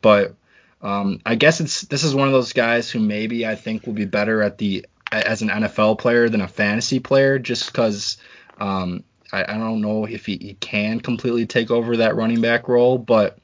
But 0.00 0.36
um, 0.80 1.20
I 1.26 1.34
guess 1.34 1.60
it's 1.60 1.80
this 1.82 2.04
is 2.04 2.14
one 2.14 2.28
of 2.28 2.32
those 2.32 2.52
guys 2.52 2.88
who 2.88 3.00
maybe 3.00 3.46
I 3.46 3.56
think 3.56 3.84
will 3.84 3.94
be 3.94 4.04
better 4.04 4.42
at 4.42 4.58
the 4.58 4.86
as 5.10 5.42
an 5.42 5.48
NFL 5.48 5.98
player 5.98 6.28
than 6.28 6.40
a 6.40 6.48
fantasy 6.48 7.00
player, 7.00 7.38
just 7.38 7.66
because. 7.66 8.16
Um, 8.58 9.02
I, 9.32 9.42
I, 9.42 9.58
don't 9.58 9.80
know 9.80 10.06
if 10.06 10.24
he, 10.24 10.38
he 10.40 10.54
can 10.54 11.00
completely 11.00 11.46
take 11.46 11.70
over 11.70 11.96
that 11.96 12.14
running 12.14 12.40
back 12.40 12.68
role, 12.68 12.96
but 12.96 13.36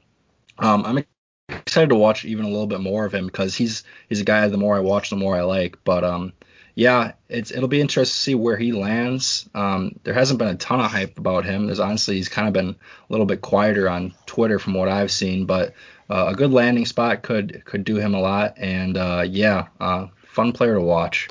um, 0.63 0.85
I'm 0.87 1.05
excited 1.49 1.91
to 1.91 1.97
watch 1.97 2.25
even 2.25 2.45
a 2.45 2.49
little 2.49 2.67
bit 2.67 2.81
more 2.81 3.05
of 3.05 3.13
him 3.13 3.27
because 3.27 3.55
he's 3.55 3.83
he's 4.09 4.21
a 4.21 4.25
guy. 4.25 4.47
The 4.49 4.57
more 4.57 4.77
I 4.77 4.81
watch, 4.81 5.11
the 5.11 5.17
more 5.17 5.37
I 5.37 5.43
like. 5.43 5.77
But 5.85 6.05
um, 6.05 6.33
yeah, 6.75 7.13
it's 7.29 7.51
it'll 7.51 7.69
be 7.69 7.81
interesting 7.81 8.15
to 8.15 8.21
see 8.21 8.35
where 8.35 8.57
he 8.57 8.73
lands. 8.73 9.49
Um, 9.55 9.99
there 10.05 10.15
hasn't 10.15 10.39
been 10.39 10.49
a 10.49 10.55
ton 10.55 10.81
of 10.81 10.91
hype 10.91 11.19
about 11.19 11.45
him. 11.45 11.67
There's 11.67 11.81
honestly 11.81 12.17
he's 12.17 12.29
kind 12.29 12.49
of 12.49 12.55
been 12.55 12.71
a 12.71 12.77
little 13.11 13.27
bit 13.27 13.43
quieter 13.43 13.89
on 13.89 14.15
Twitter 14.27 14.59
from 14.59 14.75
what 14.75 14.89
I've 14.89 15.11
seen, 15.11 15.47
but 15.47 15.75
uh, 16.09 16.27
a 16.29 16.35
good 16.35 16.53
landing 16.53 16.87
spot 16.87 17.23
could 17.23 17.65
could 17.65 17.85
do 17.85 17.97
him 17.97 18.15
a 18.15 18.21
lot. 18.21 18.55
And 18.57 18.97
uh, 18.97 19.25
yeah, 19.29 19.69
uh, 19.81 20.07
fun 20.27 20.53
player 20.53 20.75
to 20.75 20.81
watch. 20.81 21.29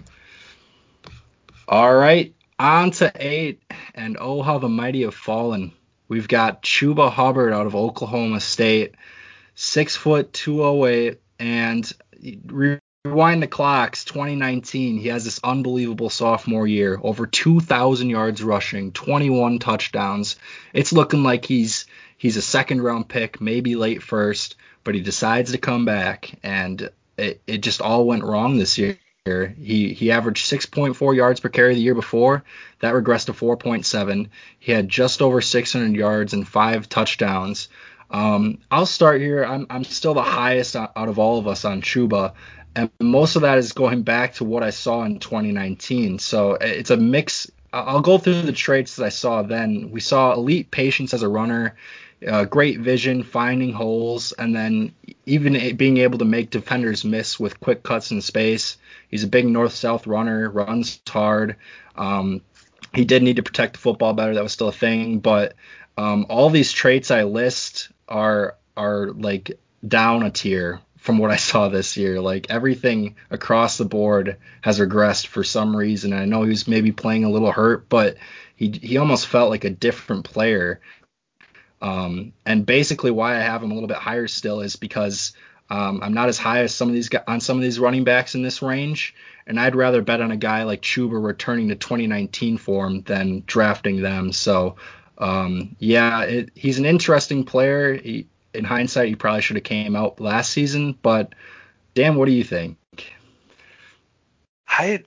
All 1.68 1.96
right, 1.96 2.36
on 2.60 2.92
to 2.92 3.12
eight, 3.16 3.64
and 3.96 4.18
oh 4.20 4.42
how 4.42 4.58
the 4.60 4.68
mighty 4.68 5.04
have 5.04 5.16
fallen. 5.16 5.72
We've 6.10 6.28
got 6.28 6.62
Chuba 6.62 7.10
Hubbard 7.10 7.54
out 7.54 7.68
of 7.68 7.74
Oklahoma 7.74 8.42
State 8.42 8.96
six 9.62 9.96
foot 9.96 10.34
208, 10.34 11.22
and 11.40 11.94
rewind 12.48 13.44
the 13.44 13.48
clocks 13.48 14.04
2019 14.06 14.98
he 14.98 15.10
has 15.10 15.24
this 15.24 15.40
unbelievable 15.44 16.10
sophomore 16.10 16.66
year. 16.66 17.00
Over 17.02 17.28
2000 17.28 18.10
yards 18.10 18.44
rushing 18.44 18.92
21 18.92 19.60
touchdowns. 19.60 20.38
It's 20.74 20.92
looking 20.92 21.22
like 21.22 21.46
he's 21.46 21.86
he's 22.18 22.38
a 22.38 22.42
second 22.42 22.82
round 22.82 23.08
pick 23.08 23.40
maybe 23.40 23.76
late 23.76 24.02
first 24.02 24.56
but 24.84 24.96
he 24.96 25.02
decides 25.02 25.52
to 25.52 25.60
come 25.60 25.86
back 25.86 26.40
and 26.42 26.90
it, 27.18 27.42
it 27.46 27.60
just 27.60 27.82
all 27.82 28.06
went 28.06 28.24
wrong 28.24 28.58
this 28.58 28.80
year. 28.80 28.98
He 29.28 29.94
he 29.94 30.12
averaged 30.12 30.50
6.4 30.50 31.16
yards 31.16 31.40
per 31.40 31.50
carry 31.50 31.76
the 31.76 31.82
year 31.82 31.94
before. 31.94 32.44
That 32.80 32.96
regressed 32.96 33.28
to 33.28 33.34
4.7 33.34 34.30
he 34.58 34.72
had 34.72 34.90
just 34.90 35.22
over 35.22 35.40
600 35.40 35.96
yards 35.96 36.34
and 36.34 36.48
five 36.48 36.90
touchdowns 36.90 37.70
um, 38.12 38.60
I'll 38.70 38.86
start 38.86 39.22
here. 39.22 39.44
I'm, 39.44 39.66
I'm 39.70 39.86
still 39.86 40.14
the 40.14 40.22
highest 40.22 40.76
out 40.76 40.92
of 40.96 41.18
all 41.18 41.40
of 41.40 41.48
us 41.48 41.64
on 41.64 41.82
Chuba, 41.82 42.34
and 42.76 42.90
most 43.00 43.38
of 43.38 43.42
that 43.44 43.58
is 43.58 43.72
going 43.72 44.04
back 44.04 44.36
to 44.36 44.44
what 44.44 44.64
I 44.64 44.70
saw 44.70 45.04
in 45.04 45.20
2019. 45.20 46.20
So 46.20 46.54
it's 46.54 46.90
a 46.90 46.98
mix. 46.98 47.50
I'll 47.74 48.02
go 48.02 48.18
through 48.18 48.42
the 48.42 48.52
traits 48.52 48.98
that 48.98 49.06
I 49.06 49.10
saw 49.10 49.44
then. 49.44 49.92
We 49.92 50.02
saw 50.02 50.34
elite 50.34 50.72
patience 50.72 51.14
as 51.14 51.24
a 51.24 51.30
runner, 51.30 51.78
uh, 52.28 52.44
great 52.44 52.80
vision, 52.80 53.24
finding 53.24 53.72
holes, 53.72 54.34
and 54.34 54.54
then 54.54 54.94
even 55.26 55.78
being 55.78 55.98
able 55.98 56.20
to 56.20 56.26
make 56.26 56.50
defenders 56.50 57.06
miss 57.06 57.40
with 57.40 57.62
quick 57.62 57.82
cuts 57.82 58.12
in 58.12 58.22
space. 58.22 58.78
He's 59.10 59.24
a 59.24 59.28
big 59.28 59.46
north-south 59.46 60.06
runner, 60.06 60.50
runs 60.50 61.00
hard. 61.08 61.56
Um, 61.96 62.42
he 62.94 63.06
did 63.06 63.24
need 63.24 63.38
to 63.38 63.44
protect 63.44 63.74
the 63.74 63.80
football 63.80 64.14
better. 64.14 64.34
That 64.34 64.44
was 64.44 64.52
still 64.52 64.68
a 64.68 64.74
thing, 64.74 65.20
but 65.20 65.56
um, 65.98 66.26
all 66.30 66.50
these 66.50 66.72
traits 66.72 67.12
I 67.12 67.24
list 67.24 67.90
are 68.12 68.56
are 68.78 69.08
like 69.08 69.60
down 69.88 70.24
a 70.24 70.30
tier 70.30 70.82
from 70.98 71.18
what 71.18 71.32
I 71.32 71.38
saw 71.38 71.70
this 71.70 71.98
year. 71.98 72.22
Like 72.22 72.50
everything 72.50 73.16
across 73.30 73.78
the 73.78 73.86
board 73.86 74.38
has 74.62 74.80
regressed 74.80 75.28
for 75.28 75.44
some 75.44 75.76
reason. 75.76 76.14
I 76.14 76.26
know 76.26 76.44
he 76.44 76.50
was 76.50 76.68
maybe 76.68 76.92
playing 76.92 77.24
a 77.24 77.32
little 77.32 77.52
hurt, 77.52 77.90
but 77.90 78.18
he 78.56 78.70
he 78.70 78.98
almost 78.98 79.28
felt 79.28 79.50
like 79.50 79.64
a 79.64 79.70
different 79.70 80.26
player. 80.26 80.82
Um, 81.82 82.34
and 82.46 82.66
basically 82.66 83.10
why 83.10 83.36
I 83.36 83.40
have 83.40 83.64
him 83.64 83.72
a 83.72 83.74
little 83.74 83.88
bit 83.88 83.98
higher 83.98 84.28
still 84.28 84.62
is 84.62 84.76
because 84.76 85.34
um, 85.72 86.02
I'm 86.04 86.14
not 86.14 86.30
as 86.30 86.38
high 86.38 86.64
as 86.64 86.76
some 86.76 86.90
of 86.90 86.94
these 86.94 87.10
on 87.28 87.40
some 87.40 87.58
of 87.58 87.64
these 87.64 87.80
running 87.80 88.04
backs 88.04 88.36
in 88.36 88.44
this 88.44 88.62
range, 88.62 89.16
and 89.48 89.60
I'd 89.60 89.76
rather 89.76 90.02
bet 90.02 90.22
on 90.22 90.30
a 90.30 90.38
guy 90.38 90.64
like 90.64 90.82
Chuba 90.82 91.24
returning 91.24 91.70
to 91.70 91.76
2019 91.76 92.58
form 92.58 93.02
than 93.02 93.44
drafting 93.48 94.02
them. 94.02 94.34
So 94.34 94.76
um, 95.22 95.76
yeah, 95.80 96.24
it, 96.24 96.50
he's 96.56 96.80
an 96.80 96.86
interesting 96.86 97.46
player. 97.46 97.94
He, 97.94 98.28
in 98.54 98.66
hindsight, 98.66 99.08
he 99.08 99.16
probably 99.16 99.42
should 99.42 99.56
have 99.56 99.64
came 99.64 99.96
out 99.96 100.20
last 100.20 100.52
season. 100.52 100.98
But 101.00 101.34
Dan, 101.94 102.16
what 102.16 102.26
do 102.26 102.32
you 102.32 102.44
think? 102.44 102.78
I 104.68 105.04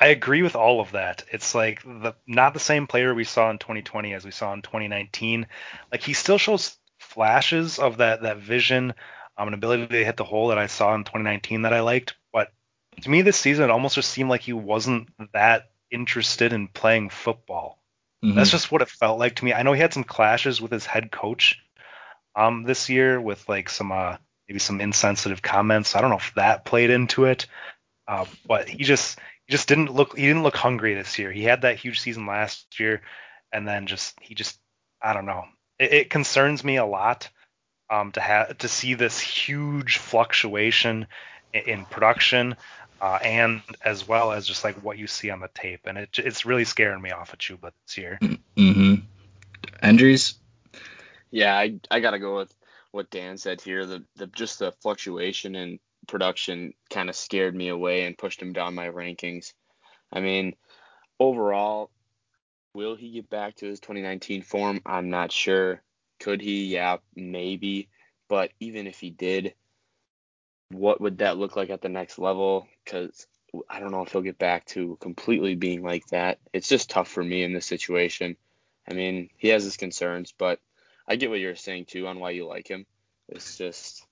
I 0.00 0.08
agree 0.08 0.42
with 0.42 0.56
all 0.56 0.80
of 0.80 0.92
that. 0.92 1.24
It's 1.30 1.54
like 1.54 1.82
the 1.82 2.14
not 2.26 2.54
the 2.54 2.60
same 2.60 2.86
player 2.86 3.14
we 3.14 3.24
saw 3.24 3.50
in 3.50 3.58
2020 3.58 4.14
as 4.14 4.24
we 4.24 4.30
saw 4.30 4.52
in 4.54 4.62
2019. 4.62 5.46
Like 5.92 6.02
he 6.02 6.14
still 6.14 6.38
shows 6.38 6.76
flashes 6.98 7.78
of 7.78 7.98
that 7.98 8.22
that 8.22 8.38
vision, 8.38 8.94
um, 9.36 9.48
an 9.48 9.54
ability 9.54 9.88
to 9.88 10.04
hit 10.04 10.16
the 10.16 10.24
hole 10.24 10.48
that 10.48 10.58
I 10.58 10.66
saw 10.66 10.94
in 10.94 11.04
2019 11.04 11.62
that 11.62 11.74
I 11.74 11.80
liked. 11.80 12.14
But 12.32 12.52
to 13.02 13.10
me, 13.10 13.20
this 13.20 13.36
season 13.36 13.64
it 13.64 13.70
almost 13.70 13.96
just 13.96 14.10
seemed 14.10 14.30
like 14.30 14.42
he 14.42 14.54
wasn't 14.54 15.10
that 15.34 15.70
interested 15.90 16.54
in 16.54 16.68
playing 16.68 17.10
football. 17.10 17.78
Mm-hmm. 18.24 18.36
That's 18.36 18.50
just 18.50 18.72
what 18.72 18.82
it 18.82 18.88
felt 18.88 19.18
like 19.18 19.36
to 19.36 19.44
me. 19.44 19.52
I 19.52 19.62
know 19.62 19.72
he 19.72 19.80
had 19.80 19.94
some 19.94 20.04
clashes 20.04 20.60
with 20.60 20.72
his 20.72 20.86
head 20.86 21.10
coach 21.10 21.58
um 22.34 22.62
this 22.64 22.88
year 22.88 23.20
with 23.20 23.48
like 23.48 23.68
some 23.68 23.92
uh 23.92 24.16
maybe 24.48 24.58
some 24.58 24.80
insensitive 24.80 25.42
comments. 25.42 25.94
I 25.94 26.00
don't 26.00 26.10
know 26.10 26.16
if 26.16 26.32
that 26.34 26.64
played 26.64 26.90
into 26.90 27.24
it. 27.24 27.46
Uh, 28.06 28.24
but 28.46 28.68
he 28.68 28.84
just 28.84 29.18
he 29.46 29.52
just 29.52 29.68
didn't 29.68 29.92
look 29.92 30.16
he 30.16 30.26
didn't 30.26 30.42
look 30.42 30.56
hungry 30.56 30.94
this 30.94 31.18
year. 31.18 31.30
He 31.30 31.44
had 31.44 31.62
that 31.62 31.76
huge 31.76 32.00
season 32.00 32.26
last 32.26 32.80
year 32.80 33.02
and 33.52 33.68
then 33.68 33.86
just 33.86 34.18
he 34.20 34.34
just 34.34 34.58
I 35.02 35.12
don't 35.12 35.26
know. 35.26 35.44
It, 35.78 35.92
it 35.92 36.10
concerns 36.10 36.64
me 36.64 36.76
a 36.76 36.86
lot 36.86 37.28
um 37.90 38.12
to 38.12 38.20
have 38.20 38.58
to 38.58 38.68
see 38.68 38.94
this 38.94 39.20
huge 39.20 39.98
fluctuation 39.98 41.06
in, 41.52 41.62
in 41.62 41.84
production 41.84 42.56
uh, 43.00 43.18
and 43.22 43.62
as 43.84 44.06
well 44.06 44.32
as 44.32 44.46
just 44.46 44.64
like 44.64 44.76
what 44.82 44.98
you 44.98 45.06
see 45.06 45.30
on 45.30 45.40
the 45.40 45.48
tape. 45.54 45.80
And 45.84 45.98
it, 45.98 46.18
it's 46.18 46.44
really 46.44 46.64
scaring 46.64 47.02
me 47.02 47.10
off 47.10 47.32
of 47.32 47.38
Chuba 47.38 47.72
this 47.86 47.98
year. 47.98 48.18
Mm-hmm. 48.56 48.94
Endries? 49.84 50.34
Yeah, 51.30 51.56
I 51.56 51.78
I 51.92 52.00
gotta 52.00 52.18
go 52.18 52.38
with 52.38 52.52
what 52.90 53.08
Dan 53.08 53.38
said 53.38 53.60
here. 53.60 53.86
The 53.86 54.04
the 54.16 54.26
just 54.26 54.58
the 54.58 54.72
fluctuation 54.82 55.54
in 55.54 55.78
production 56.08 56.72
kind 56.90 57.08
of 57.08 57.14
scared 57.14 57.54
me 57.54 57.68
away 57.68 58.04
and 58.04 58.18
pushed 58.18 58.42
him 58.42 58.52
down 58.52 58.74
my 58.74 58.88
rankings. 58.88 59.52
I 60.12 60.18
mean, 60.18 60.56
overall, 61.20 61.90
will 62.74 62.96
he 62.96 63.12
get 63.12 63.30
back 63.30 63.56
to 63.56 63.66
his 63.66 63.78
2019 63.80 64.42
form? 64.42 64.80
I'm 64.84 65.10
not 65.10 65.30
sure. 65.30 65.82
Could 66.18 66.40
he? 66.40 66.66
Yeah, 66.66 66.96
maybe. 67.14 67.88
But 68.28 68.50
even 68.58 68.86
if 68.86 68.98
he 68.98 69.10
did, 69.10 69.54
what 70.70 71.00
would 71.00 71.18
that 71.18 71.38
look 71.38 71.56
like 71.56 71.70
at 71.70 71.80
the 71.80 71.88
next 71.88 72.18
level? 72.18 72.66
Because 72.84 73.26
I 73.68 73.80
don't 73.80 73.90
know 73.90 74.02
if 74.02 74.12
he'll 74.12 74.22
get 74.22 74.38
back 74.38 74.66
to 74.66 74.98
completely 75.00 75.54
being 75.54 75.82
like 75.82 76.06
that. 76.08 76.38
It's 76.52 76.68
just 76.68 76.90
tough 76.90 77.08
for 77.08 77.22
me 77.22 77.42
in 77.42 77.52
this 77.52 77.66
situation. 77.66 78.36
I 78.88 78.94
mean, 78.94 79.30
he 79.36 79.48
has 79.48 79.64
his 79.64 79.76
concerns, 79.76 80.32
but 80.36 80.60
I 81.06 81.16
get 81.16 81.30
what 81.30 81.40
you're 81.40 81.56
saying 81.56 81.86
too 81.86 82.06
on 82.06 82.20
why 82.20 82.30
you 82.30 82.46
like 82.46 82.68
him. 82.68 82.86
It's 83.28 83.56
just, 83.56 84.04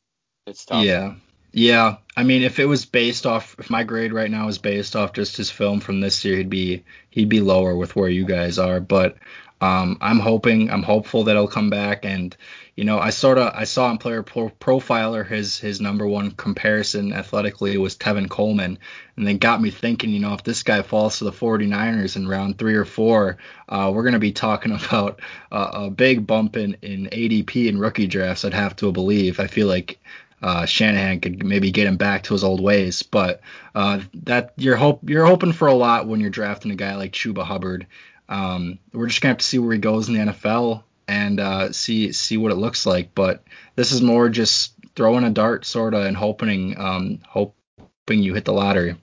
it's 0.47 0.65
tough. 0.65 0.85
Yeah. 0.85 1.15
Yeah, 1.53 1.97
I 2.15 2.23
mean, 2.23 2.43
if 2.43 2.59
it 2.59 2.67
was 2.67 2.85
based 2.85 3.25
off, 3.25 3.57
if 3.59 3.71
my 3.71 3.83
grade 3.83 4.13
right 4.13 4.31
now 4.31 4.49
is 4.49 4.59
based 4.59 4.95
off 4.95 5.15
just 5.15 5.39
his 5.39 5.51
film 5.51 5.81
from 5.81 6.01
this 6.01 6.23
year, 6.23 6.37
he'd 6.37 6.51
be 6.51 6.85
he'd 7.09 7.31
be 7.31 7.41
lower 7.41 7.75
with 7.75 7.97
where 7.97 8.11
you 8.11 8.27
guys 8.27 8.59
are. 8.59 8.79
But 8.79 9.17
um, 9.61 9.97
I'm 10.01 10.19
hoping, 10.19 10.71
I'm 10.71 10.83
hopeful 10.83 11.25
that 11.25 11.33
he'll 11.37 11.49
come 11.49 11.71
back. 11.71 12.05
And 12.05 12.37
you 12.75 12.85
know, 12.85 12.99
I 12.99 13.09
sort 13.11 13.39
of 13.39 13.53
I 13.55 13.65
saw 13.65 13.87
on 13.87 13.99
Player 13.99 14.23
Pro- 14.23 14.51
Profiler 14.51 15.27
his 15.27 15.59
his 15.59 15.81
number 15.81 16.07
one 16.07 16.33
comparison 16.33 17.15
athletically 17.15 17.79
was 17.79 17.97
Tevin 17.97 18.29
Coleman, 18.29 18.79
and 19.17 19.27
then 19.27 19.39
got 19.39 19.63
me 19.63 19.71
thinking. 19.71 20.11
You 20.11 20.21
know, 20.21 20.35
if 20.35 20.45
this 20.45 20.63
guy 20.63 20.83
falls 20.83 21.19
to 21.19 21.25
the 21.25 21.33
49ers 21.33 22.17
in 22.17 22.29
round 22.29 22.59
three 22.59 22.75
or 22.75 22.85
four, 22.85 23.39
uh, 23.69 23.91
we're 23.95 24.05
gonna 24.05 24.19
be 24.19 24.33
talking 24.33 24.73
about 24.87 25.21
a 25.51 25.89
big 25.91 26.27
bump 26.27 26.57
in 26.57 26.77
in 26.83 27.07
ADP 27.07 27.69
and 27.69 27.81
rookie 27.81 28.07
drafts. 28.07 28.45
I'd 28.45 28.53
have 28.53 28.77
to 28.77 28.93
believe. 28.93 29.41
I 29.41 29.47
feel 29.47 29.69
like 29.69 29.99
uh, 30.43 30.67
Shanahan 30.67 31.21
could 31.21 31.45
maybe 31.45 31.71
get 31.71 31.87
him 31.87 31.97
back 31.97 32.25
to 32.25 32.35
his 32.35 32.45
old 32.45 32.61
ways. 32.61 33.03
But 33.03 33.41
uh, 33.75 34.01
that 34.25 34.53
you're 34.57 34.77
hope 34.77 35.09
you're 35.09 35.27
hoping 35.27 35.53
for 35.53 35.69
a 35.69 35.75
lot 35.75 36.07
when 36.07 36.21
you're 36.21 36.31
drafting 36.31 36.71
a 36.71 36.77
guy 36.77 36.97
like 36.97 37.13
Chuba 37.13 37.43
Hubbard. 37.43 37.87
Um, 38.29 38.79
we're 38.93 39.07
just 39.07 39.21
gonna 39.21 39.33
have 39.33 39.39
to 39.39 39.45
see 39.45 39.59
where 39.59 39.73
he 39.73 39.79
goes 39.79 40.09
in 40.09 40.15
the 40.15 40.33
NFL 40.33 40.83
and 41.09 41.41
uh, 41.41 41.73
see 41.73 42.13
see 42.13 42.37
what 42.37 42.53
it 42.53 42.57
looks 42.57 42.87
like. 42.87 43.15
But 43.15 43.45
this 43.75 43.93
is 43.93 44.03
more 44.03 44.29
just 44.29 44.75
throwing 44.95 45.25
a 45.25 45.31
dart 45.31 45.65
sort 45.65 45.95
of 45.95 46.05
and 46.05 46.17
hoping 46.17 46.79
um, 46.79 47.21
hoping 47.29 47.55
you 48.23 48.35
hit 48.35 48.45
the 48.45 48.53
lottery. 48.53 48.97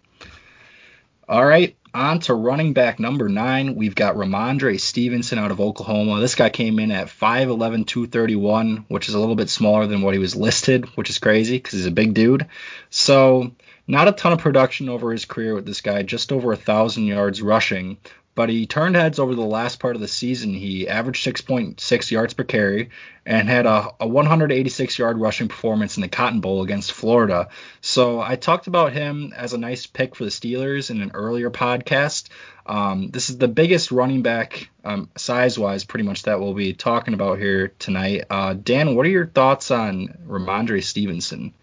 All 1.30 1.46
right, 1.46 1.76
on 1.94 2.20
to 2.22 2.34
running 2.34 2.74
back 2.74 3.00
number 3.00 3.30
nine. 3.30 3.76
We've 3.76 3.96
got 3.96 4.16
Rhamondre 4.16 4.80
Stevenson 4.80 5.40
out 5.40 5.52
of 5.52 5.62
Oklahoma. 5.62 6.20
This 6.20 6.36
guy 6.36 6.50
came 6.50 6.80
in 6.80 6.92
at 6.92 7.08
5'11, 7.08 7.86
231, 7.86 8.86
which 8.88 9.10
is 9.10 9.16
a 9.16 9.20
little 9.20 9.36
bit 9.36 9.50
smaller 9.50 9.88
than 9.88 10.02
what 10.02 10.14
he 10.14 10.20
was 10.20 10.36
listed, 10.36 10.86
which 10.96 11.10
is 11.10 11.20
crazy 11.20 11.58
because 11.58 11.74
he's 11.74 11.86
a 11.86 11.92
big 11.92 12.14
dude. 12.14 12.48
So, 12.90 13.52
not 13.88 14.08
a 14.08 14.12
ton 14.12 14.34
of 14.34 14.40
production 14.40 14.90
over 14.90 15.12
his 15.12 15.26
career 15.26 15.54
with 15.54 15.66
this 15.66 15.82
guy, 15.82 16.04
just 16.04 16.32
over 16.32 16.52
a 16.52 16.58
thousand 16.58 17.06
yards 17.06 17.42
rushing, 17.42 17.98
but 18.36 18.50
he 18.50 18.66
turned 18.66 18.96
heads 18.96 19.20
over 19.20 19.36
the 19.36 19.42
last 19.42 19.80
part 19.80 19.96
of 19.96 20.02
the 20.02 20.08
season. 20.08 20.54
He 20.54 20.88
averaged 20.88 21.26
6.6 21.26 22.12
yards 22.12 22.34
per 22.34 22.44
carry 22.44 22.90
and 23.26 23.48
had 23.48 23.66
a, 23.66 23.90
a 24.00 24.08
186 24.08 24.98
yard 24.98 25.20
rushing 25.20 25.48
performance 25.48 25.98
in 25.98 26.02
the 26.02 26.08
Cotton 26.08 26.42
Bowl 26.42 26.64
against 26.64 26.92
Florida. 26.92 27.50
So 27.82 28.20
I 28.20 28.36
talked 28.36 28.68
about 28.68 28.94
him 28.94 29.34
as 29.36 29.54
a 29.54 29.58
nice 29.58 29.86
pick 29.86 30.16
for 30.16 30.24
the 30.24 30.32
Steelers 30.32 30.90
in 30.90 31.02
an 31.02 31.12
earlier 31.14 31.52
podcast. 31.52 32.30
Um, 32.66 33.10
this 33.10 33.30
is 33.30 33.38
the 33.38 33.48
biggest 33.48 33.92
running 33.92 34.22
back 34.22 34.70
um, 34.84 35.10
size 35.16 35.60
wise, 35.60 35.84
pretty 35.84 36.06
much 36.06 36.24
that 36.24 36.40
we'll 36.40 36.54
be 36.54 36.74
talking 36.74 37.14
about 37.14 37.40
here 37.40 37.74
tonight. 37.80 38.26
Uh, 38.30 38.54
Dan, 38.54 38.96
what 38.96 39.06
are 39.06 39.10
your 39.10 39.28
thoughts 39.28 39.70
on 39.70 40.18
Rhamondre 40.28 40.84
Stevenson? 40.84 41.54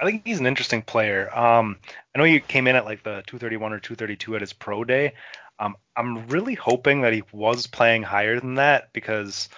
I 0.00 0.04
think 0.04 0.22
he's 0.24 0.40
an 0.40 0.46
interesting 0.46 0.82
player. 0.82 1.28
Um, 1.36 1.76
I 2.14 2.18
know 2.18 2.24
he 2.24 2.40
came 2.40 2.66
in 2.66 2.76
at 2.76 2.84
like 2.84 3.02
the 3.02 3.22
231 3.26 3.72
or 3.72 3.80
232 3.80 4.36
at 4.36 4.40
his 4.40 4.52
pro 4.52 4.84
day. 4.84 5.14
Um, 5.58 5.76
I'm 5.96 6.28
really 6.28 6.54
hoping 6.54 7.02
that 7.02 7.12
he 7.12 7.22
was 7.32 7.66
playing 7.66 8.04
higher 8.04 8.38
than 8.38 8.56
that 8.56 8.92
because 8.92 9.48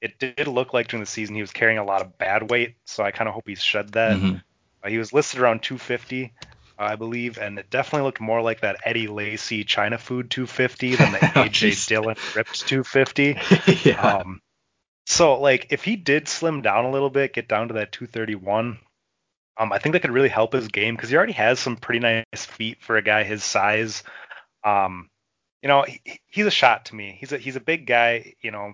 it 0.00 0.18
did 0.18 0.46
look 0.46 0.72
like 0.72 0.88
during 0.88 1.02
the 1.02 1.10
season 1.10 1.34
he 1.34 1.40
was 1.40 1.52
carrying 1.52 1.78
a 1.78 1.84
lot 1.84 2.02
of 2.02 2.18
bad 2.18 2.50
weight. 2.50 2.76
So 2.86 3.02
I 3.02 3.10
kind 3.10 3.28
of 3.28 3.34
hope 3.34 3.48
he's 3.48 3.62
shed 3.62 3.92
that. 3.92 4.16
Mm-hmm. 4.16 4.36
Uh, 4.82 4.88
he 4.88 4.98
was 4.98 5.12
listed 5.12 5.40
around 5.40 5.62
250, 5.62 6.32
uh, 6.78 6.82
I 6.82 6.96
believe, 6.96 7.38
and 7.38 7.58
it 7.58 7.68
definitely 7.68 8.06
looked 8.06 8.20
more 8.20 8.40
like 8.40 8.60
that 8.60 8.78
Eddie 8.84 9.08
Lacy 9.08 9.64
China 9.64 9.98
Food 9.98 10.30
250 10.30 10.96
than 10.96 11.12
the 11.12 11.18
AJ 11.18 11.86
Dillon 11.86 12.16
ripped 12.34 12.66
250. 12.66 13.36
yeah. 13.88 14.00
Um, 14.00 14.40
so 15.06 15.40
like 15.40 15.66
if 15.70 15.84
he 15.84 15.96
did 15.96 16.28
slim 16.28 16.62
down 16.62 16.84
a 16.84 16.90
little 16.90 17.10
bit, 17.10 17.34
get 17.34 17.48
down 17.48 17.68
to 17.68 17.74
that 17.74 17.92
231. 17.92 18.78
Um, 19.56 19.72
I 19.72 19.78
think 19.78 19.92
that 19.92 20.00
could 20.00 20.12
really 20.12 20.28
help 20.28 20.52
his 20.52 20.68
game 20.68 20.94
because 20.94 21.10
he 21.10 21.16
already 21.16 21.32
has 21.34 21.60
some 21.60 21.76
pretty 21.76 22.00
nice 22.00 22.46
feet 22.46 22.82
for 22.82 22.96
a 22.96 23.02
guy 23.02 23.24
his 23.24 23.44
size. 23.44 24.02
Um, 24.64 25.10
you 25.62 25.68
know, 25.68 25.82
he, 25.82 26.00
he's 26.26 26.46
a 26.46 26.50
shot 26.50 26.86
to 26.86 26.94
me. 26.94 27.16
He's 27.20 27.32
a 27.32 27.38
he's 27.38 27.56
a 27.56 27.60
big 27.60 27.86
guy. 27.86 28.34
You 28.42 28.50
know, 28.50 28.72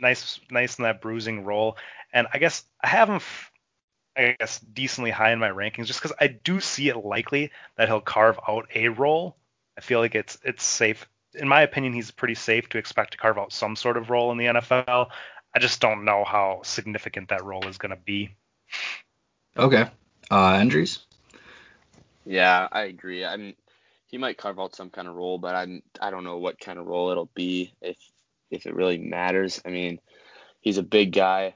nice 0.00 0.40
nice 0.50 0.78
in 0.78 0.84
that 0.84 1.00
bruising 1.00 1.44
role. 1.44 1.76
And 2.12 2.26
I 2.32 2.38
guess 2.38 2.64
I 2.82 2.88
have 2.88 3.08
him. 3.08 3.20
I 4.16 4.36
guess 4.38 4.60
decently 4.60 5.10
high 5.10 5.32
in 5.32 5.40
my 5.40 5.50
rankings 5.50 5.86
just 5.86 6.00
because 6.00 6.16
I 6.20 6.28
do 6.28 6.60
see 6.60 6.88
it 6.88 7.04
likely 7.04 7.50
that 7.76 7.88
he'll 7.88 8.00
carve 8.00 8.38
out 8.48 8.68
a 8.74 8.88
role. 8.88 9.36
I 9.76 9.80
feel 9.80 9.98
like 9.98 10.14
it's 10.14 10.38
it's 10.44 10.64
safe. 10.64 11.08
In 11.34 11.48
my 11.48 11.62
opinion, 11.62 11.92
he's 11.92 12.12
pretty 12.12 12.36
safe 12.36 12.68
to 12.70 12.78
expect 12.78 13.12
to 13.12 13.18
carve 13.18 13.38
out 13.38 13.52
some 13.52 13.74
sort 13.74 13.96
of 13.96 14.10
role 14.10 14.30
in 14.30 14.38
the 14.38 14.46
NFL. 14.46 15.10
I 15.54 15.58
just 15.58 15.80
don't 15.80 16.04
know 16.04 16.24
how 16.24 16.60
significant 16.64 17.28
that 17.28 17.44
role 17.44 17.66
is 17.66 17.78
going 17.78 17.90
to 17.90 17.96
be. 17.96 18.36
Okay. 19.56 19.88
Uh, 20.34 20.58
Endries? 20.58 20.98
Yeah, 22.24 22.66
I 22.72 22.86
agree. 22.86 23.24
I 23.24 23.36
mean, 23.36 23.54
he 24.08 24.18
might 24.18 24.36
carve 24.36 24.58
out 24.58 24.74
some 24.74 24.90
kind 24.90 25.06
of 25.06 25.14
role, 25.14 25.38
but 25.38 25.54
I'm 25.54 25.80
I 26.00 26.10
don't 26.10 26.24
know 26.24 26.38
what 26.38 26.58
kind 26.58 26.76
of 26.76 26.86
role 26.86 27.10
it'll 27.10 27.30
be 27.36 27.72
if 27.80 27.96
if 28.50 28.66
it 28.66 28.74
really 28.74 28.98
matters. 28.98 29.62
I 29.64 29.68
mean, 29.70 30.00
he's 30.60 30.76
a 30.76 30.82
big 30.82 31.12
guy. 31.12 31.54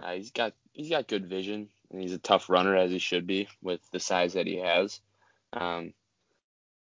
Uh, 0.00 0.12
he's 0.12 0.30
got 0.30 0.52
he's 0.72 0.90
got 0.90 1.08
good 1.08 1.26
vision 1.26 1.68
and 1.90 2.00
he's 2.00 2.12
a 2.12 2.18
tough 2.18 2.48
runner 2.48 2.76
as 2.76 2.92
he 2.92 3.00
should 3.00 3.26
be 3.26 3.48
with 3.60 3.80
the 3.90 3.98
size 3.98 4.34
that 4.34 4.46
he 4.46 4.58
has. 4.58 5.00
Um, 5.52 5.92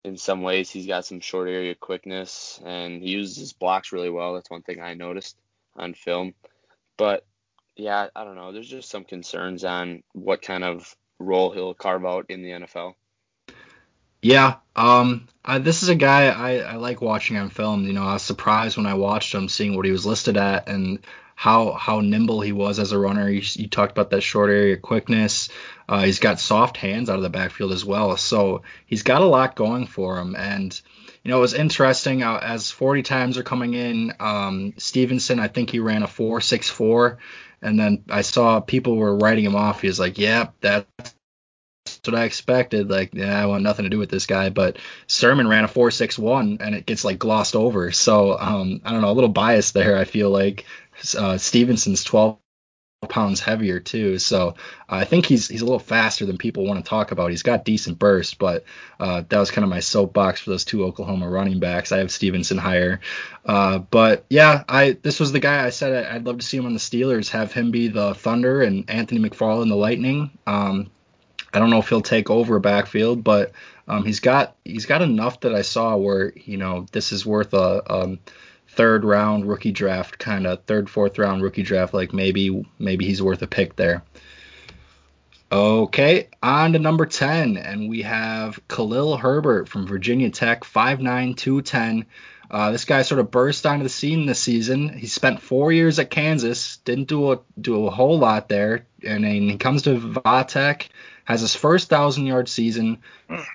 in 0.05 0.17
some 0.19 0.43
ways, 0.43 0.71
he's 0.71 0.87
got 0.87 1.07
some 1.07 1.19
short 1.19 1.49
area 1.49 1.75
quickness 1.75 2.61
and 2.65 3.03
he 3.03 3.09
uses 3.09 3.37
his 3.37 3.53
blocks 3.53 3.91
really 3.91 4.11
well. 4.11 4.35
That's 4.35 4.51
one 4.51 4.63
thing 4.63 4.81
I 4.81 4.95
noticed 4.95 5.37
on 5.75 5.95
film. 5.95 6.35
But 6.97 7.27
yeah, 7.75 8.11
I 8.15 8.23
don't 8.23 8.37
know. 8.37 8.53
There's 8.53 8.69
just 8.69 8.91
some 8.91 9.03
concerns 9.03 9.65
on 9.65 10.05
what 10.13 10.41
kind 10.41 10.63
of 10.63 10.97
role 11.19 11.51
he'll 11.53 11.75
carve 11.75 12.05
out 12.05 12.27
in 12.29 12.43
the 12.43 12.51
NFL. 12.51 12.95
Yeah, 14.23 14.57
um, 14.75 15.29
I, 15.45 15.59
this 15.59 15.83
is 15.83 15.89
a 15.89 15.95
guy 15.95 16.29
I, 16.29 16.59
I 16.59 16.77
like 16.77 17.01
watching 17.01 17.37
on 17.37 17.51
film. 17.51 17.87
You 17.87 17.93
know, 17.93 18.03
I 18.03 18.15
was 18.15 18.23
surprised 18.23 18.77
when 18.77 18.87
I 18.87 18.95
watched 18.95 19.35
him, 19.35 19.49
seeing 19.49 19.77
what 19.77 19.87
he 19.87 19.93
was 19.93 20.07
listed 20.07 20.37
at 20.37 20.69
and 20.69 20.99
how 21.37 21.73
how 21.73 22.01
nimble 22.01 22.41
he 22.41 22.53
was 22.53 22.79
as 22.79 22.93
a 22.93 22.99
runner. 22.99 23.29
You, 23.31 23.43
you 23.55 23.69
talked 23.69 23.93
about 23.93 24.11
that 24.11 24.23
short 24.23 24.51
area 24.51 24.77
quickness. 24.77 25.49
Uh, 25.89 26.03
he's 26.03 26.19
got 26.19 26.41
soft 26.41 26.77
hands 26.77 27.09
out 27.09 27.17
of 27.17 27.23
the 27.23 27.31
backfield 27.31 27.73
as 27.73 27.85
well, 27.85 28.17
so 28.17 28.63
he's 28.87 29.03
got 29.03 29.23
a 29.23 29.27
lot 29.27 29.55
going 29.55 29.87
for 29.87 30.19
him. 30.19 30.35
And 30.35 30.81
you 31.23 31.31
know, 31.31 31.39
it 31.39 31.41
was 31.41 31.55
interesting 31.55 32.23
uh, 32.23 32.39
as 32.41 32.71
40 32.71 33.03
times 33.03 33.37
are 33.37 33.43
coming 33.43 33.75
in. 33.75 34.13
Um, 34.21 34.75
Stevenson, 34.77 35.41
I 35.41 35.49
think 35.49 35.71
he 35.71 35.81
ran 35.81 36.05
a 36.05 36.07
4.64, 36.07 37.17
and 37.63 37.79
then 37.79 38.05
I 38.11 38.23
saw 38.23 38.61
people 38.61 38.97
were 38.97 39.17
writing 39.17 39.45
him 39.45 39.57
off. 39.57 39.81
He 39.81 39.89
was 39.89 40.01
like, 40.01 40.19
"Yep, 40.19 40.55
yeah, 40.63 40.83
that's 40.99 41.15
what 42.07 42.15
I 42.15 42.25
expected. 42.25 42.91
Like, 42.91 43.15
yeah, 43.15 43.41
I 43.41 43.47
want 43.47 43.63
nothing 43.63 43.85
to 43.85 43.91
do 43.91 43.99
with 43.99 44.11
this 44.11 44.27
guy. 44.27 44.51
But 44.51 44.79
Sermon 45.07 45.49
ran 45.49 45.65
a 45.65 45.69
4.61 45.69 46.59
and 46.61 46.75
it 46.75 46.87
gets 46.87 47.05
like 47.05 47.19
glossed 47.19 47.57
over. 47.57 47.93
So 47.93 48.39
um, 48.39 48.81
I 48.85 48.93
don't 48.93 49.03
know, 49.03 49.11
a 49.11 49.13
little 49.13 49.31
bias 49.31 49.73
there. 49.73 49.97
I 49.97 50.05
feel 50.05 50.31
like 50.31 50.65
uh, 51.17 51.39
Stevenson's 51.39 52.05
12 52.05 52.39
pounds 53.07 53.41
heavier 53.41 53.81
too. 53.81 54.19
So 54.19 54.49
uh, 54.49 54.53
I 54.89 55.05
think 55.05 55.27
he's 55.27 55.49
he's 55.49 55.63
a 55.63 55.65
little 55.65 55.79
faster 55.79 56.27
than 56.27 56.39
people 56.39 56.67
want 56.67 56.85
to 56.85 56.89
talk 56.89 57.13
about. 57.13 57.31
He's 57.31 57.43
got 57.43 57.65
decent 57.65 57.99
burst, 57.99 58.39
but 58.39 58.65
uh, 59.01 59.23
that 59.29 59.39
was 59.39 59.51
kind 59.51 59.65
of 59.65 59.71
my 59.71 59.81
soapbox 59.81 60.41
for 60.41 60.51
those 60.51 60.65
two 60.65 60.85
Oklahoma 60.85 61.29
running 61.29 61.61
backs. 61.61 61.93
I 61.93 61.99
have 61.99 62.11
Stevenson 62.11 62.59
higher, 62.59 63.01
uh, 63.45 63.79
but 63.79 64.25
yeah, 64.29 64.65
I 64.69 64.97
this 65.03 65.21
was 65.21 65.33
the 65.33 65.41
guy 65.41 65.65
I 65.65 65.71
said 65.71 66.07
I'd 66.07 66.27
love 66.27 66.39
to 66.39 66.45
see 66.45 66.57
him 66.57 66.67
on 66.67 66.73
the 66.73 66.79
Steelers. 66.79 67.31
Have 67.31 67.53
him 67.53 67.71
be 67.71 67.89
the 67.89 68.15
Thunder 68.15 68.63
and 68.63 68.89
Anthony 68.89 69.21
McFarland 69.27 69.69
the 69.69 69.77
Lightning. 69.77 70.31
Um, 70.47 70.91
I 71.53 71.59
don't 71.59 71.71
know 71.71 71.79
if 71.79 71.89
he'll 71.89 72.03
take 72.03 72.29
over 72.29 72.57
a 72.57 72.61
backfield, 72.61 73.25
but 73.25 73.53
um, 73.89 74.05
he's 74.05 74.21
got 74.21 74.57
he's 74.65 74.87
got 74.87 75.03
enough 75.03 75.41
that 75.41 75.55
I 75.55 75.63
saw 75.63 75.97
where 75.97 76.33
you 76.35 76.57
know 76.57 76.87
this 76.93 77.13
is 77.13 77.25
worth 77.25 77.55
a, 77.55 77.83
a 77.87 78.19
third 78.77 79.05
round 79.05 79.49
rookie 79.49 79.73
draft 79.73 80.19
kind 80.19 80.47
of 80.47 80.63
third 80.65 80.89
fourth 80.89 81.19
round 81.19 81.43
rookie 81.43 81.63
draft 81.63 81.95
like 81.95 82.13
maybe 82.13 82.65
maybe 82.79 83.05
he's 83.07 83.23
worth 83.23 83.43
a 83.43 83.47
pick 83.47 83.77
there. 83.77 84.05
Okay, 85.51 86.29
on 86.43 86.73
to 86.73 86.81
number 86.81 87.07
10, 87.07 87.57
and 87.57 87.89
we 87.89 88.03
have 88.03 88.59
Khalil 88.69 89.17
Herbert 89.17 89.69
from 89.69 89.87
Virginia 89.87 90.31
Tech, 90.31 90.65
59210 90.65 92.07
Uh, 92.49 92.71
this 92.71 92.85
guy 92.85 93.03
sort 93.03 93.21
of 93.21 93.31
burst 93.31 93.67
onto 93.67 93.83
the 93.83 93.89
scene 93.89 94.27
this 94.27 94.39
season. 94.41 94.89
He 94.89 95.07
spent 95.07 95.43
four 95.43 95.73
years 95.73 95.99
at 95.99 96.11
Kansas, 96.11 96.77
didn't 96.79 97.09
do 97.09 97.33
a 97.33 97.41
do 97.61 97.87
a 97.87 97.91
whole 97.91 98.19
lot 98.19 98.49
there, 98.49 98.87
and 99.05 99.25
then 99.25 99.49
he 99.49 99.57
comes 99.57 99.83
to 99.83 99.99
Vatech, 99.99 100.89
has 101.27 101.41
his 101.43 101.55
first 101.55 101.89
thousand 101.89 102.27
yard 102.27 102.49
season. 102.49 102.99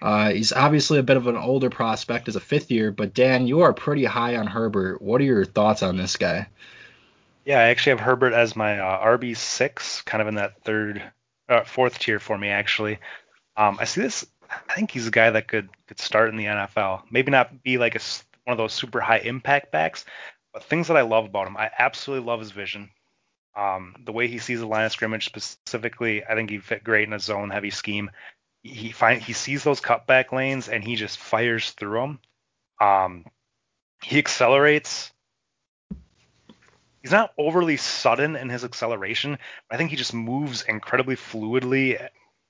Uh, 0.01 0.31
he's 0.31 0.51
obviously 0.51 0.99
a 0.99 1.03
bit 1.03 1.17
of 1.17 1.27
an 1.27 1.37
older 1.37 1.69
prospect 1.69 2.27
as 2.27 2.35
a 2.35 2.39
fifth 2.39 2.69
year, 2.69 2.91
but 2.91 3.13
Dan, 3.13 3.47
you 3.47 3.61
are 3.61 3.73
pretty 3.73 4.03
high 4.03 4.35
on 4.35 4.45
Herbert. 4.45 5.01
What 5.01 5.21
are 5.21 5.25
your 5.25 5.45
thoughts 5.45 5.81
on 5.81 5.97
this 5.97 6.17
guy? 6.17 6.47
Yeah, 7.45 7.59
I 7.59 7.69
actually 7.69 7.91
have 7.91 8.01
Herbert 8.01 8.33
as 8.33 8.55
my 8.55 8.79
uh, 8.79 9.05
RB 9.05 9.35
six, 9.35 10.01
kind 10.01 10.21
of 10.21 10.27
in 10.27 10.35
that 10.35 10.61
third, 10.63 11.01
uh, 11.49 11.63
fourth 11.63 11.97
tier 11.97 12.19
for 12.19 12.37
me 12.37 12.49
actually. 12.49 12.99
Um, 13.57 13.77
I 13.79 13.85
see 13.85 14.01
this. 14.01 14.25
I 14.49 14.73
think 14.73 14.91
he's 14.91 15.07
a 15.07 15.11
guy 15.11 15.29
that 15.29 15.47
could 15.47 15.69
could 15.87 15.99
start 15.99 16.29
in 16.29 16.37
the 16.37 16.45
NFL. 16.45 17.03
Maybe 17.09 17.31
not 17.31 17.63
be 17.63 17.77
like 17.77 17.95
a 17.95 17.99
one 18.43 18.53
of 18.53 18.57
those 18.57 18.73
super 18.73 18.99
high 18.99 19.19
impact 19.19 19.71
backs. 19.71 20.05
But 20.53 20.65
things 20.65 20.89
that 20.89 20.97
I 20.97 21.01
love 21.01 21.25
about 21.25 21.47
him, 21.47 21.55
I 21.55 21.71
absolutely 21.77 22.27
love 22.27 22.41
his 22.41 22.51
vision. 22.51 22.89
Um, 23.55 23.95
the 24.05 24.11
way 24.11 24.27
he 24.27 24.39
sees 24.39 24.59
the 24.59 24.65
line 24.65 24.85
of 24.85 24.91
scrimmage 24.91 25.25
specifically, 25.25 26.23
I 26.23 26.35
think 26.35 26.49
he 26.49 26.59
fit 26.59 26.83
great 26.83 27.07
in 27.07 27.13
a 27.13 27.19
zone 27.19 27.49
heavy 27.49 27.69
scheme. 27.69 28.11
He 28.63 28.91
find 28.91 29.21
he 29.21 29.33
sees 29.33 29.63
those 29.63 29.81
cutback 29.81 30.31
lanes 30.31 30.69
and 30.69 30.83
he 30.83 30.95
just 30.95 31.17
fires 31.17 31.71
through 31.71 31.99
them. 31.99 32.19
Um, 32.79 33.25
he 34.03 34.19
accelerates. 34.19 35.11
He's 37.01 37.11
not 37.11 37.33
overly 37.37 37.77
sudden 37.77 38.35
in 38.35 38.49
his 38.49 38.63
acceleration. 38.63 39.39
I 39.69 39.77
think 39.77 39.89
he 39.89 39.95
just 39.95 40.13
moves 40.13 40.61
incredibly 40.61 41.15
fluidly 41.15 42.07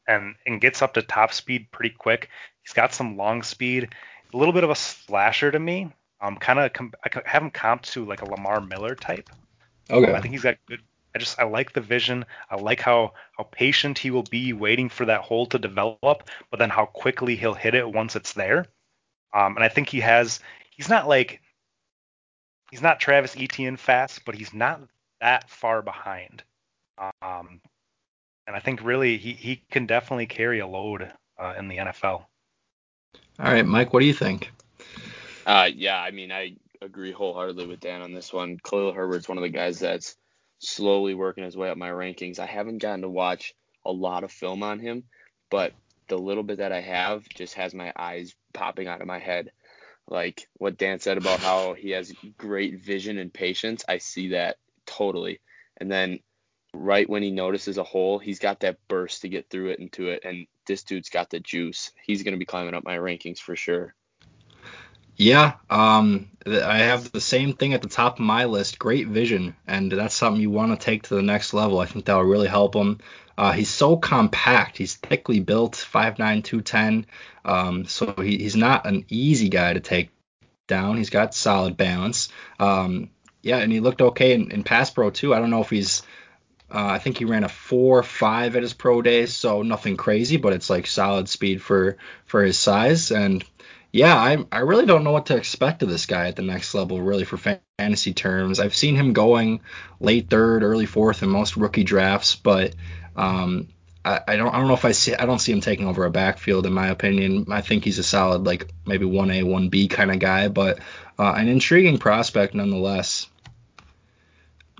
and 0.08 0.36
and 0.45 0.62
gets 0.62 0.82
up 0.82 0.93
to 0.95 1.02
top 1.02 1.34
speed 1.34 1.72
pretty 1.72 1.95
quick. 1.97 2.30
He's 2.62 2.74
got 2.74 2.93
some 2.93 3.18
long 3.18 3.43
speed 3.43 3.89
a 4.34 4.38
little 4.38 4.54
bit 4.54 4.64
of 4.64 4.70
a 4.70 4.76
slasher 4.76 5.52
to 5.52 5.60
me. 5.60 5.91
Um, 6.22 6.38
kind 6.38 6.60
of 6.60 6.74
com- 6.74 6.93
I 7.04 7.10
have 7.26 7.43
him 7.43 7.52
comped 7.52 7.93
to 7.93 8.06
like 8.06 8.22
a 8.22 8.30
Lamar 8.30 8.62
Miller 8.62 8.95
type. 8.95 9.30
Okay. 9.89 10.10
Um, 10.10 10.16
I 10.16 10.22
think 10.22 10.34
he's 10.34 10.43
got 10.43 10.58
good. 10.68 10.82
I 11.14 11.20
just 11.20 11.39
I 11.39 11.43
like 11.43 11.74
the 11.74 11.82
vision. 11.82 12.26
I 12.49 12.55
like 12.55 12.80
how 12.80 13.14
how 13.38 13.43
patient 13.43 13.97
he 13.97 14.12
will 14.12 14.24
be 14.24 14.53
waiting 14.53 14.89
for 14.89 15.05
that 15.05 15.22
hole 15.22 15.45
to 15.47 15.59
develop, 15.59 16.30
but 16.49 16.59
then 16.59 16.70
how 16.70 16.86
quickly 16.86 17.36
he'll 17.36 17.53
hit 17.53 17.76
it 17.76 17.91
once 17.91 18.16
it's 18.16 18.34
there. 18.34 18.66
Um, 19.34 19.55
and 19.55 19.64
I 19.64 19.70
think 19.70 19.89
he 19.89 19.99
has. 20.01 20.39
He's 20.76 20.89
not 20.89 21.07
like 21.07 21.41
he's 22.72 22.82
not 22.82 22.99
Travis 22.99 23.36
Etienne 23.38 23.78
fast, 23.78 24.24
but 24.26 24.36
he's 24.36 24.53
not 24.53 24.82
that 25.20 25.49
far 25.49 25.82
behind. 25.82 26.43
Um, 27.22 27.62
and 28.47 28.55
I 28.55 28.59
think 28.59 28.84
really 28.84 29.18
he 29.18 29.34
he 29.34 29.64
can 29.72 29.86
definitely 29.86 30.28
carry 30.28 30.59
a 30.59 30.68
load 30.68 31.12
uh, 31.38 31.53
in 31.57 31.68
the 31.68 31.78
NFL. 31.78 32.26
All 33.39 33.51
right, 33.51 33.66
Mike, 33.66 33.93
what 33.93 34.01
do 34.01 34.05
you 34.05 34.14
think? 34.14 34.51
Uh, 35.45 35.70
yeah, 35.74 35.99
I 35.99 36.12
mean, 36.12 36.32
I 36.32 36.55
agree 36.82 37.12
wholeheartedly 37.12 37.68
with 37.68 37.80
Dan 37.80 38.01
on 38.01 38.14
this 38.14 38.32
one. 38.32 38.57
Khalil 38.64 38.93
Herbert's 38.93 39.28
one 39.28 39.38
of 39.38 39.41
the 39.41 39.49
guys 39.49 39.80
that's 39.80 40.16
slowly 40.62 41.14
working 41.14 41.43
his 41.43 41.57
way 41.57 41.70
up 41.70 41.78
my 41.78 41.89
rankings. 41.89 42.39
I 42.39 42.45
haven't 42.45 42.78
gotten 42.78 43.01
to 43.01 43.09
watch 43.09 43.53
a 43.86 43.91
lot 43.91 44.24
of 44.24 44.32
film 44.32 44.64
on 44.64 44.80
him, 44.80 45.03
but 45.49 45.74
the 46.07 46.18
little 46.18 46.43
bit 46.43 46.59
that 46.59 46.72
I 46.72 46.82
have 46.82 47.28
just 47.30 47.55
has 47.55 47.74
my 47.74 47.91
eyes 47.95 48.36
popping 48.53 48.88
out 48.88 49.01
of 49.01 49.07
my 49.07 49.20
head. 49.20 49.51
Like 50.07 50.47
what 50.57 50.78
Dan 50.78 50.99
said 50.99 51.18
about 51.18 51.39
how 51.39 51.74
he 51.74 51.91
has 51.91 52.14
great 52.38 52.84
vision 52.84 53.18
and 53.18 53.34
patience, 53.34 53.84
I 53.88 53.97
see 53.97 54.30
that 54.30 54.57
totally. 54.86 55.39
And 55.78 55.91
then 55.91 56.20
right 56.74 57.09
when 57.09 57.24
he 57.24 57.32
notices 57.32 57.78
a 57.78 57.84
hole, 57.84 58.20
he's 58.20 58.39
got 58.39 58.59
that 58.62 58.78
burst 58.88 59.22
to 59.22 59.30
get 59.30 59.49
through 59.49 59.70
it 59.70 59.80
into 59.80 60.09
it. 60.09 60.24
And 60.24 60.47
this 60.68 60.84
dude's 60.84 61.09
got 61.09 61.30
the 61.30 61.39
juice. 61.39 61.91
He's 62.03 62.24
going 62.24 62.34
to 62.34 62.39
be 62.39 62.45
climbing 62.45 62.76
up 62.76 62.84
my 62.84 62.97
rankings 62.97 63.39
for 63.39 63.55
sure. 63.55 63.95
Yeah, 65.18 65.53
um, 65.70 66.30
I 66.45 66.80
have 66.80 67.12
the 67.12 67.22
same 67.22 67.53
thing 67.53 67.74
at 67.74 67.82
the 67.82 67.89
top 67.89 68.16
of 68.16 68.26
my 68.26 68.45
list. 68.45 68.80
Great 68.80 69.07
vision, 69.07 69.55
and 69.68 69.91
that's 69.91 70.16
something 70.16 70.41
you 70.41 70.49
want 70.49 70.78
to 70.78 70.84
take 70.84 71.03
to 71.03 71.16
the 71.16 71.22
next 71.22 71.53
level. 71.53 71.80
I 71.80 71.86
think 71.86 72.05
that 72.05 72.16
will 72.16 72.24
really 72.24 72.47
help 72.47 72.76
him. 72.76 72.99
Uh, 73.38 73.51
he's 73.51 73.70
so 73.70 73.97
compact. 73.97 74.78
He's 74.78 74.95
thickly 74.95 75.39
built, 75.39 75.74
5'9", 75.74 76.43
210. 76.43 77.05
Um, 77.45 77.86
so 77.86 78.14
he, 78.18 78.38
he's 78.38 78.55
not 78.55 78.86
an 78.86 79.05
easy 79.09 79.49
guy 79.49 79.74
to 79.74 79.80
take 79.80 80.09
down. 80.68 80.97
He's 80.97 81.09
got 81.09 81.36
solid 81.36 81.78
balance. 81.78 82.30
Um, 82.59 83.09
yeah, 83.41 83.57
and 83.57 83.72
he 83.72 83.80
looked 83.80 84.01
okay 84.01 84.34
in, 84.34 84.51
in 84.51 84.64
pass 84.64 84.89
pro 84.89 85.09
too. 85.09 85.34
I 85.34 85.39
don't 85.39 85.49
know 85.49 85.62
if 85.62 85.70
he's 85.70 86.03
uh, 86.74 86.88
I 86.91 86.99
think 86.99 87.18
he 87.18 87.26
ran 87.26 87.43
a 87.43 87.49
four 87.49 88.01
five 88.01 88.55
at 88.55 88.64
his 88.64 88.74
pro 88.74 89.01
days, 89.01 89.34
so 89.34 89.62
nothing 89.62 89.97
crazy, 89.97 90.38
but 90.38 90.53
it's 90.53 90.70
like 90.70 90.88
solid 90.88 91.28
speed 91.28 91.62
for 91.62 91.97
for 92.26 92.43
his 92.43 92.57
size. 92.57 93.12
And 93.12 93.43
yeah, 93.92 94.16
I 94.16 94.46
I 94.52 94.60
really 94.60 94.86
don't 94.86 95.04
know 95.04 95.12
what 95.12 95.28
to 95.28 95.36
expect 95.36 95.84
of 95.84 95.89
this 95.89 96.06
guy 96.06 96.28
at 96.28 96.36
the 96.36 96.42
next 96.42 96.74
level, 96.74 97.02
really 97.02 97.26
for 97.26 97.38
fantasy 97.38 98.14
terms. 98.14 98.60
I've 98.60 98.76
seen 98.76 98.96
him 98.96 99.14
going 99.14 99.62
late 100.00 100.30
third, 100.30 100.64
early 100.64 100.86
fourth 100.86 101.24
in 101.24 101.30
most 101.30 101.58
rookie 101.58 101.84
drafts, 101.84 102.36
but 102.36 102.74
um, 103.16 103.68
I, 104.06 104.22
I 104.30 104.36
don't 104.38 104.54
I 104.54 104.60
don't 104.60 104.68
know 104.68 104.74
if 104.74 104.86
I 104.86 104.94
see 104.94 105.14
I 105.14 105.26
don't 105.26 105.39
see 105.39 105.52
him 105.52 105.62
taking 105.62 105.88
over 105.88 106.06
a 106.06 106.12
backfield 106.12 106.66
in 106.66 106.74
my 106.74 106.88
opinion. 106.88 107.48
I 107.50 107.62
think 107.62 107.84
he's 107.84 108.00
a 108.00 108.04
solid 108.04 108.46
like 108.46 108.72
maybe 108.86 109.06
one 109.06 109.30
A 109.30 109.44
one 109.44 109.70
B 109.70 109.89
kind 109.89 110.12
of 110.12 110.20
guy, 110.20 110.48
but 110.48 110.80
uh, 111.20 111.34
an 111.34 111.50
intriguing 111.50 111.98
prospect 111.98 112.56
nonetheless. 112.56 113.28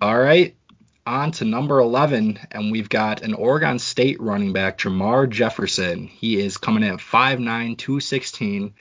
All 0.02 0.18
right, 0.18 0.56
on 1.06 1.32
to 1.34 1.46
number 1.46 1.80
11, 1.80 2.40
and 2.52 2.72
we've 2.72 2.90
got 2.90 3.22
an 3.22 3.34
Oregon 3.34 3.80
State 3.80 4.22
running 4.22 4.54
back, 4.54 4.78
Jermar 4.78 5.30
Jefferson. 5.30 6.08
He 6.08 6.40
is 6.40 6.58
coming 6.58 6.84
in 6.84 6.94
at 6.94 7.00
5'9, 7.00 7.78
216. 7.78 8.74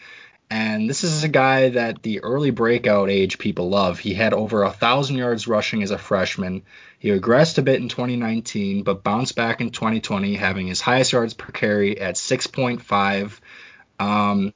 And 0.52 0.90
this 0.90 1.04
is 1.04 1.22
a 1.22 1.28
guy 1.28 1.70
that 1.70 2.02
the 2.02 2.20
early 2.20 2.50
breakout 2.50 3.08
age 3.08 3.38
people 3.38 3.68
love. 3.70 4.00
He 4.00 4.14
had 4.14 4.34
over 4.34 4.64
a 4.64 4.72
thousand 4.72 5.16
yards 5.16 5.46
rushing 5.46 5.82
as 5.82 5.92
a 5.92 5.98
freshman. 5.98 6.62
He 6.98 7.10
regressed 7.10 7.58
a 7.58 7.62
bit 7.62 7.80
in 7.80 7.88
2019, 7.88 8.82
but 8.82 9.04
bounced 9.04 9.36
back 9.36 9.60
in 9.60 9.70
2020, 9.70 10.34
having 10.34 10.66
his 10.66 10.80
highest 10.80 11.12
yards 11.12 11.34
per 11.34 11.52
carry 11.52 12.00
at 12.00 12.16
6.5. 12.16 13.38
Um, 14.00 14.52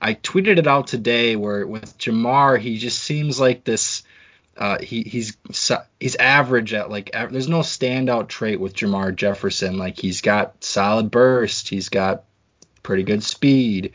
I 0.00 0.14
tweeted 0.14 0.58
it 0.58 0.66
out 0.68 0.86
today 0.86 1.34
where 1.34 1.66
with 1.66 1.98
Jamar, 1.98 2.58
he 2.58 2.78
just 2.78 3.00
seems 3.00 3.40
like 3.40 3.64
this 3.64 4.04
uh, 4.56 4.78
he 4.78 5.02
he's 5.02 5.36
he's 6.00 6.16
average 6.16 6.72
at 6.74 6.90
like 6.90 7.10
there's 7.12 7.48
no 7.48 7.60
standout 7.60 8.28
trait 8.28 8.60
with 8.60 8.74
Jamar 8.74 9.14
Jefferson. 9.14 9.78
Like 9.78 9.98
he's 9.98 10.20
got 10.20 10.62
solid 10.62 11.10
burst, 11.10 11.68
he's 11.68 11.88
got 11.88 12.24
pretty 12.82 13.02
good 13.02 13.22
speed, 13.22 13.92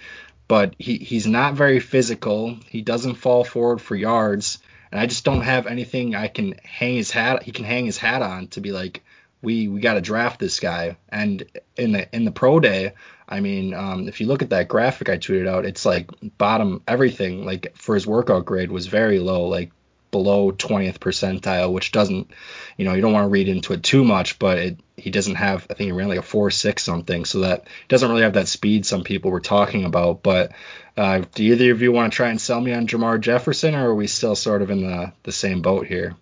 but 0.48 0.76
he 0.78 0.98
he's 0.98 1.28
not 1.28 1.54
very 1.54 1.80
physical. 1.80 2.58
He 2.68 2.82
doesn't 2.82 3.16
fall 3.16 3.44
forward 3.44 3.82
for 3.82 3.96
yards, 3.96 4.60
and 4.92 5.00
I 5.00 5.06
just 5.06 5.24
don't 5.24 5.42
have 5.42 5.68
anything 5.68 6.16
I 6.16 6.28
can 6.28 6.56
hang 6.64 6.96
his 6.96 7.12
hat. 7.12 7.44
He 7.44 7.52
can 7.52 7.66
hang 7.66 7.86
his 7.86 7.98
hat 7.98 8.22
on 8.22 8.48
to 8.50 8.62
be 8.62 8.72
like 8.72 9.04
we 9.42 9.68
we 9.68 9.80
got 9.80 9.94
to 9.94 10.02
draft 10.02 10.40
this 10.40 10.60
guy. 10.60 10.98
And 11.08 11.44
in 11.78 11.94
the 11.94 12.14
in 12.16 12.26
the 12.26 12.32
pro 12.32 12.60
day, 12.60 12.94
I 13.28 13.40
mean, 13.40 13.74
um, 13.74 14.08
if 14.08 14.20
you 14.20 14.28
look 14.28 14.42
at 14.42 14.50
that 14.50 14.68
graphic 14.68 15.10
I 15.10 15.18
tweeted 15.18 15.48
out, 15.48 15.66
it's 15.66 15.86
like 15.86 16.10
bottom 16.38 16.82
everything 16.88 17.46
like 17.46 17.76
for 17.78 17.96
his 17.96 18.08
workout 18.08 18.46
grade 18.46 18.72
was 18.72 18.88
very 18.88 19.20
low, 19.20 19.48
like 19.48 19.72
below 20.12 20.52
20th 20.52 21.00
percentile, 21.00 21.72
which 21.72 21.92
doesn't, 21.92 22.32
you 22.78 22.86
know, 22.86 22.94
you 22.94 23.02
don't 23.02 23.14
want 23.14 23.26
to 23.26 23.30
read 23.30 23.48
into 23.48 23.74
it 23.74 23.84
too 23.84 24.04
much, 24.04 24.40
but 24.40 24.58
it, 24.58 24.80
he 24.98 25.12
doesn't 25.12 25.36
have, 25.36 25.66
I 25.70 25.74
think 25.74 25.88
he 25.88 25.92
ran 25.92 26.10
like 26.10 26.20
a 26.20 26.24
4 26.24 26.52
6 26.52 26.84
something, 26.84 27.26
so 27.26 27.42
that 27.42 27.68
doesn't 27.88 28.10
really 28.10 28.24
have 28.24 28.34
that 28.34 28.48
speed 28.48 28.86
some 28.86 29.04
people 29.04 29.32
were 29.32 29.40
talking 29.40 29.86
about. 29.86 30.24
But 30.24 30.52
uh, 30.98 31.24
do 31.34 31.44
either 31.44 31.72
of 31.72 31.82
you 31.82 31.92
want 31.92 32.12
to 32.12 32.16
try 32.16 32.30
and 32.30 32.42
sell 32.42 32.60
me 32.60 32.74
on 32.74 32.88
Jamar 32.88 33.20
Jefferson, 33.20 33.76
or 33.76 33.90
are 33.90 33.96
we 33.96 34.08
still 34.08 34.36
sort 34.36 34.62
of 34.62 34.70
in 34.70 34.82
the, 34.82 35.14
the 35.24 35.32
same 35.32 35.62
boat 35.62 35.88
here? 35.88 36.16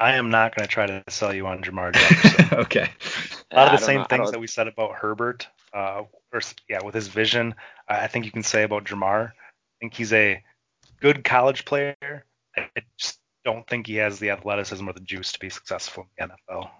I 0.00 0.14
am 0.14 0.30
not 0.30 0.54
going 0.54 0.66
to 0.66 0.72
try 0.72 0.86
to 0.86 1.02
sell 1.08 1.34
you 1.34 1.46
on 1.46 1.62
Jamar 1.62 1.92
Jefferson. 1.94 2.58
okay. 2.60 2.90
A 3.50 3.56
lot 3.56 3.74
of 3.74 3.80
the 3.80 3.86
same 3.86 4.00
know, 4.00 4.04
things 4.04 4.30
that 4.30 4.40
we 4.40 4.46
said 4.46 4.68
about 4.68 4.94
Herbert, 4.94 5.48
uh, 5.72 6.02
or 6.32 6.40
yeah, 6.68 6.80
with 6.84 6.94
his 6.94 7.08
vision, 7.08 7.54
I 7.88 8.06
think 8.06 8.24
you 8.24 8.30
can 8.30 8.42
say 8.42 8.62
about 8.62 8.84
Jamar. 8.84 9.28
I 9.28 9.32
think 9.80 9.94
he's 9.94 10.12
a 10.12 10.42
good 11.00 11.24
college 11.24 11.64
player. 11.64 12.24
I 12.58 12.82
just 12.98 13.18
don't 13.44 13.66
think 13.66 13.86
he 13.86 13.96
has 13.96 14.18
the 14.18 14.30
athleticism 14.30 14.88
or 14.88 14.92
the 14.92 15.00
juice 15.00 15.32
to 15.32 15.38
be 15.38 15.50
successful 15.50 16.06
in 16.18 16.28
the 16.28 16.34
NFL. 16.52 16.70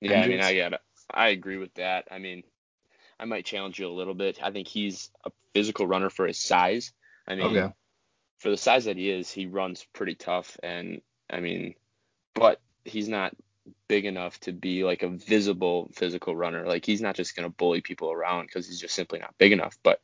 Yeah, 0.00 0.22
I 0.22 0.28
mean, 0.28 0.40
I 0.40 0.54
get 0.54 0.72
it. 0.72 0.80
I 1.12 1.28
agree 1.28 1.58
with 1.58 1.74
that. 1.74 2.08
I 2.10 2.18
mean, 2.18 2.42
I 3.18 3.24
might 3.26 3.44
challenge 3.44 3.78
you 3.78 3.88
a 3.88 3.92
little 3.92 4.14
bit. 4.14 4.38
I 4.42 4.50
think 4.50 4.68
he's 4.68 5.10
a 5.24 5.30
physical 5.54 5.86
runner 5.86 6.10
for 6.10 6.26
his 6.26 6.38
size. 6.38 6.92
I 7.26 7.34
mean, 7.34 7.56
okay. 7.56 7.72
for 8.38 8.50
the 8.50 8.56
size 8.56 8.86
that 8.86 8.96
he 8.96 9.10
is, 9.10 9.30
he 9.30 9.46
runs 9.46 9.86
pretty 9.92 10.14
tough. 10.14 10.58
And 10.62 11.02
I 11.28 11.40
mean, 11.40 11.74
but 12.34 12.60
he's 12.84 13.08
not 13.08 13.36
big 13.88 14.06
enough 14.06 14.40
to 14.40 14.52
be 14.52 14.84
like 14.84 15.02
a 15.02 15.08
visible 15.08 15.90
physical 15.94 16.34
runner. 16.34 16.66
Like 16.66 16.86
he's 16.86 17.02
not 17.02 17.14
just 17.14 17.36
going 17.36 17.48
to 17.48 17.54
bully 17.54 17.80
people 17.80 18.10
around 18.10 18.46
because 18.46 18.66
he's 18.66 18.80
just 18.80 18.94
simply 18.94 19.18
not 19.18 19.34
big 19.38 19.52
enough. 19.52 19.76
But 19.82 20.00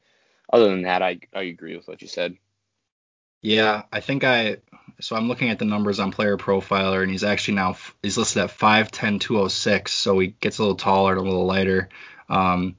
other 0.53 0.69
than 0.69 0.83
that, 0.83 1.03
I 1.03 1.21
I 1.35 1.43
agree 1.43 1.77
with 1.77 1.89
what 1.89 2.03
you 2.03 2.09
said. 2.09 2.37
Yeah, 3.47 3.85
I 3.93 4.01
think 4.01 4.25
I. 4.25 4.57
So 5.01 5.15
I'm 5.15 5.29
looking 5.29 5.51
at 5.51 5.61
the 5.61 5.65
numbers 5.65 6.01
on 6.01 6.11
Player 6.11 6.37
Profiler, 6.37 7.03
and 7.03 7.13
he's 7.13 7.23
actually 7.23 7.55
now 7.55 7.77
he's 8.03 8.19
listed 8.19 8.43
at 8.43 8.51
5'10", 8.51 9.21
206, 9.21 9.93
so 9.93 10.19
he 10.19 10.29
gets 10.41 10.59
a 10.59 10.63
little 10.63 10.75
taller 10.75 11.13
and 11.13 11.21
a 11.21 11.25
little 11.25 11.47
lighter. 11.47 11.89
Um, 12.29 12.75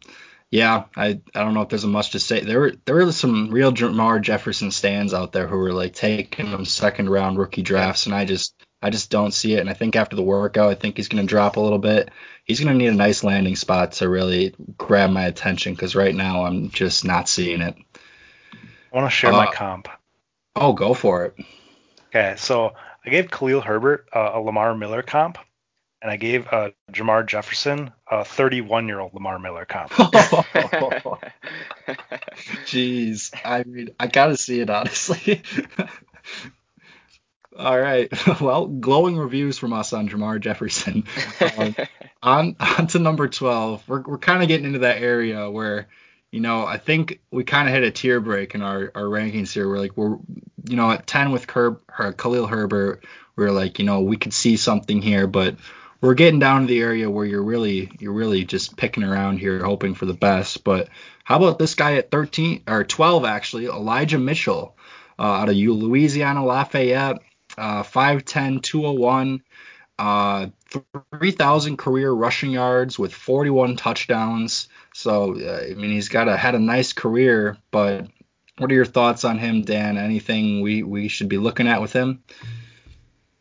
Yeah, 0.51 0.86
I 0.93 1.22
I 1.36 1.43
don't 1.43 1.53
know 1.53 1.61
if 1.61 1.70
there's 1.70 1.86
much 1.86 2.11
to 2.11 2.20
say. 2.20 2.41
There 2.41 2.59
were 2.59 2.74
there 2.84 2.95
were 2.95 3.11
some 3.13 3.49
real 3.49 3.72
Jermar 3.72 4.22
Jefferson 4.22 4.72
stands 4.72 5.13
out 5.13 5.32
there 5.32 5.47
who 5.47 5.57
were 5.57 5.72
like 5.72 5.93
taking 5.93 6.51
them 6.51 6.65
second 6.65 7.09
round 7.09 7.38
rookie 7.38 7.61
drafts, 7.61 8.05
and 8.05 8.13
I 8.13 8.26
just 8.26 8.53
I 8.82 8.89
just 8.89 9.09
don't 9.09 9.34
see 9.34 9.53
it. 9.53 9.61
And 9.61 9.70
I 9.70 9.74
think 9.74 9.95
after 9.95 10.18
the 10.18 10.22
workout, 10.22 10.70
I 10.70 10.76
think 10.76 10.97
he's 10.97 11.07
going 11.07 11.26
to 11.26 11.30
drop 11.30 11.55
a 11.55 11.61
little 11.61 11.80
bit. 11.80 12.11
He's 12.43 12.59
going 12.59 12.74
to 12.74 12.78
need 12.78 12.91
a 12.91 12.95
nice 12.95 13.24
landing 13.24 13.55
spot 13.55 13.93
to 13.93 14.09
really 14.09 14.53
grab 14.78 15.11
my 15.11 15.28
attention 15.28 15.74
because 15.74 15.95
right 15.95 16.15
now 16.15 16.43
I'm 16.45 16.72
just 16.72 17.05
not 17.05 17.30
seeing 17.30 17.61
it. 17.61 17.76
I 18.91 18.95
want 18.97 19.09
to 19.09 19.15
share 19.15 19.34
uh, 19.34 19.38
my 19.38 19.51
comp. 19.53 19.88
Oh, 20.60 20.74
go 20.74 20.93
for 20.93 21.26
it. 21.26 21.36
Okay, 22.08 22.36
so 22.38 22.74
I 23.05 23.10
gave 23.10 23.30
Khalil 23.30 23.62
Herbert 23.62 24.08
uh, 24.14 24.32
a 24.34 24.41
Lamar 24.41 24.76
Miller 24.76 25.03
comp, 25.03 25.38
and 26.01 26.10
I 26.10 26.18
gave 26.18 26.47
uh, 26.51 26.72
Jermar 26.91 27.26
Jefferson 27.28 27.91
a 28.10 28.26
31 28.26 28.88
year 28.88 28.99
old 28.99 29.14
Lamar 29.14 29.38
Miller 29.39 29.66
comp. 29.66 29.91
Jeez, 32.66 33.34
I 33.45 33.64
mean, 33.64 33.89
I 33.99 34.08
gotta 34.08 34.36
see 34.38 34.60
it 34.60 34.70
honestly. 34.70 35.43
All 37.58 37.80
right. 37.80 38.12
Well, 38.39 38.68
glowing 38.68 39.18
reviews 39.18 39.58
from 39.58 39.74
us 39.74 39.91
on 39.91 40.08
Jamar 40.10 40.39
Jefferson. 40.39 41.05
Um, 41.58 41.76
on 42.22 42.55
on 42.60 42.88
to 42.88 42.99
number 42.99 43.28
12. 43.28 43.84
We're 43.88 44.01
we're 44.01 44.18
kind 44.20 44.43
of 44.43 44.47
getting 44.47 44.68
into 44.68 44.80
that 44.80 45.01
area 45.01 45.49
where, 45.49 45.88
you 46.32 46.41
know, 46.41 46.65
I 46.65 46.78
think 46.78 47.19
we 47.32 47.43
kind 47.43 47.67
of 47.67 47.73
hit 47.73 47.84
a 47.84 47.91
tier 47.91 48.19
break 48.19 48.55
in 48.55 48.61
our 48.61 48.91
our 48.95 49.03
rankings 49.03 49.53
here. 49.53 49.67
We're 49.67 49.80
like 49.80 49.95
we're 49.95 50.17
you 50.67 50.75
know 50.75 50.91
at 50.91 51.07
10 51.07 51.32
with 51.32 51.49
Herb, 51.49 51.82
her, 51.89 52.13
Khalil 52.13 52.47
Herbert. 52.47 53.05
We're 53.36 53.51
like 53.51 53.80
you 53.80 53.86
know 53.86 54.01
we 54.01 54.17
could 54.17 54.34
see 54.34 54.57
something 54.57 55.01
here, 55.01 55.28
but 55.28 55.55
we're 56.01 56.13
getting 56.13 56.39
down 56.39 56.61
to 56.61 56.67
the 56.67 56.82
area 56.82 57.09
where 57.09 57.25
you're 57.25 57.43
really 57.43 57.91
you're 57.99 58.13
really 58.13 58.43
just 58.45 58.78
picking 58.78 59.03
around 59.03 59.39
here, 59.39 59.63
hoping 59.63 59.95
for 59.95 60.05
the 60.05 60.13
best. 60.13 60.63
But 60.63 60.89
how 61.23 61.38
about 61.38 61.59
this 61.59 61.75
guy 61.75 61.95
at 61.95 62.11
13 62.11 62.63
or 62.67 62.84
12 62.84 63.25
actually, 63.25 63.65
Elijah 63.65 64.19
Mitchell, 64.19 64.78
uh, 65.17 65.23
out 65.23 65.49
of 65.49 65.55
Louisiana 65.55 66.45
Lafayette 66.45 67.21
uh, 67.57 67.84
5'10, 67.84 68.61
201, 68.61 69.41
uh, 69.99 70.47
3,000 71.19 71.78
career 71.78 72.11
rushing 72.11 72.51
yards 72.51 72.99
with 72.99 73.13
41 73.13 73.75
touchdowns. 73.75 74.69
So, 74.98 75.39
uh, 75.39 75.62
I 75.70 75.76
mean, 75.76 75.91
he's 75.91 76.10
got 76.10 76.28
a 76.28 76.36
had 76.36 76.56
a 76.56 76.60
nice 76.60 76.91
career, 76.91 77.56
but 77.70 78.08
what 78.58 78.72
are 78.72 78.74
your 78.74 78.84
thoughts 78.84 79.26
on 79.26 79.38
him, 79.38 79.62
Dan? 79.62 79.95
Anything 79.95 80.62
we, 80.62 80.82
we 80.82 81.08
should 81.08 81.30
be 81.30 81.38
looking 81.38 81.68
at 81.68 81.82
with 81.82 81.93
him? 81.93 82.24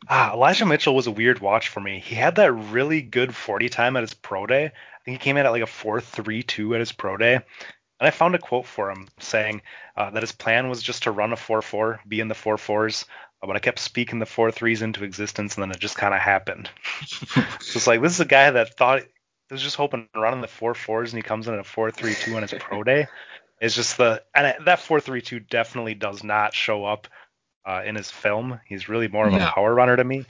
Ah, 0.07 0.35
Elijah 0.35 0.67
Mitchell 0.67 0.95
was 0.95 1.07
a 1.07 1.11
weird 1.11 1.39
watch 1.39 1.69
for 1.69 1.81
me. 1.81 1.99
He 1.99 2.15
had 2.15 2.35
that 2.35 2.53
really 2.53 3.01
good 3.01 3.35
40 3.35 3.71
time 3.71 3.97
at 3.97 4.03
his 4.03 4.13
pro 4.13 4.47
day. 4.47 4.67
I 4.67 5.05
think 5.07 5.19
he 5.19 5.25
came 5.25 5.39
in 5.39 5.47
at 5.47 5.51
like 5.51 5.63
a 5.63 5.65
4.32 5.65 6.75
at 6.75 6.81
his 6.81 6.93
pro 6.93 7.17
day. 7.17 7.37
And 7.37 7.43
I 8.01 8.11
found 8.11 8.35
a 8.35 8.39
quote 8.39 8.67
for 8.67 8.91
him 8.91 9.09
saying 9.19 9.63
uh, 9.97 10.11
that 10.11 10.23
his 10.23 10.33
plan 10.33 10.69
was 10.69 10.83
just 10.83 11.05
to 11.05 11.11
run 11.11 11.33
a 11.33 11.37
4-4, 11.37 12.01
be 12.07 12.21
in 12.21 12.29
the 12.29 12.35
4-4s, 12.35 13.07
but 13.41 13.57
I 13.57 13.61
kept 13.61 13.79
speaking 13.79 14.19
the 14.19 14.27
four 14.27 14.51
threes 14.51 14.83
into 14.83 15.05
existence, 15.05 15.55
and 15.55 15.63
then 15.63 15.71
it 15.71 15.79
just 15.79 15.97
kind 15.97 16.13
of 16.13 16.21
happened. 16.21 16.69
so 17.07 17.41
it's 17.61 17.87
like 17.87 18.03
this 18.03 18.13
is 18.13 18.21
a 18.21 18.27
guy 18.27 18.51
that 18.51 18.77
thought 18.77 19.03
he 19.49 19.55
was 19.55 19.63
just 19.63 19.77
hoping 19.77 20.09
to 20.13 20.21
run 20.21 20.35
in 20.35 20.41
the 20.41 20.49
four 20.49 20.75
fours, 20.75 21.13
and 21.13 21.23
he 21.23 21.27
comes 21.27 21.47
in 21.47 21.55
at 21.55 21.61
a 21.61 21.65
four 21.65 21.91
three 21.91 22.15
two 22.15 22.35
on 22.37 22.43
his 22.43 22.53
pro 22.53 22.83
day. 22.83 23.07
It's 23.61 23.75
just 23.75 23.97
the 23.97 24.23
and 24.35 24.67
that 24.67 24.81
four 24.81 25.01
three 25.01 25.23
two 25.23 25.41
definitely 25.41 25.95
does 25.95 26.25
not 26.25 26.55
show 26.55 26.85
up 26.85 27.09
uh, 27.65 27.83
in 27.85 27.95
his 27.95 28.11
film. 28.11 28.61
He's 28.67 28.89
really 28.89 29.09
more 29.09 29.27
of 29.27 29.35
a 29.35 29.39
power 29.39 29.75
runner 29.75 29.97
to 29.97 30.05
me. 30.05 30.25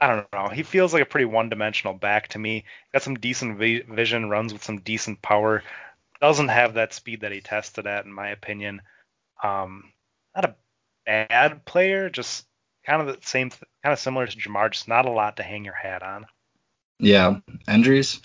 I 0.00 0.06
don't 0.06 0.32
know. 0.32 0.48
He 0.48 0.62
feels 0.62 0.94
like 0.94 1.02
a 1.02 1.06
pretty 1.06 1.26
one-dimensional 1.26 1.94
back 1.94 2.28
to 2.28 2.38
me. 2.38 2.64
Got 2.92 3.02
some 3.02 3.16
decent 3.16 3.58
vi- 3.58 3.82
vision, 3.82 4.30
runs 4.30 4.52
with 4.52 4.64
some 4.64 4.80
decent 4.80 5.20
power. 5.20 5.62
Doesn't 6.22 6.48
have 6.48 6.74
that 6.74 6.94
speed 6.94 7.20
that 7.20 7.32
he 7.32 7.42
tested 7.42 7.86
at, 7.86 8.06
in 8.06 8.12
my 8.12 8.30
opinion. 8.30 8.80
Um, 9.42 9.92
not 10.34 10.46
a 10.46 10.54
bad 11.04 11.66
player, 11.66 12.08
just 12.08 12.46
kind 12.86 13.02
of 13.02 13.08
the 13.08 13.18
same, 13.26 13.50
kind 13.50 13.92
of 13.92 13.98
similar 13.98 14.26
to 14.26 14.36
Jermar, 14.36 14.70
just 14.70 14.88
not 14.88 15.06
a 15.06 15.10
lot 15.10 15.36
to 15.36 15.42
hang 15.42 15.64
your 15.66 15.74
hat 15.74 16.02
on. 16.02 16.24
Yeah, 17.00 17.38
injuries. 17.68 18.20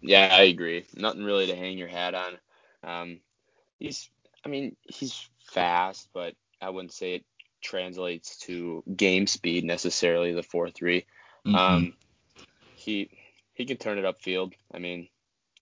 Yeah, 0.00 0.28
I 0.30 0.42
agree. 0.42 0.84
Nothing 0.94 1.24
really 1.24 1.46
to 1.46 1.56
hang 1.56 1.78
your 1.78 1.88
hat 1.88 2.14
on. 2.14 2.38
Um, 2.84 3.20
he's, 3.78 4.08
I 4.44 4.48
mean, 4.48 4.76
he's 4.82 5.28
fast, 5.52 6.08
but 6.12 6.34
I 6.60 6.70
wouldn't 6.70 6.92
say 6.92 7.16
it 7.16 7.24
translates 7.62 8.36
to 8.38 8.84
game 8.94 9.26
speed 9.26 9.64
necessarily. 9.64 10.32
The 10.32 10.42
four 10.42 10.70
three. 10.70 11.06
Mm-hmm. 11.46 11.54
Um, 11.54 11.94
he 12.74 13.10
he 13.54 13.64
can 13.64 13.76
turn 13.76 13.98
it 13.98 14.04
upfield. 14.04 14.52
I 14.72 14.78
mean, 14.78 15.08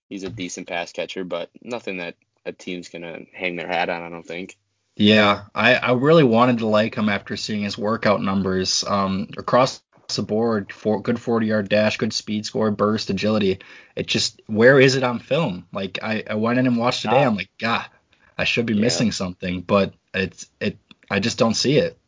he's 0.09 0.25
a 0.25 0.29
decent 0.29 0.69
pass 0.69 0.93
catcher, 0.93 1.25
but 1.25 1.51
nothing 1.63 1.99
that 1.99 2.17
a 2.45 2.53
team's 2.53 2.89
gonna 2.89 3.21
hang 3.33 3.57
their 3.57 3.69
hat 3.69 3.89
on. 3.89 4.03
I 4.03 4.11
don't 4.11 4.27
think. 4.27 4.59
Yeah, 4.97 5.45
I, 5.55 5.75
I 5.75 5.93
really 5.93 6.23
wanted 6.23 6.59
to 6.59 6.67
like 6.67 6.95
him 6.95 7.09
after 7.09 7.37
seeing 7.37 7.63
his 7.63 7.77
workout 7.77 8.23
numbers 8.23 8.85
um, 8.87 9.29
across 9.37 9.83
the 10.09 10.23
board. 10.23 10.73
For 10.73 11.01
good 11.01 11.21
40 11.21 11.47
yard 11.47 11.69
dash, 11.69 11.97
good 11.97 12.13
speed 12.13 12.47
score, 12.47 12.71
burst, 12.71 13.11
agility. 13.11 13.61
It 13.97 14.07
just 14.07 14.41
where 14.47 14.81
is 14.81 14.97
it 14.97 15.03
on 15.03 15.19
film? 15.19 15.67
Like 15.73 15.99
I, 16.03 16.25
I 16.29 16.35
went 16.35 16.59
in 16.59 16.67
and 16.67 16.77
watched 16.77 17.03
today. 17.03 17.25
I'm 17.25 17.37
like, 17.37 17.51
God, 17.59 17.87
I 18.37 18.45
should 18.45 18.67
be 18.67 18.75
yeah. 18.75 18.83
missing 18.83 19.13
something, 19.13 19.61
but 19.61 19.95
it's 20.13 20.47
it. 20.61 20.79
I 21.11 21.21
just 21.21 21.39
don't 21.39 21.55
see 21.55 21.79
it. 21.79 21.99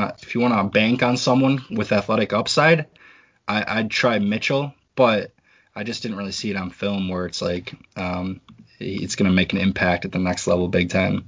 Uh, 0.00 0.12
if 0.22 0.34
you 0.34 0.40
want 0.40 0.54
to 0.54 0.64
bank 0.64 1.02
on 1.02 1.16
someone 1.16 1.64
with 1.70 1.92
athletic 1.92 2.32
upside, 2.32 2.86
I, 3.48 3.64
I'd 3.66 3.90
try 3.90 4.18
Mitchell, 4.20 4.72
but 4.94 5.32
I 5.74 5.82
just 5.82 6.02
didn't 6.02 6.18
really 6.18 6.32
see 6.32 6.50
it 6.50 6.56
on 6.56 6.70
film 6.70 7.08
where 7.08 7.26
it's 7.26 7.42
like 7.42 7.74
um, 7.96 8.40
it's 8.78 9.16
going 9.16 9.28
to 9.28 9.34
make 9.34 9.52
an 9.52 9.58
impact 9.58 10.04
at 10.04 10.12
the 10.12 10.20
next 10.20 10.46
level, 10.46 10.68
Big 10.68 10.90
Ten 10.90 11.24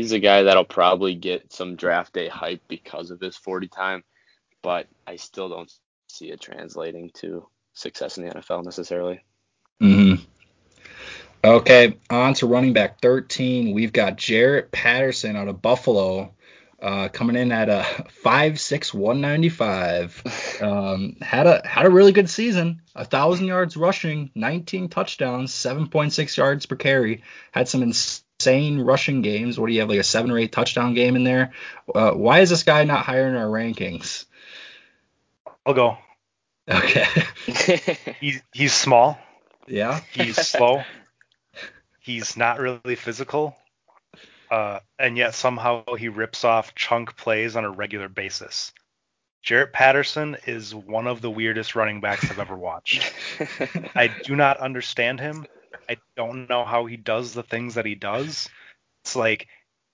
he's 0.00 0.12
a 0.12 0.18
guy 0.18 0.42
that'll 0.42 0.64
probably 0.64 1.14
get 1.14 1.52
some 1.52 1.76
draft 1.76 2.12
day 2.14 2.28
hype 2.28 2.62
because 2.68 3.10
of 3.10 3.20
his 3.20 3.36
40 3.36 3.68
time, 3.68 4.04
but 4.62 4.86
I 5.06 5.16
still 5.16 5.48
don't 5.48 5.72
see 6.08 6.30
it 6.30 6.40
translating 6.40 7.10
to 7.14 7.46
success 7.74 8.18
in 8.18 8.26
the 8.26 8.34
NFL 8.34 8.64
necessarily. 8.64 9.20
Mm-hmm. 9.82 10.22
Okay, 11.42 11.96
on 12.10 12.34
to 12.34 12.46
running 12.46 12.74
back 12.74 13.00
13. 13.00 13.72
We've 13.74 13.92
got 13.92 14.16
Jarrett 14.16 14.70
Patterson 14.70 15.36
out 15.36 15.48
of 15.48 15.62
Buffalo. 15.62 16.34
Uh, 16.82 17.08
coming 17.08 17.36
in 17.36 17.52
at 17.52 17.68
a 17.68 17.84
5'6", 18.24 18.94
195. 18.94 20.22
Um, 20.60 21.16
had 21.22 21.46
a 21.46 21.66
had 21.66 21.86
a 21.86 21.90
really 21.90 22.12
good 22.12 22.28
season. 22.28 22.82
A 22.94 23.06
thousand 23.06 23.46
yards 23.46 23.78
rushing, 23.78 24.30
19 24.34 24.90
touchdowns, 24.90 25.52
7.6 25.54 26.36
yards 26.36 26.66
per 26.66 26.76
carry. 26.76 27.22
Had 27.50 27.66
some 27.66 27.82
insane 27.82 28.78
rushing 28.82 29.22
games. 29.22 29.58
What 29.58 29.68
do 29.68 29.72
you 29.72 29.80
have, 29.80 29.88
like 29.88 30.00
a 30.00 30.04
seven 30.04 30.30
or 30.30 30.36
eight 30.36 30.52
touchdown 30.52 30.92
game 30.92 31.16
in 31.16 31.24
there? 31.24 31.54
Uh, 31.94 32.10
why 32.10 32.40
is 32.40 32.50
this 32.50 32.62
guy 32.62 32.84
not 32.84 33.06
higher 33.06 33.26
in 33.26 33.36
our 33.36 33.46
rankings? 33.46 34.26
I'll 35.70 35.74
go. 35.74 35.98
Okay. 36.68 37.06
he's 38.20 38.42
he's 38.52 38.72
small. 38.72 39.18
Yeah. 39.68 40.00
He's 40.12 40.36
slow. 40.36 40.82
he's 42.00 42.36
not 42.36 42.58
really 42.58 42.96
physical. 42.96 43.56
Uh, 44.50 44.80
and 44.98 45.16
yet 45.16 45.34
somehow 45.34 45.84
he 45.94 46.08
rips 46.08 46.44
off 46.44 46.74
chunk 46.74 47.16
plays 47.16 47.54
on 47.54 47.64
a 47.64 47.70
regular 47.70 48.08
basis. 48.08 48.72
Jarrett 49.42 49.72
Patterson 49.72 50.36
is 50.46 50.74
one 50.74 51.06
of 51.06 51.20
the 51.20 51.30
weirdest 51.30 51.76
running 51.76 52.00
backs 52.00 52.28
I've 52.28 52.40
ever 52.40 52.56
watched. 52.56 53.12
I 53.94 54.10
do 54.24 54.34
not 54.34 54.58
understand 54.58 55.20
him. 55.20 55.46
I 55.88 55.98
don't 56.16 56.48
know 56.48 56.64
how 56.64 56.86
he 56.86 56.96
does 56.96 57.32
the 57.32 57.44
things 57.44 57.74
that 57.74 57.86
he 57.86 57.94
does. 57.94 58.50
It's 59.04 59.14
like 59.14 59.46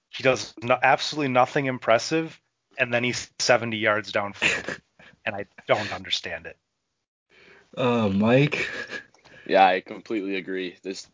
he 0.09 0.23
does 0.23 0.55
no, 0.63 0.79
absolutely 0.83 1.29
nothing 1.29 1.67
impressive, 1.67 2.41
and 2.79 2.93
then 2.93 3.05
he's 3.05 3.31
70 3.39 3.77
yards 3.77 4.11
downfield, 4.11 4.81
and 5.27 5.35
I 5.35 5.47
don't 5.67 5.93
understand 5.93 6.47
it. 6.47 6.57
Oh, 7.77 8.09
Mike. 8.09 8.71
Yeah, 9.47 9.67
I 9.67 9.81
completely 9.81 10.37
agree. 10.37 10.77
This 10.83 11.07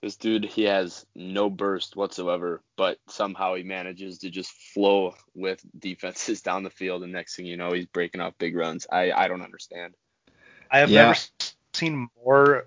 this 0.00 0.16
dude, 0.16 0.44
he 0.44 0.64
has 0.64 1.04
no 1.14 1.50
burst 1.50 1.96
whatsoever, 1.96 2.62
but 2.76 2.98
somehow 3.08 3.54
he 3.54 3.64
manages 3.64 4.18
to 4.18 4.30
just 4.30 4.52
flow 4.52 5.14
with 5.34 5.60
defenses 5.78 6.40
down 6.42 6.62
the 6.62 6.70
field, 6.70 7.02
and 7.02 7.12
next 7.12 7.36
thing 7.36 7.46
you 7.46 7.56
know, 7.56 7.72
he's 7.72 7.86
breaking 7.86 8.20
off 8.20 8.34
big 8.38 8.56
runs. 8.56 8.86
I 8.90 9.12
I 9.12 9.28
don't 9.28 9.42
understand. 9.42 9.94
I 10.70 10.80
have 10.80 10.90
yeah. 10.90 11.06
never 11.06 11.18
seen 11.72 12.08
more 12.24 12.66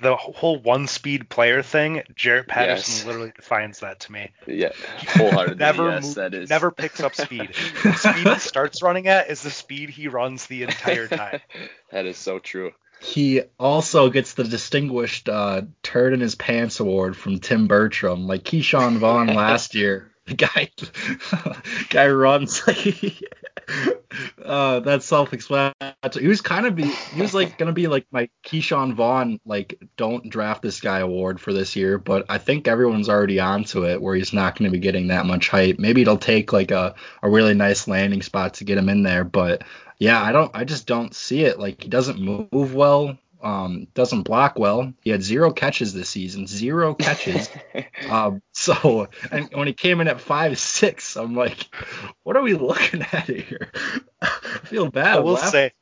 the 0.00 0.16
whole 0.16 0.58
one 0.58 0.86
speed 0.86 1.28
player 1.28 1.62
thing, 1.62 2.02
Jarrett 2.14 2.48
Patterson 2.48 2.94
yes. 2.94 3.04
literally 3.04 3.32
defines 3.34 3.80
that 3.80 4.00
to 4.00 4.12
me. 4.12 4.30
Yeah, 4.46 4.72
wholeheartedly. 5.08 5.56
never 5.56 5.90
yes, 5.90 6.04
move, 6.04 6.14
that 6.14 6.34
is. 6.34 6.50
Never 6.50 6.70
picks 6.70 7.00
up 7.00 7.14
speed. 7.14 7.50
the 7.82 7.92
speed 7.94 8.28
he 8.28 8.38
starts 8.38 8.82
running 8.82 9.08
at 9.08 9.30
is 9.30 9.42
the 9.42 9.50
speed 9.50 9.90
he 9.90 10.08
runs 10.08 10.46
the 10.46 10.62
entire 10.62 11.08
time. 11.08 11.40
that 11.90 12.06
is 12.06 12.16
so 12.16 12.38
true. 12.38 12.72
He 13.00 13.42
also 13.58 14.10
gets 14.10 14.34
the 14.34 14.44
distinguished 14.44 15.28
uh, 15.28 15.62
turd 15.82 16.12
in 16.12 16.20
his 16.20 16.36
pants 16.36 16.78
award 16.78 17.16
from 17.16 17.40
Tim 17.40 17.66
Bertram, 17.66 18.28
like 18.28 18.44
Ke'Shawn 18.44 18.98
Vaughn 18.98 19.26
last 19.34 19.74
year. 19.74 20.11
Guy, 20.36 20.70
guy 21.88 22.08
runs 22.08 22.64
like 22.64 23.16
uh, 24.44 24.80
that's 24.80 25.04
self-explanatory. 25.04 25.94
He 26.20 26.28
was 26.28 26.40
kind 26.40 26.66
of 26.66 26.76
be, 26.76 26.84
he 26.86 27.20
was 27.20 27.34
like 27.34 27.58
gonna 27.58 27.72
be 27.72 27.88
like 27.88 28.06
my 28.12 28.28
Ke'Shawn 28.44 28.94
Vaughn 28.94 29.40
like 29.44 29.82
don't 29.96 30.28
draft 30.28 30.62
this 30.62 30.80
guy 30.80 31.00
award 31.00 31.40
for 31.40 31.52
this 31.52 31.74
year, 31.74 31.98
but 31.98 32.26
I 32.28 32.38
think 32.38 32.68
everyone's 32.68 33.08
already 33.08 33.40
onto 33.40 33.84
it 33.84 34.00
where 34.00 34.14
he's 34.14 34.32
not 34.32 34.56
gonna 34.56 34.70
be 34.70 34.78
getting 34.78 35.08
that 35.08 35.26
much 35.26 35.48
hype. 35.48 35.78
Maybe 35.78 36.02
it'll 36.02 36.18
take 36.18 36.52
like 36.52 36.70
a 36.70 36.94
a 37.22 37.28
really 37.28 37.54
nice 37.54 37.88
landing 37.88 38.22
spot 38.22 38.54
to 38.54 38.64
get 38.64 38.78
him 38.78 38.88
in 38.88 39.02
there, 39.02 39.24
but 39.24 39.64
yeah, 39.98 40.22
I 40.22 40.32
don't 40.32 40.50
I 40.54 40.64
just 40.64 40.86
don't 40.86 41.14
see 41.14 41.42
it. 41.44 41.58
Like 41.58 41.82
he 41.82 41.88
doesn't 41.88 42.20
move 42.20 42.74
well 42.74 43.18
um, 43.42 43.88
doesn't 43.94 44.22
block 44.22 44.58
well. 44.58 44.92
He 45.02 45.10
had 45.10 45.22
zero 45.22 45.52
catches 45.52 45.92
this 45.92 46.08
season, 46.08 46.46
zero 46.46 46.94
catches. 46.94 47.48
um, 48.10 48.42
so, 48.52 49.08
and 49.30 49.50
when 49.52 49.66
he 49.66 49.72
came 49.72 50.00
in 50.00 50.08
at 50.08 50.20
five 50.20 50.58
six, 50.58 51.16
I'm 51.16 51.34
like, 51.34 51.74
what 52.22 52.36
are 52.36 52.42
we 52.42 52.54
looking 52.54 53.02
at 53.02 53.26
here? 53.26 53.70
I 54.20 54.60
feel 54.64 54.90
bad. 54.90 55.16
I 55.16 55.20
will 55.20 55.36
say, 55.36 55.72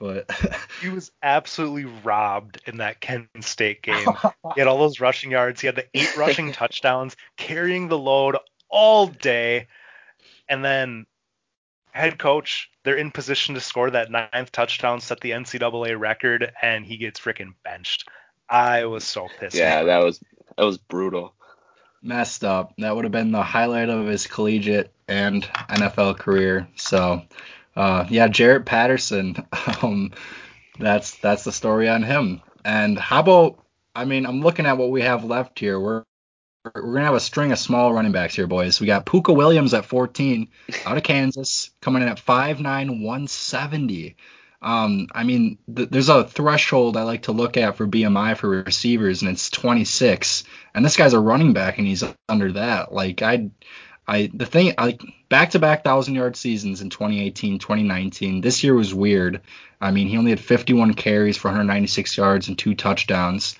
but 0.00 0.30
he 0.80 0.88
was 0.88 1.12
absolutely 1.22 1.84
robbed 2.02 2.62
in 2.66 2.78
that 2.78 3.00
Kent 3.00 3.28
State 3.40 3.82
game. 3.82 4.06
he 4.54 4.60
had 4.60 4.66
all 4.66 4.78
those 4.78 4.98
rushing 4.98 5.30
yards. 5.30 5.60
He 5.60 5.66
had 5.66 5.76
the 5.76 5.86
eight 5.94 6.16
rushing 6.16 6.52
touchdowns, 6.52 7.16
carrying 7.36 7.88
the 7.88 7.98
load 7.98 8.36
all 8.70 9.06
day, 9.06 9.68
and 10.48 10.64
then 10.64 11.06
head 11.92 12.18
coach, 12.18 12.70
they're 12.84 12.96
in 12.96 13.10
position 13.10 13.54
to 13.54 13.60
score 13.60 13.90
that 13.90 14.10
ninth 14.10 14.52
touchdown, 14.52 15.00
set 15.00 15.20
the 15.20 15.30
NCAA 15.30 15.98
record, 15.98 16.52
and 16.62 16.84
he 16.84 16.96
gets 16.96 17.20
freaking 17.20 17.54
benched. 17.64 18.08
I 18.48 18.86
was 18.86 19.04
so 19.04 19.28
pissed. 19.38 19.56
Yeah, 19.56 19.84
that 19.84 19.98
was 19.98 20.20
that 20.56 20.64
was 20.64 20.78
brutal. 20.78 21.34
Messed 22.02 22.44
up. 22.44 22.72
That 22.78 22.96
would 22.96 23.04
have 23.04 23.12
been 23.12 23.32
the 23.32 23.42
highlight 23.42 23.90
of 23.90 24.06
his 24.06 24.26
collegiate 24.26 24.92
and 25.06 25.42
NFL 25.44 26.18
career. 26.18 26.66
So, 26.76 27.22
uh, 27.76 28.06
yeah, 28.08 28.28
Jarrett 28.28 28.66
Patterson. 28.66 29.46
Um, 29.82 30.12
that's 30.78 31.16
that's 31.16 31.44
the 31.44 31.52
story 31.52 31.88
on 31.88 32.02
him. 32.02 32.40
And 32.64 32.98
how 32.98 33.20
about? 33.20 33.64
I 33.94 34.04
mean, 34.04 34.26
I'm 34.26 34.40
looking 34.40 34.66
at 34.66 34.78
what 34.78 34.90
we 34.90 35.02
have 35.02 35.24
left 35.24 35.58
here. 35.58 35.78
We're 35.78 36.04
we're 36.64 36.94
gonna 36.94 37.04
have 37.04 37.14
a 37.14 37.20
string 37.20 37.52
of 37.52 37.58
small 37.58 37.92
running 37.92 38.12
backs 38.12 38.34
here, 38.34 38.46
boys. 38.46 38.80
We 38.80 38.86
got 38.86 39.06
Pooka 39.06 39.34
Williams 39.34 39.72
at 39.74 39.86
14 39.86 40.48
out 40.84 40.96
of 40.96 41.02
Kansas, 41.02 41.70
coming 41.80 42.02
in 42.02 42.08
at 42.08 42.20
5'9", 42.20 43.02
170. 43.02 44.16
Um, 44.62 45.06
I 45.12 45.24
mean, 45.24 45.56
th- 45.74 45.88
there's 45.88 46.10
a 46.10 46.24
threshold 46.24 46.98
I 46.98 47.04
like 47.04 47.22
to 47.22 47.32
look 47.32 47.56
at 47.56 47.76
for 47.76 47.86
BMI 47.86 48.36
for 48.36 48.48
receivers, 48.48 49.22
and 49.22 49.30
it's 49.30 49.48
26. 49.48 50.44
And 50.74 50.84
this 50.84 50.98
guy's 50.98 51.14
a 51.14 51.20
running 51.20 51.54
back, 51.54 51.78
and 51.78 51.86
he's 51.86 52.04
under 52.28 52.52
that. 52.52 52.92
Like 52.92 53.22
I, 53.22 53.50
I 54.06 54.30
the 54.34 54.44
thing, 54.44 54.74
like 54.76 55.00
back-to-back 55.30 55.82
thousand 55.82 56.14
yard 56.14 56.36
seasons 56.36 56.82
in 56.82 56.90
2018, 56.90 57.58
2019. 57.58 58.42
This 58.42 58.62
year 58.62 58.74
was 58.74 58.92
weird. 58.92 59.40
I 59.80 59.92
mean, 59.92 60.08
he 60.08 60.18
only 60.18 60.30
had 60.30 60.40
51 60.40 60.92
carries 60.92 61.38
for 61.38 61.48
196 61.48 62.18
yards 62.18 62.48
and 62.48 62.58
two 62.58 62.74
touchdowns. 62.74 63.56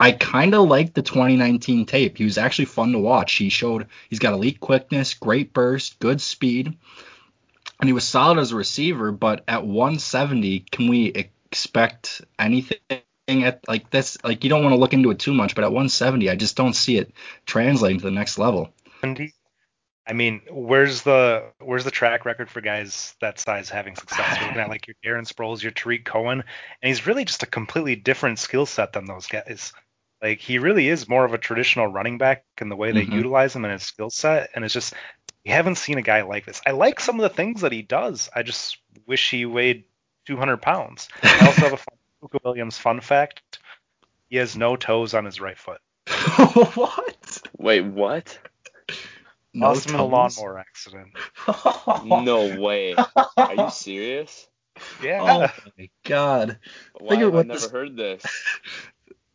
I 0.00 0.12
kind 0.12 0.54
of 0.54 0.66
like 0.66 0.94
the 0.94 1.02
2019 1.02 1.84
tape. 1.84 2.16
He 2.16 2.24
was 2.24 2.38
actually 2.38 2.64
fun 2.64 2.92
to 2.92 2.98
watch. 2.98 3.34
He 3.34 3.50
showed 3.50 3.86
he's 4.08 4.18
got 4.18 4.32
elite 4.32 4.58
quickness, 4.58 5.12
great 5.12 5.52
burst, 5.52 5.98
good 5.98 6.22
speed, 6.22 6.74
and 7.78 7.88
he 7.88 7.92
was 7.92 8.08
solid 8.08 8.38
as 8.38 8.52
a 8.52 8.56
receiver. 8.56 9.12
But 9.12 9.44
at 9.46 9.66
170, 9.66 10.60
can 10.70 10.88
we 10.88 11.08
expect 11.08 12.22
anything 12.38 12.80
at 13.28 13.68
like 13.68 13.90
this? 13.90 14.16
Like 14.24 14.42
you 14.42 14.48
don't 14.48 14.62
want 14.62 14.72
to 14.72 14.78
look 14.80 14.94
into 14.94 15.10
it 15.10 15.18
too 15.18 15.34
much, 15.34 15.54
but 15.54 15.64
at 15.64 15.70
170, 15.70 16.30
I 16.30 16.34
just 16.34 16.56
don't 16.56 16.74
see 16.74 16.96
it 16.96 17.12
translating 17.44 17.98
to 17.98 18.04
the 18.04 18.10
next 18.10 18.38
level. 18.38 18.72
I 20.06 20.14
mean, 20.14 20.40
where's 20.50 21.02
the 21.02 21.44
where's 21.60 21.84
the 21.84 21.90
track 21.90 22.24
record 22.24 22.50
for 22.50 22.62
guys 22.62 23.14
that 23.20 23.38
size 23.38 23.68
having 23.68 23.94
success? 23.96 24.38
We're 24.40 24.46
looking 24.46 24.62
at 24.62 24.68
like 24.70 24.86
your 24.88 24.96
Darren 25.04 25.30
Sproles, 25.30 25.62
your 25.62 25.72
Tarik 25.72 26.06
Cohen, 26.06 26.40
and 26.40 26.88
he's 26.88 27.06
really 27.06 27.26
just 27.26 27.42
a 27.42 27.46
completely 27.46 27.96
different 27.96 28.38
skill 28.38 28.64
set 28.66 28.94
than 28.94 29.04
those 29.04 29.26
guys. 29.26 29.72
Like 30.22 30.40
he 30.40 30.58
really 30.58 30.88
is 30.88 31.08
more 31.08 31.24
of 31.24 31.32
a 31.32 31.38
traditional 31.38 31.86
running 31.86 32.18
back 32.18 32.44
in 32.60 32.68
the 32.68 32.76
way 32.76 32.92
they 32.92 33.04
mm-hmm. 33.04 33.16
utilize 33.16 33.56
him 33.56 33.64
and 33.64 33.72
his 33.72 33.82
skill 33.82 34.10
set, 34.10 34.50
and 34.54 34.64
it's 34.64 34.74
just 34.74 34.94
you 35.44 35.52
haven't 35.52 35.76
seen 35.76 35.98
a 35.98 36.02
guy 36.02 36.22
like 36.22 36.44
this. 36.44 36.60
I 36.66 36.72
like 36.72 37.00
some 37.00 37.16
of 37.16 37.22
the 37.22 37.34
things 37.34 37.62
that 37.62 37.72
he 37.72 37.82
does. 37.82 38.28
I 38.34 38.42
just 38.42 38.78
wish 39.06 39.30
he 39.30 39.46
weighed 39.46 39.84
200 40.26 40.58
pounds. 40.58 41.08
I 41.22 41.46
also 41.46 41.62
have 41.62 41.72
a 41.72 42.26
Pooka 42.26 42.38
Williams 42.44 42.76
fun 42.76 43.00
fact. 43.00 43.58
He 44.28 44.36
has 44.36 44.56
no 44.56 44.76
toes 44.76 45.14
on 45.14 45.24
his 45.24 45.40
right 45.40 45.58
foot. 45.58 45.80
what? 46.74 47.42
Wait, 47.58 47.80
what? 47.80 48.38
No 49.52 49.68
Lost 49.68 49.88
him 49.88 49.96
in 49.96 50.00
a 50.00 50.04
lawnmower 50.04 50.58
accident. 50.58 51.08
no 52.04 52.60
way. 52.60 52.94
Are 53.36 53.54
you 53.54 53.70
serious? 53.70 54.46
Yeah. 55.02 55.48
Oh 55.56 55.70
my 55.76 55.90
god. 56.04 56.58
Why 56.98 57.16
have 57.16 57.34
I 57.34 57.42
never 57.42 57.52
this... 57.54 57.70
heard 57.70 57.96
this? 57.96 58.24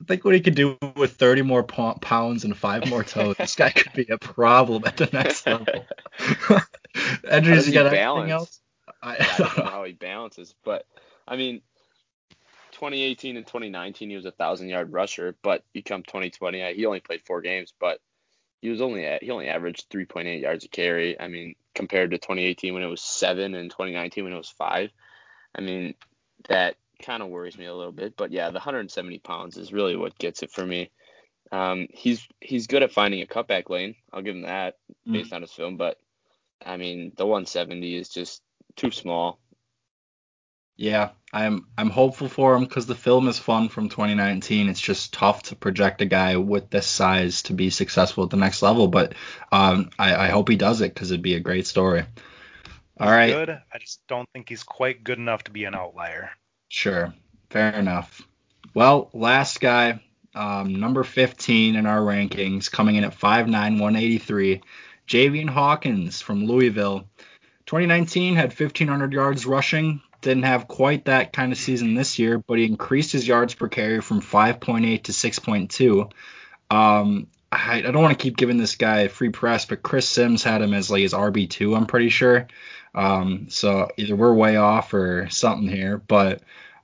Think 0.06 0.26
what 0.26 0.34
he 0.34 0.42
could 0.42 0.56
do 0.56 0.78
with 0.96 1.14
30 1.14 1.44
more 1.44 1.64
pounds 1.64 2.44
and 2.44 2.56
five 2.56 2.90
more 2.90 3.04
toes. 3.06 3.38
this 3.38 3.56
guy 3.56 3.72
could 3.72 3.94
be 3.94 4.08
a 4.12 4.18
problem 4.18 4.84
at 4.86 4.98
the 4.98 5.10
next 5.12 5.46
level. 5.48 5.86
Endries, 6.20 7.68
you 7.68 7.74
got 7.74 7.92
balance? 7.92 8.20
anything 8.20 8.32
else? 8.32 8.62
I, 9.02 9.16
I 9.16 9.38
don't 9.38 9.58
know 9.58 9.66
how 9.66 9.84
he 9.84 9.94
balances, 9.94 10.54
but 10.64 10.86
I 11.28 11.38
mean, 11.38 11.62
2018 12.74 13.38
and 13.38 13.48
2019 13.48 14.10
he 14.10 14.16
was 14.16 14.26
a 14.26 14.32
thousand 14.32 14.70
yard 14.70 14.92
rusher, 14.92 15.36
but 15.42 15.64
become 15.74 16.04
2020 16.04 16.74
he 16.74 16.86
only 16.86 17.00
played 17.00 17.22
four 17.26 17.42
games, 17.42 17.74
but 17.80 18.00
he 18.62 18.70
was 18.70 18.82
only 18.82 19.06
at, 19.06 19.24
he 19.24 19.32
only 19.32 19.48
averaged 19.48 19.90
3.8 19.92 20.42
yards 20.42 20.66
a 20.66 20.68
carry. 20.68 21.20
I 21.20 21.28
mean, 21.28 21.56
compared 21.74 22.12
to 22.12 22.18
2018 22.18 22.74
when 22.74 22.84
it 22.84 22.88
was 22.88 23.02
seven 23.02 23.54
and 23.54 23.70
2019 23.70 24.24
when 24.24 24.34
it 24.34 24.38
was 24.38 24.50
five. 24.50 24.90
I 25.54 25.62
mean, 25.62 25.94
that 26.50 26.76
kind 27.00 27.24
of 27.24 27.30
worries 27.30 27.58
me 27.58 27.66
a 27.66 27.74
little 27.74 27.92
bit. 27.92 28.16
But 28.18 28.32
yeah, 28.32 28.48
the 28.48 28.56
170 28.56 29.20
pounds 29.20 29.58
is 29.58 29.74
really 29.74 29.96
what 29.96 30.18
gets 30.18 30.44
it 30.44 30.52
for 30.52 30.66
me. 30.66 30.92
Um, 31.52 31.88
he's 31.92 32.28
he's 32.42 32.68
good 32.68 32.84
at 32.84 32.92
finding 32.92 33.22
a 33.22 33.28
cutback 33.28 33.70
lane. 33.70 33.96
I'll 34.12 34.22
give 34.22 34.36
him 34.36 34.44
that 34.44 34.78
mm. 35.08 35.14
based 35.14 35.32
mm. 35.32 35.36
on 35.36 35.42
his 35.42 35.52
film. 35.52 35.78
But 35.78 35.98
I 36.66 36.78
mean, 36.78 37.12
the 37.16 37.26
170 37.26 37.96
is 37.96 38.10
just 38.10 38.42
too 38.76 38.92
small. 38.92 39.40
Yeah, 40.78 41.12
I'm 41.32 41.68
I'm 41.78 41.90
hopeful 41.90 42.28
for 42.28 42.56
him 42.56 42.66
because 42.66 42.86
the 42.86 42.96
film 42.96 43.30
is 43.30 43.40
fun 43.40 43.70
from 43.70 43.88
2019. 43.88 44.68
It's 44.68 44.82
just 44.82 45.14
tough 45.14 45.44
to 45.44 45.56
project 45.56 46.02
a 46.02 46.06
guy 46.06 46.36
with 46.36 46.70
this 46.70 46.88
size 46.88 47.44
to 47.44 47.54
be 47.54 47.70
successful 47.70 48.26
at 48.26 48.30
the 48.30 48.38
next 48.38 48.62
level. 48.62 48.88
But 48.90 49.14
um, 49.52 49.92
I, 49.98 50.16
I 50.16 50.28
hope 50.30 50.50
he 50.50 50.58
does 50.58 50.82
it 50.82 50.94
because 50.94 51.12
it'd 51.12 51.22
be 51.22 51.36
a 51.36 51.40
great 51.40 51.66
story. 51.66 52.04
All 53.00 53.10
right. 53.10 53.32
Good. 53.32 53.50
I 53.50 53.78
just 53.80 54.02
don't 54.08 54.30
think 54.34 54.50
he's 54.50 54.64
quite 54.64 55.04
good 55.04 55.18
enough 55.18 55.44
to 55.46 55.52
be 55.52 55.64
an 55.64 55.76
outlier. 55.76 56.32
Sure. 56.70 57.14
Fair 57.50 57.74
enough. 57.74 58.22
Well, 58.74 59.10
last 59.14 59.62
guy, 59.62 60.02
um, 60.34 60.76
number 60.76 61.04
15 61.04 61.76
in 61.76 61.86
our 61.86 62.02
rankings, 62.02 62.70
coming 62.70 62.96
in 62.96 63.04
at 63.04 63.18
5'9, 63.18 63.52
183, 63.80 64.62
Javian 65.08 65.50
Hawkins 65.50 66.22
from 66.22 66.46
Louisville. 66.46 67.08
2019 67.66 68.36
had 68.36 68.58
1,500 68.58 69.14
yards 69.14 69.46
rushing. 69.46 70.02
Didn't 70.22 70.44
have 70.44 70.68
quite 70.68 71.06
that 71.06 71.34
kind 71.34 71.52
of 71.52 71.58
season 71.58 71.94
this 71.94 72.20
year, 72.20 72.40
but 72.40 72.58
he 72.58 72.66
increased 72.66 73.12
his 73.12 73.28
yards 73.28 73.54
per 73.54 73.68
carry 73.68 74.02
from 74.02 74.22
5.8 74.22 75.04
to 75.04 75.12
6.2. 75.12 76.12
Um, 76.70 77.28
I, 77.52 77.78
I, 77.78 77.82
don't 77.82 78.02
want 78.02 78.18
to 78.18 78.24
keep 78.24 78.38
giving 78.38 78.58
this 78.58 78.76
guy 78.76 79.08
free 79.08 79.30
press, 79.30 79.66
but 79.66 79.84
Chris 79.84 80.10
Simms 80.10 80.44
had 80.44 80.62
him 80.62 80.74
as 80.74 80.90
like 80.90 81.04
his 81.04 81.14
RB2, 81.14 81.78
I'm 81.78 81.86
pretty 81.86 82.10
sure. 82.10 82.48
Um, 82.96 83.48
so 83.50 83.90
either 83.98 84.16
we're 84.16 84.34
way 84.34 84.56
off 84.56 84.94
or 84.94 85.28
something 85.30 85.68
here, 85.68 85.98
but 85.98 86.42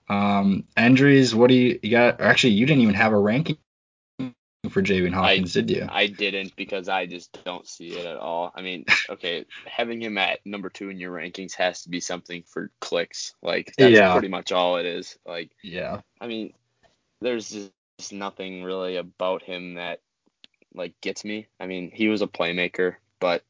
um, 0.09 0.66
Endries, 0.76 1.34
what 1.34 1.47
do 1.47 1.55
you, 1.55 1.80
you 1.82 1.89
got? 1.89 2.20
Actually, 2.20 2.53
you 2.53 2.66
didn't 2.66 2.84
even 2.84 2.95
have 2.95 3.14
a 3.14 3.18
ranking 3.18 3.57
for 4.70 4.82
Javian 4.82 5.14
Hawkins, 5.14 5.55
I, 5.55 5.62
did 5.62 5.72
you? 5.72 5.88
I 5.89 6.07
didn't 6.07 6.55
because 6.55 6.89
I 6.89 7.05
just 7.05 7.43
don't 7.45 7.66
see 7.66 7.89
it 7.89 8.05
at 8.05 8.18
all. 8.18 8.51
I 8.53 8.62
mean, 8.62 8.86
okay, 9.09 9.45
having 9.66 10.01
him 10.01 10.18
at 10.18 10.45
number 10.45 10.70
two 10.70 10.89
in 10.89 10.99
your 10.99 11.14
rankings 11.14 11.53
has 11.55 11.84
to 11.84 11.89
be 11.89 12.01
something 12.01 12.43
for 12.45 12.70
clicks. 12.82 13.34
Like 13.41 13.74
that's 13.78 13.93
yeah. 13.93 14.12
pretty 14.12 14.28
much 14.28 14.51
all 14.51 14.78
it 14.78 14.86
is. 14.86 15.18
Like 15.26 15.51
yeah. 15.64 16.01
I 16.20 16.28
mean, 16.28 16.53
there's 17.22 17.49
just 17.49 18.14
nothing 18.14 18.64
really 18.64 18.97
about 18.97 19.43
him 19.43 19.76
that 19.76 20.01
like 20.74 20.99
gets 21.01 21.24
me. 21.24 21.47
I 21.59 21.66
mean, 21.66 21.89
he 21.93 22.09
was 22.09 22.22
a 22.22 22.28
playmaker, 22.28 22.95
but 23.20 23.43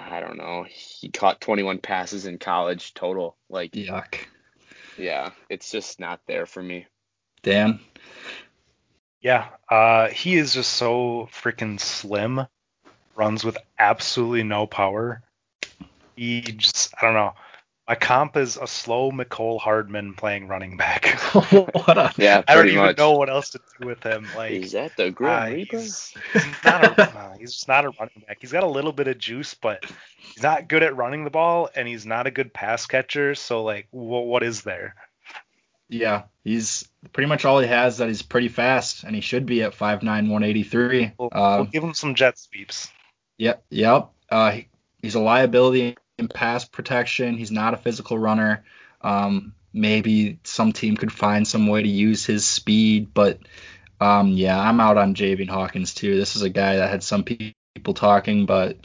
I 0.00 0.20
don't 0.20 0.38
know. 0.38 0.64
He 0.68 1.10
caught 1.10 1.40
21 1.40 1.78
passes 1.78 2.26
in 2.26 2.38
college 2.38 2.94
total. 2.94 3.36
Like 3.48 3.72
yuck 3.72 4.26
yeah, 5.00 5.30
it's 5.48 5.70
just 5.70 5.98
not 5.98 6.20
there 6.26 6.46
for 6.46 6.62
me. 6.62 6.86
Dan? 7.42 7.80
Yeah, 9.20 9.48
uh, 9.68 10.08
he 10.08 10.36
is 10.36 10.54
just 10.54 10.72
so 10.72 11.28
freaking 11.32 11.80
slim. 11.80 12.46
Runs 13.16 13.44
with 13.44 13.58
absolutely 13.78 14.44
no 14.44 14.66
power. 14.66 15.22
He 16.16 16.40
just, 16.42 16.94
I 17.00 17.06
don't 17.06 17.14
know. 17.14 17.32
My 17.90 17.96
comp 17.96 18.36
is 18.36 18.56
a 18.56 18.68
slow 18.68 19.10
Mecole 19.10 19.58
Hardman 19.58 20.14
playing 20.14 20.46
running 20.46 20.76
back. 20.76 21.06
what 21.32 21.98
a, 21.98 22.12
yeah, 22.16 22.40
I 22.46 22.54
don't 22.54 22.68
even 22.68 22.78
much. 22.78 22.98
know 22.98 23.14
what 23.14 23.28
else 23.28 23.50
to 23.50 23.60
do 23.80 23.88
with 23.88 24.00
him. 24.04 24.28
Like, 24.36 24.52
is 24.52 24.70
that 24.72 24.96
the 24.96 25.10
Grim 25.10 25.32
uh, 25.32 25.46
He's, 25.46 26.14
he's, 26.32 26.44
not 26.64 26.84
a, 26.84 27.34
he's 27.40 27.52
just 27.52 27.66
not 27.66 27.84
a 27.84 27.90
running 27.98 28.22
back. 28.28 28.38
He's 28.40 28.52
got 28.52 28.62
a 28.62 28.68
little 28.68 28.92
bit 28.92 29.08
of 29.08 29.18
juice, 29.18 29.54
but 29.54 29.84
he's 30.18 30.40
not 30.40 30.68
good 30.68 30.84
at 30.84 30.94
running 30.94 31.24
the 31.24 31.30
ball 31.30 31.68
and 31.74 31.88
he's 31.88 32.06
not 32.06 32.28
a 32.28 32.30
good 32.30 32.54
pass 32.54 32.86
catcher. 32.86 33.34
So 33.34 33.64
like, 33.64 33.88
wh- 33.90 34.22
what 34.24 34.44
is 34.44 34.62
there? 34.62 34.94
Yeah, 35.88 36.26
he's 36.44 36.88
pretty 37.12 37.26
much 37.28 37.44
all 37.44 37.58
he 37.58 37.66
has 37.66 37.98
that 37.98 38.06
he's 38.06 38.22
pretty 38.22 38.46
fast, 38.46 39.02
and 39.02 39.16
he 39.16 39.20
should 39.20 39.46
be 39.46 39.64
at 39.64 39.72
5'9", 39.72 40.04
183. 40.04 41.14
We'll, 41.18 41.28
uh, 41.32 41.56
we'll 41.56 41.64
give 41.64 41.82
him 41.82 41.94
some 41.94 42.14
jet 42.14 42.38
sweeps. 42.38 42.88
Yep, 43.38 43.64
yep. 43.68 44.10
Uh, 44.30 44.52
he, 44.52 44.68
he's 45.02 45.16
a 45.16 45.20
liability 45.20 45.96
in 46.20 46.28
pass 46.28 46.64
protection. 46.64 47.36
He's 47.36 47.50
not 47.50 47.74
a 47.74 47.78
physical 47.78 48.18
runner. 48.18 48.64
Um, 49.00 49.54
maybe 49.72 50.38
some 50.44 50.72
team 50.72 50.96
could 50.96 51.12
find 51.12 51.46
some 51.46 51.66
way 51.66 51.82
to 51.82 51.88
use 51.88 52.24
his 52.24 52.46
speed, 52.46 53.12
but 53.12 53.38
um, 54.00 54.28
yeah, 54.28 54.58
I'm 54.58 54.80
out 54.80 54.96
on 54.96 55.14
Javian 55.14 55.48
Hawkins 55.48 55.94
too. 55.94 56.16
This 56.16 56.36
is 56.36 56.42
a 56.42 56.50
guy 56.50 56.76
that 56.76 56.90
had 56.90 57.02
some 57.02 57.24
people 57.24 57.94
talking, 57.94 58.46
but 58.46 58.78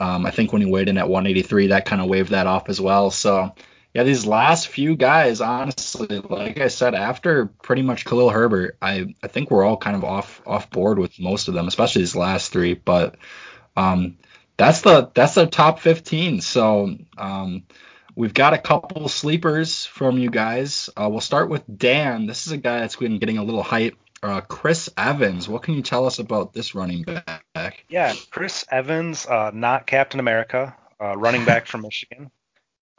um, 0.00 0.26
I 0.26 0.30
think 0.30 0.52
when 0.52 0.62
he 0.62 0.70
weighed 0.70 0.88
in 0.88 0.98
at 0.98 1.08
183, 1.08 1.68
that 1.68 1.84
kind 1.84 2.00
of 2.00 2.08
waved 2.08 2.30
that 2.30 2.46
off 2.46 2.68
as 2.68 2.80
well. 2.80 3.10
So 3.10 3.52
yeah, 3.94 4.02
these 4.02 4.26
last 4.26 4.68
few 4.68 4.96
guys, 4.96 5.40
honestly, 5.40 6.20
like 6.20 6.60
I 6.60 6.68
said, 6.68 6.94
after 6.94 7.46
pretty 7.46 7.82
much 7.82 8.04
Khalil 8.04 8.30
Herbert, 8.30 8.76
I 8.82 9.14
I 9.22 9.28
think 9.28 9.50
we're 9.50 9.64
all 9.64 9.76
kind 9.76 9.96
of 9.96 10.04
off 10.04 10.42
off 10.46 10.70
board 10.70 10.98
with 10.98 11.18
most 11.18 11.48
of 11.48 11.54
them, 11.54 11.66
especially 11.66 12.02
these 12.02 12.16
last 12.16 12.52
three. 12.52 12.74
But 12.74 13.16
um, 13.76 14.18
that's 14.58 14.82
the 14.82 15.10
that's 15.14 15.34
the 15.34 15.46
top 15.46 15.80
15. 15.80 16.42
So 16.42 16.94
um, 17.16 17.62
we've 18.14 18.34
got 18.34 18.52
a 18.52 18.58
couple 18.58 19.08
sleepers 19.08 19.86
from 19.86 20.18
you 20.18 20.28
guys. 20.28 20.90
Uh, 20.96 21.08
we'll 21.08 21.20
start 21.20 21.48
with 21.48 21.62
Dan. 21.74 22.26
This 22.26 22.46
is 22.46 22.52
a 22.52 22.58
guy 22.58 22.80
that's 22.80 22.96
been 22.96 23.18
getting 23.18 23.38
a 23.38 23.44
little 23.44 23.62
hype. 23.62 23.96
Uh, 24.20 24.40
Chris 24.40 24.90
Evans, 24.96 25.48
what 25.48 25.62
can 25.62 25.74
you 25.74 25.82
tell 25.82 26.04
us 26.04 26.18
about 26.18 26.52
this 26.52 26.74
running 26.74 27.04
back? 27.04 27.84
Yeah, 27.88 28.12
Chris 28.30 28.64
Evans, 28.68 29.24
uh, 29.26 29.52
not 29.54 29.86
Captain 29.86 30.18
America, 30.18 30.76
uh, 31.00 31.16
running 31.16 31.44
back 31.44 31.66
from 31.66 31.82
Michigan. 31.82 32.30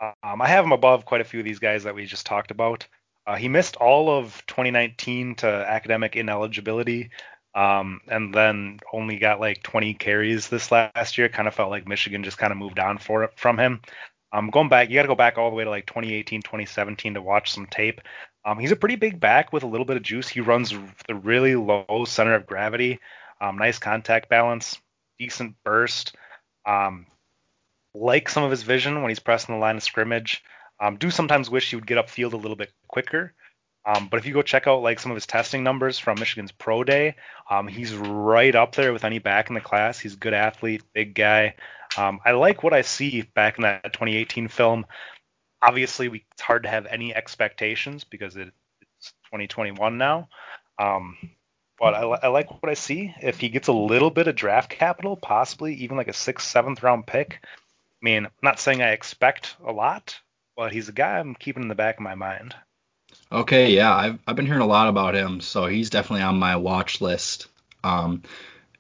Um, 0.02 0.42
I 0.42 0.48
have 0.48 0.64
him 0.64 0.72
above 0.72 1.04
quite 1.04 1.20
a 1.20 1.26
few 1.26 1.42
of 1.42 1.46
these 1.46 1.60
guys 1.60 1.84
that 1.84 1.94
we 1.94 2.06
just 2.06 2.26
talked 2.26 2.52
about. 2.52 2.88
Uh, 3.28 3.36
he 3.36 3.50
missed 3.50 3.76
all 3.76 4.10
of 4.10 4.42
2019 4.48 5.36
to 5.36 5.48
academic 5.48 6.16
ineligibility, 6.16 7.10
um, 7.60 8.00
and 8.08 8.34
then 8.34 8.80
only 8.94 9.18
got 9.18 9.42
like 9.42 9.62
20 9.64 9.94
carries 9.96 10.48
this 10.48 10.72
last 10.72 11.18
year. 11.18 11.28
Kind 11.28 11.46
of 11.46 11.54
felt 11.54 11.70
like 11.70 11.90
Michigan 11.90 12.24
just 12.24 12.38
kind 12.38 12.54
of 12.54 12.58
moved 12.58 12.80
on 12.80 12.98
for 12.98 13.30
from 13.36 13.60
him. 13.60 13.82
Um, 14.32 14.50
going 14.50 14.70
back, 14.70 14.90
you 14.90 14.96
got 14.96 15.02
to 15.02 15.10
go 15.10 15.16
back 15.16 15.38
all 15.38 15.50
the 15.50 15.58
way 15.58 15.66
to 15.66 15.70
like 15.70 15.86
2018, 15.86 16.42
2017 16.42 17.16
to 17.16 17.22
watch 17.22 17.52
some 17.52 17.66
tape. 17.66 18.00
Um, 18.46 18.60
he's 18.60 18.72
a 18.72 18.78
pretty 18.78 18.96
big 18.96 19.20
back 19.20 19.52
with 19.52 19.64
a 19.64 19.68
little 19.68 19.86
bit 19.86 19.98
of 19.98 20.04
juice. 20.04 20.30
He 20.30 20.40
runs 20.40 20.74
the 21.08 21.16
really 21.16 21.58
low 21.58 22.06
center 22.08 22.34
of 22.34 22.48
gravity, 22.48 23.00
um, 23.42 23.58
nice 23.58 23.78
contact 23.78 24.30
balance, 24.30 24.80
decent 25.18 25.56
burst. 25.66 26.16
Um, 26.66 27.08
like 27.94 28.30
some 28.30 28.44
of 28.44 28.52
his 28.52 28.64
vision 28.64 29.02
when 29.02 29.10
he's 29.10 29.20
pressing 29.20 29.54
the 29.54 29.60
line 29.60 29.76
of 29.76 29.84
scrimmage. 29.84 30.46
Um, 30.80 30.96
do 30.96 31.12
sometimes 31.12 31.50
wish 31.50 31.70
he 31.70 31.76
would 31.76 31.88
get 31.88 31.98
upfield 31.98 32.32
a 32.32 32.38
little 32.38 32.56
bit 32.56 32.72
quicker. 32.88 33.34
Um, 33.90 34.08
but 34.08 34.18
if 34.18 34.28
you 34.28 34.34
go 34.36 34.44
check 34.44 34.68
out 34.68 34.84
like 34.84 35.00
some 35.00 35.12
of 35.12 35.16
his 35.16 35.26
testing 35.26 35.64
numbers 35.64 35.98
from 35.98 36.20
Michigan's 36.20 36.52
pro 36.52 36.84
day, 36.84 37.16
um, 37.50 37.68
he's 37.68 37.96
right 37.96 38.54
up 38.54 38.76
there 38.76 38.94
with 38.94 39.04
any 39.04 39.18
back 39.18 39.50
in 39.50 39.56
the 39.56 39.62
class. 39.62 39.98
He's 39.98 40.14
a 40.14 40.18
good 40.18 40.36
athlete, 40.36 40.84
big 40.94 41.16
guy. 41.16 41.56
Um, 41.98 42.20
I 42.24 42.34
like 42.34 42.62
what 42.62 42.74
I 42.74 42.84
see 42.84 43.24
back 43.34 43.58
in 43.58 43.64
that 43.64 43.92
2018 43.94 44.48
film. 44.48 44.86
Obviously, 45.60 46.08
we, 46.08 46.24
it's 46.34 46.42
hard 46.42 46.64
to 46.64 46.70
have 46.70 46.86
any 46.86 47.16
expectations 47.16 48.04
because 48.04 48.36
it, 48.36 48.52
it's 49.00 49.12
2021 49.26 49.98
now. 49.98 50.30
Um, 50.78 51.18
but 51.80 51.96
I, 51.96 52.02
I, 52.02 52.28
like 52.28 52.62
what 52.62 52.70
I 52.70 52.76
see. 52.76 53.16
If 53.24 53.40
he 53.40 53.50
gets 53.50 53.70
a 53.70 53.74
little 53.74 54.12
bit 54.12 54.28
of 54.28 54.36
draft 54.36 54.70
capital, 54.70 55.16
possibly 55.18 55.74
even 55.76 55.98
like 55.98 56.10
a 56.10 56.14
sixth, 56.14 56.48
seventh 56.48 56.84
round 56.84 57.08
pick, 57.08 57.40
I 57.44 58.04
mean, 58.04 58.26
I'm 58.26 58.32
not 58.44 58.60
saying 58.60 58.84
I 58.84 58.92
expect 58.92 59.56
a 59.66 59.72
lot, 59.72 60.20
but 60.56 60.72
he's 60.72 60.90
a 60.90 60.94
guy 60.94 61.18
I'm 61.18 61.34
keeping 61.34 61.64
in 61.64 61.70
the 61.70 61.76
back 61.76 61.98
of 61.98 62.04
my 62.04 62.14
mind. 62.14 62.54
Okay, 63.32 63.76
yeah, 63.76 63.96
I've 63.96 64.20
I've 64.26 64.36
been 64.36 64.46
hearing 64.48 64.62
a 64.62 64.68
lot 64.68 64.88
about 64.88 65.16
him, 65.16 65.42
so 65.42 65.68
he's 65.68 65.90
definitely 65.90 66.24
on 66.24 66.40
my 66.40 66.56
watch 66.56 67.00
list. 67.00 67.48
Um, 67.84 68.24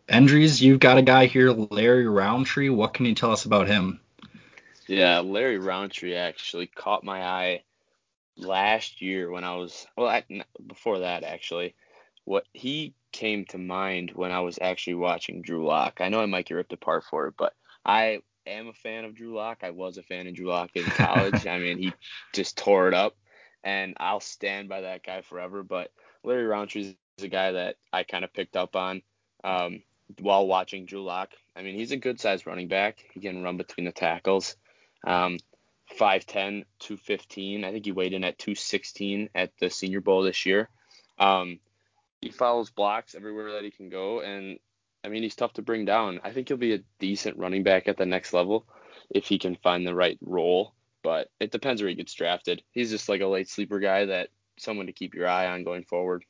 Endries, 0.08 0.60
you've 0.60 0.80
got 0.80 0.97
a 0.97 1.04
guy 1.04 1.28
here, 1.28 1.52
Larry 1.52 2.08
Rountree. 2.08 2.70
What 2.70 2.95
can 2.95 3.06
you 3.06 3.14
tell 3.14 3.32
us 3.32 3.45
about 3.45 3.68
him? 3.68 4.00
Yeah, 4.88 5.20
Larry 5.20 5.60
Rountree 5.60 6.16
actually 6.16 6.66
caught 6.66 7.04
my 7.04 7.24
eye 7.24 7.64
last 8.38 9.02
year 9.02 9.30
when 9.30 9.43
I 9.43 9.56
was 9.56 9.86
well, 9.95 10.08
I, 10.08 10.24
before 10.66 11.00
that 11.00 11.24
actually. 11.24 11.76
What 12.26 12.45
he 12.54 12.93
came 13.12 13.45
to 13.45 13.58
mind 13.58 14.12
when 14.14 14.32
I 14.32 14.41
was 14.41 14.60
actually 14.62 14.95
watching 14.95 15.41
Drew 15.41 15.66
Lock. 15.66 16.00
I 16.00 16.10
know 16.10 16.22
I 16.22 16.26
might 16.26 16.45
get 16.45 16.56
ripped 16.56 16.74
apart 16.74 17.04
for 17.10 17.28
it, 17.28 17.36
but 17.38 17.54
I 17.86 18.22
am 18.45 18.68
a 18.68 18.74
fan 18.74 19.06
of 19.06 19.16
Drew 19.16 19.36
Lock. 19.36 19.60
I 19.64 19.72
was 19.72 19.97
a 19.97 20.04
fan 20.04 20.28
of 20.28 20.36
Drew 20.36 20.47
Lock 20.47 20.72
in 20.76 20.84
college. 20.86 21.47
I 21.47 21.60
mean, 21.60 21.78
he 21.78 21.93
just 22.34 22.58
tore 22.58 22.88
it 22.88 22.93
up, 22.93 23.16
and 23.64 23.95
I'll 23.97 24.20
stand 24.20 24.70
by 24.70 24.82
that 24.82 25.03
guy 25.03 25.22
forever. 25.22 25.64
But 25.64 25.91
Larry 26.24 26.45
Rountree 26.45 26.95
is 27.18 27.24
a 27.24 27.28
guy 27.28 27.51
that 27.53 27.76
I 27.91 28.03
kind 28.03 28.24
of 28.24 28.34
picked 28.34 28.55
up 28.55 28.76
on 28.76 29.01
um, 29.43 29.84
while 30.20 30.47
watching 30.47 30.86
Drew 30.86 31.03
Lock. 31.03 31.32
I 31.55 31.62
mean, 31.62 31.76
he's 31.76 31.91
a 31.91 31.97
good 31.97 32.20
sized 32.20 32.47
running 32.47 32.68
back. 32.68 33.03
He 33.14 33.20
can 33.20 33.43
run 33.43 33.57
between 33.57 33.86
the 33.86 33.91
tackles. 33.91 34.55
Um, 35.05 35.38
5'10, 35.97 36.66
215. 36.80 37.64
I 37.64 37.72
think 37.72 37.86
he 37.86 37.91
weighed 37.91 38.14
in 38.14 38.24
at 38.24 38.38
216 38.38 39.30
at 39.34 39.51
the 39.60 39.70
Senior 39.70 40.01
Bowl 40.01 40.24
this 40.24 40.45
year. 40.45 40.70
Um, 41.18 41.60
he 42.22 42.30
follows 42.30 42.70
blocks 42.70 43.16
everywhere 43.16 43.53
that 43.53 43.64
he 43.64 43.72
can 43.72 43.89
go, 43.89 44.22
and 44.22 44.60
I 45.03 45.07
mean, 45.07 45.24
he's 45.24 45.36
tough 45.36 45.53
to 45.53 45.62
bring 45.62 45.86
down. 45.86 46.20
I 46.24 46.32
think 46.32 46.47
he'll 46.47 46.57
be 46.57 46.74
a 46.74 46.84
decent 46.99 47.38
running 47.38 47.64
back 47.64 47.88
at 47.88 47.97
the 47.97 48.05
next 48.05 48.34
level 48.34 48.66
if 49.10 49.26
he 49.26 49.39
can 49.39 49.55
find 49.55 49.86
the 49.88 49.95
right 49.95 50.18
role, 50.22 50.74
but 51.04 51.30
it 51.39 51.52
depends 51.52 51.82
where 51.82 51.89
he 51.89 51.95
gets 51.95 52.14
drafted. 52.14 52.64
He's 52.72 52.89
just 52.89 53.10
like 53.10 53.22
a 53.22 53.28
late 53.28 53.50
sleeper 53.50 53.80
guy 53.80 54.06
that 54.06 54.30
someone 54.58 54.88
to 54.88 54.93
keep 54.93 55.14
your 55.14 55.28
eye 55.28 55.47
on 55.47 55.64
going 55.64 55.84
forward. 55.84 56.24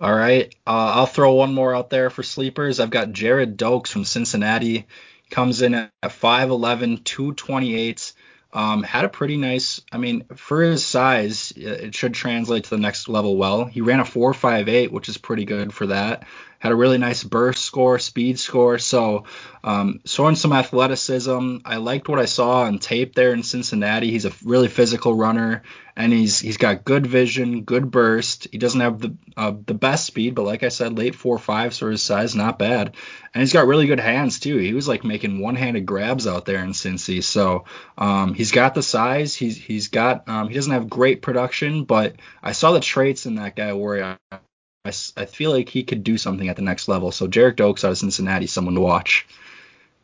All 0.00 0.14
right, 0.14 0.54
uh, 0.66 0.92
I'll 0.96 1.06
throw 1.06 1.34
one 1.34 1.54
more 1.54 1.74
out 1.74 1.88
there 1.88 2.10
for 2.10 2.22
sleepers. 2.22 2.80
I've 2.80 2.90
got 2.90 3.12
Gerrid 3.12 3.56
Doaks 3.56 3.90
from 3.90 4.04
Cincinnati. 4.04 4.86
Comes 5.30 5.62
in 5.62 5.74
at 5.74 5.92
5'11, 6.02 7.04
228. 7.04 8.12
Um, 8.52 8.82
had 8.84 9.04
a 9.04 9.08
pretty 9.08 9.36
nice, 9.36 9.80
I 9.90 9.98
mean, 9.98 10.26
for 10.36 10.62
his 10.62 10.86
size, 10.86 11.52
it 11.56 11.94
should 11.94 12.14
translate 12.14 12.64
to 12.64 12.70
the 12.70 12.78
next 12.78 13.08
level 13.08 13.36
well. 13.36 13.64
He 13.64 13.80
ran 13.80 13.98
a 13.98 14.04
4.58, 14.04 14.90
which 14.90 15.08
is 15.08 15.18
pretty 15.18 15.44
good 15.44 15.72
for 15.72 15.86
that 15.86 16.24
had 16.64 16.72
a 16.72 16.76
really 16.76 16.96
nice 16.96 17.22
burst 17.22 17.62
score, 17.62 17.98
speed 17.98 18.38
score. 18.38 18.78
So 18.78 19.24
um, 19.62 20.00
showing 20.06 20.34
some 20.34 20.54
athleticism. 20.54 21.58
I 21.62 21.76
liked 21.76 22.08
what 22.08 22.18
I 22.18 22.24
saw 22.24 22.62
on 22.62 22.78
tape 22.78 23.14
there 23.14 23.34
in 23.34 23.42
Cincinnati. 23.42 24.10
He's 24.10 24.24
a 24.24 24.32
really 24.42 24.68
physical 24.68 25.14
runner, 25.14 25.62
and 25.94 26.10
he's 26.10 26.38
he's 26.40 26.56
got 26.56 26.86
good 26.86 27.06
vision, 27.06 27.64
good 27.64 27.90
burst. 27.90 28.48
He 28.50 28.56
doesn't 28.56 28.80
have 28.80 28.98
the 28.98 29.14
uh, 29.36 29.52
the 29.66 29.74
best 29.74 30.06
speed, 30.06 30.34
but 30.34 30.46
like 30.46 30.62
I 30.62 30.70
said, 30.70 30.96
late 30.96 31.14
four 31.14 31.38
fives 31.38 31.78
for 31.78 31.90
his 31.90 32.02
size, 32.02 32.34
not 32.34 32.58
bad. 32.58 32.96
And 33.34 33.42
he's 33.42 33.52
got 33.52 33.66
really 33.66 33.86
good 33.86 34.00
hands 34.00 34.40
too. 34.40 34.56
He 34.56 34.72
was 34.72 34.88
like 34.88 35.04
making 35.04 35.40
one-handed 35.40 35.84
grabs 35.84 36.26
out 36.26 36.46
there 36.46 36.64
in 36.64 36.70
Cincy. 36.70 37.22
So 37.22 37.66
um, 37.98 38.32
he's 38.32 38.52
got 38.52 38.74
the 38.74 38.82
size. 38.82 39.34
He's 39.34 39.58
he's 39.58 39.88
got 39.88 40.30
um, 40.30 40.48
he 40.48 40.54
doesn't 40.54 40.72
have 40.72 40.88
great 40.88 41.20
production, 41.20 41.84
but 41.84 42.16
I 42.42 42.52
saw 42.52 42.72
the 42.72 42.80
traits 42.80 43.26
in 43.26 43.34
that 43.34 43.54
guy 43.54 43.74
where 43.74 44.18
I, 44.32 44.38
I, 44.84 44.90
feel 44.90 45.50
like 45.50 45.68
he 45.68 45.82
could 45.82 46.04
do 46.04 46.18
something 46.18 46.48
at 46.48 46.56
the 46.56 46.62
next 46.62 46.88
level. 46.88 47.10
So 47.10 47.26
Gerrid 47.26 47.56
Doaks 47.56 47.84
out 47.84 47.92
of 47.92 47.98
Cincinnati, 47.98 48.46
someone 48.46 48.74
to 48.74 48.82
watch. 48.82 49.26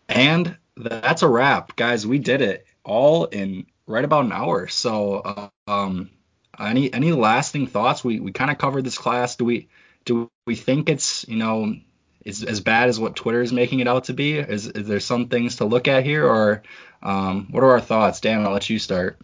And 0.09 0.57
that's 0.77 1.23
a 1.23 1.29
wrap, 1.29 1.77
guys. 1.77 2.07
We 2.07 2.19
did 2.19 2.41
it 2.41 2.67
all 2.83 3.27
in 3.27 3.67
right 3.87 4.05
about 4.05 4.25
an 4.25 4.33
hour. 4.33 4.69
So 4.69 5.17
uh, 5.19 5.49
um, 5.67 6.11
any 6.59 6.93
any 6.93 7.13
lasting 7.13 7.67
thoughts? 7.67 8.03
We 8.03 8.21
we 8.21 8.33
kind 8.33 8.51
of 8.51 8.59
covered 8.59 8.85
this 8.85 8.99
class. 8.99 9.37
Do 9.37 9.45
we 9.45 9.69
do 10.05 10.31
we 10.47 10.55
think 10.57 10.89
it's 10.89 11.27
you 11.29 11.37
know 11.37 11.77
is 12.25 12.43
as 12.43 12.61
bad 12.61 12.89
as 12.89 12.99
what 12.99 13.17
Twitter 13.17 13.43
is 13.43 13.53
making 13.53 13.81
it 13.81 13.89
out 13.89 14.05
to 14.05 14.15
be? 14.15 14.39
Is, 14.39 14.67
is 14.67 14.87
there 14.87 15.01
some 15.01 15.29
things 15.29 15.57
to 15.57 15.65
look 15.65 15.89
at 15.89 16.05
here, 16.05 16.27
or 16.27 16.63
um, 17.03 17.49
what 17.51 17.63
are 17.63 17.71
our 17.71 17.81
thoughts? 17.81 18.21
Dan, 18.21 18.45
I'll 18.45 18.53
let 18.53 18.69
you 18.69 18.79
start. 18.79 19.21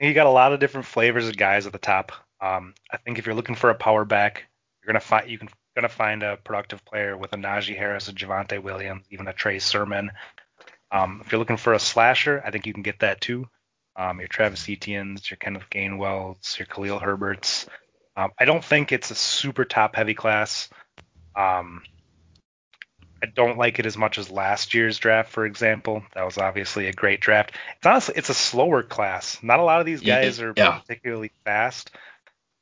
You 0.00 0.14
got 0.14 0.26
a 0.26 0.30
lot 0.30 0.52
of 0.52 0.60
different 0.60 0.86
flavors 0.86 1.28
of 1.28 1.36
guys 1.36 1.66
at 1.66 1.72
the 1.72 1.78
top. 1.78 2.12
Um, 2.40 2.74
I 2.90 2.96
think 2.98 3.18
if 3.18 3.26
you're 3.26 3.34
looking 3.34 3.54
for 3.54 3.70
a 3.70 3.74
power 3.74 4.04
back, 4.04 4.44
you're 4.82 4.92
gonna 4.92 5.00
find 5.00 5.30
you 5.30 5.38
can 5.38 5.48
gonna 5.74 5.88
find 5.88 6.22
a 6.22 6.36
productive 6.36 6.84
player 6.84 7.16
with 7.16 7.32
a 7.32 7.36
Najee 7.36 7.76
Harris, 7.76 8.08
a 8.08 8.12
Javonte 8.12 8.62
Williams, 8.62 9.06
even 9.10 9.28
a 9.28 9.32
Trey 9.32 9.58
Sermon. 9.58 10.10
Um, 10.90 11.22
if 11.24 11.30
you're 11.30 11.38
looking 11.38 11.56
for 11.56 11.74
a 11.74 11.78
slasher, 11.78 12.42
I 12.44 12.50
think 12.50 12.66
you 12.66 12.72
can 12.72 12.82
get 12.82 13.00
that 13.00 13.20
too. 13.20 13.48
Um, 13.96 14.20
your 14.20 14.28
Travis 14.28 14.68
Etienne's, 14.68 15.28
your 15.30 15.36
Kenneth 15.36 15.68
Gainwell's, 15.70 16.58
your 16.58 16.66
Khalil 16.66 16.98
Herbert's. 16.98 17.66
Um, 18.16 18.30
I 18.38 18.44
don't 18.44 18.64
think 18.64 18.92
it's 18.92 19.10
a 19.10 19.14
super 19.14 19.64
top 19.64 19.96
heavy 19.96 20.14
class. 20.14 20.68
Um, 21.36 21.82
I 23.22 23.26
don't 23.26 23.58
like 23.58 23.78
it 23.78 23.86
as 23.86 23.96
much 23.96 24.18
as 24.18 24.30
last 24.30 24.74
year's 24.74 24.98
draft, 24.98 25.30
for 25.30 25.44
example. 25.44 26.02
That 26.14 26.24
was 26.24 26.38
obviously 26.38 26.86
a 26.86 26.92
great 26.92 27.20
draft. 27.20 27.52
It's 27.76 27.86
honestly 27.86 28.14
it's 28.16 28.28
a 28.28 28.34
slower 28.34 28.82
class. 28.82 29.38
Not 29.42 29.60
a 29.60 29.64
lot 29.64 29.80
of 29.80 29.86
these 29.86 30.00
guys 30.00 30.40
are 30.40 30.52
yeah. 30.56 30.78
particularly 30.78 31.32
fast. 31.44 31.90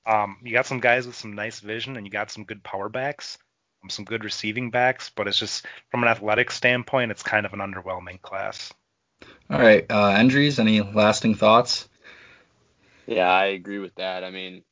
Um, 0.07 0.39
you 0.43 0.53
got 0.53 0.67
some 0.67 0.81
guys 0.81 1.07
with 1.07 1.17
some 1.17 1.35
nice 1.35 1.61
vision, 1.61 1.97
and 1.97 2.07
you 2.07 2.13
got 2.13 2.31
some 2.31 2.45
good 2.45 2.63
power 2.63 2.89
backs. 2.89 3.39
some 3.89 4.05
good 4.05 4.25
receiving 4.25 4.71
backs, 4.71 5.11
but 5.15 5.29
it's 5.29 5.39
just 5.39 5.65
from 5.91 6.03
an 6.03 6.09
athletic 6.09 6.51
standpoint, 6.51 7.11
it's 7.11 7.23
kind 7.23 7.47
of 7.47 7.53
an 7.53 7.61
underwhelming 7.61 8.21
class. 8.21 8.73
All 9.49 9.61
right, 9.61 9.87
uh, 9.89 10.11
Endries, 10.11 10.59
any 10.59 10.81
lasting 10.81 11.37
thoughts? 11.37 11.89
Yeah, 13.07 13.31
I 13.31 13.47
agree 13.47 13.79
with 13.79 13.95
that. 13.97 14.25
I 14.25 14.31
mean, 14.31 14.63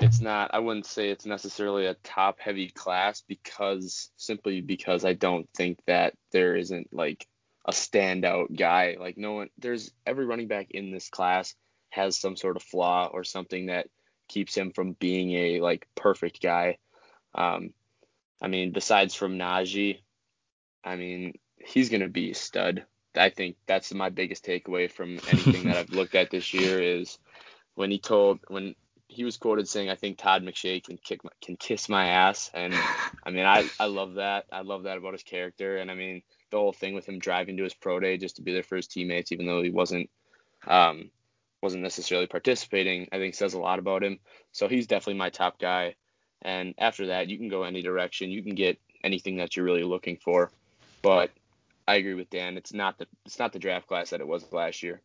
it's 0.00 0.20
not. 0.20 0.50
I 0.52 0.58
wouldn't 0.58 0.86
say 0.86 1.10
it's 1.10 1.26
necessarily 1.26 1.86
a 1.86 1.94
top-heavy 2.02 2.70
class 2.70 3.22
because 3.26 4.10
simply 4.16 4.60
because 4.60 5.04
I 5.04 5.14
don't 5.14 5.48
think 5.56 5.78
that 5.86 6.14
there 6.32 6.56
isn't 6.56 6.88
like 6.92 7.26
a 7.64 7.72
standout 7.72 8.56
guy. 8.56 8.96
Like 8.98 9.16
no 9.16 9.32
one, 9.32 9.48
there's 9.58 9.92
every 10.04 10.26
running 10.26 10.48
back 10.48 10.68
in 10.70 10.90
this 10.90 11.08
class 11.08 11.54
has 11.90 12.18
some 12.18 12.36
sort 12.36 12.56
of 12.56 12.62
flaw 12.62 13.08
or 13.12 13.24
something 13.24 13.66
that 13.66 13.86
keeps 14.28 14.56
him 14.56 14.72
from 14.72 14.92
being 14.92 15.32
a 15.32 15.60
like 15.60 15.86
perfect 15.94 16.42
guy. 16.42 16.78
Um, 17.34 17.70
I 18.40 18.48
mean, 18.48 18.72
besides 18.72 19.14
from 19.14 19.38
Najee, 19.38 20.00
I 20.84 20.96
mean, 20.96 21.34
he's 21.58 21.88
gonna 21.88 22.08
be 22.08 22.30
a 22.30 22.34
stud. 22.34 22.84
I 23.14 23.30
think 23.30 23.56
that's 23.66 23.94
my 23.94 24.10
biggest 24.10 24.44
takeaway 24.44 24.90
from 24.90 25.12
anything 25.28 25.64
that 25.64 25.76
I've 25.76 25.90
looked 25.90 26.14
at 26.14 26.30
this 26.30 26.52
year 26.52 26.80
is 26.80 27.18
when 27.74 27.90
he 27.90 27.98
told 27.98 28.40
when 28.48 28.74
he 29.08 29.24
was 29.24 29.36
quoted 29.36 29.68
saying, 29.68 29.88
"I 29.88 29.94
think 29.94 30.18
Todd 30.18 30.42
McShay 30.42 30.82
can 30.82 30.98
kick 30.98 31.24
my, 31.24 31.30
can 31.40 31.56
kiss 31.56 31.88
my 31.88 32.08
ass," 32.08 32.50
and 32.52 32.74
I 33.24 33.30
mean, 33.30 33.46
I 33.46 33.68
I 33.80 33.86
love 33.86 34.14
that. 34.14 34.46
I 34.52 34.60
love 34.62 34.84
that 34.84 34.98
about 34.98 35.14
his 35.14 35.22
character, 35.22 35.78
and 35.78 35.90
I 35.90 35.94
mean, 35.94 36.22
the 36.50 36.58
whole 36.58 36.72
thing 36.72 36.94
with 36.94 37.08
him 37.08 37.18
driving 37.18 37.56
to 37.56 37.64
his 37.64 37.74
pro 37.74 38.00
day 38.00 38.18
just 38.18 38.36
to 38.36 38.42
be 38.42 38.52
there 38.52 38.62
for 38.62 38.76
his 38.76 38.86
teammates, 38.86 39.32
even 39.32 39.46
though 39.46 39.62
he 39.62 39.70
wasn't 39.70 40.10
um 40.66 41.10
wasn't 41.62 41.82
necessarily 41.82 42.26
participating, 42.26 43.08
I 43.12 43.18
think 43.18 43.34
says 43.34 43.54
a 43.54 43.58
lot 43.58 43.78
about 43.78 44.04
him. 44.04 44.18
So 44.52 44.68
he's 44.68 44.86
definitely 44.86 45.18
my 45.18 45.30
top 45.30 45.58
guy. 45.58 45.94
And 46.42 46.74
after 46.78 47.06
that, 47.08 47.28
you 47.28 47.38
can 47.38 47.48
go 47.48 47.62
any 47.62 47.82
direction. 47.82 48.30
You 48.30 48.42
can 48.42 48.54
get 48.54 48.78
anything 49.02 49.36
that 49.36 49.56
you're 49.56 49.64
really 49.64 49.84
looking 49.84 50.16
for. 50.16 50.50
But 51.02 51.30
I 51.88 51.96
agree 51.96 52.14
with 52.14 52.30
Dan. 52.30 52.56
It's 52.56 52.72
not 52.72 52.98
the 52.98 53.06
it's 53.24 53.38
not 53.38 53.52
the 53.52 53.58
draft 53.58 53.86
class 53.86 54.10
that 54.10 54.20
it 54.20 54.26
was 54.26 54.52
last 54.52 54.82
year. 54.82 55.00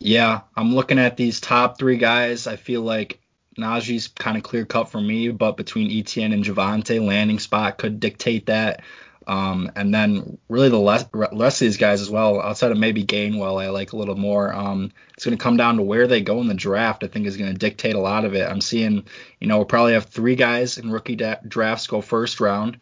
Yeah, 0.00 0.42
I'm 0.56 0.74
looking 0.74 0.98
at 0.98 1.16
these 1.16 1.40
top 1.40 1.78
three 1.78 1.96
guys. 1.96 2.46
I 2.46 2.56
feel 2.56 2.82
like 2.82 3.20
Najee's 3.58 4.08
kind 4.08 4.36
of 4.36 4.44
clear 4.44 4.64
cut 4.64 4.90
for 4.90 5.00
me, 5.00 5.30
but 5.30 5.56
between 5.56 5.90
Etienne 5.90 6.32
and 6.32 6.44
Javonte, 6.44 7.04
landing 7.04 7.40
spot 7.40 7.78
could 7.78 7.98
dictate 7.98 8.46
that. 8.46 8.82
Um, 9.28 9.70
and 9.76 9.94
then 9.94 10.38
really 10.48 10.70
the 10.70 10.82
rest, 10.82 11.06
rest 11.12 11.60
of 11.60 11.66
these 11.66 11.76
guys 11.76 12.00
as 12.00 12.08
well, 12.08 12.40
outside 12.40 12.72
of 12.72 12.78
maybe 12.78 13.04
Gainwell, 13.04 13.62
I 13.62 13.68
like 13.68 13.92
a 13.92 13.96
little 13.96 14.16
more. 14.16 14.50
Um, 14.52 14.90
it's 15.14 15.24
going 15.26 15.36
to 15.36 15.42
come 15.42 15.58
down 15.58 15.76
to 15.76 15.82
where 15.82 16.06
they 16.06 16.22
go 16.22 16.40
in 16.40 16.48
the 16.48 16.54
draft. 16.54 17.04
I 17.04 17.08
think 17.08 17.26
is 17.26 17.36
going 17.36 17.52
to 17.52 17.58
dictate 17.58 17.94
a 17.94 18.00
lot 18.00 18.24
of 18.24 18.34
it. 18.34 18.48
I'm 18.48 18.62
seeing, 18.62 19.04
you 19.38 19.46
know, 19.46 19.58
we'll 19.58 19.66
probably 19.66 19.92
have 19.92 20.06
three 20.06 20.34
guys 20.34 20.78
in 20.78 20.90
rookie 20.90 21.16
da- 21.16 21.42
drafts 21.46 21.86
go 21.86 22.00
first 22.00 22.40
round. 22.40 22.78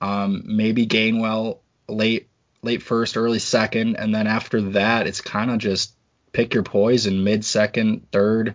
Um, 0.00 0.42
maybe 0.46 0.86
Gainwell 0.86 1.58
late 1.86 2.28
late 2.62 2.82
first, 2.82 3.18
early 3.18 3.38
second, 3.38 3.96
and 3.96 4.14
then 4.14 4.26
after 4.26 4.60
that, 4.72 5.06
it's 5.06 5.20
kind 5.20 5.50
of 5.50 5.58
just 5.58 5.94
pick 6.32 6.54
your 6.54 6.62
poison, 6.62 7.24
mid 7.24 7.44
second, 7.44 8.10
third. 8.10 8.54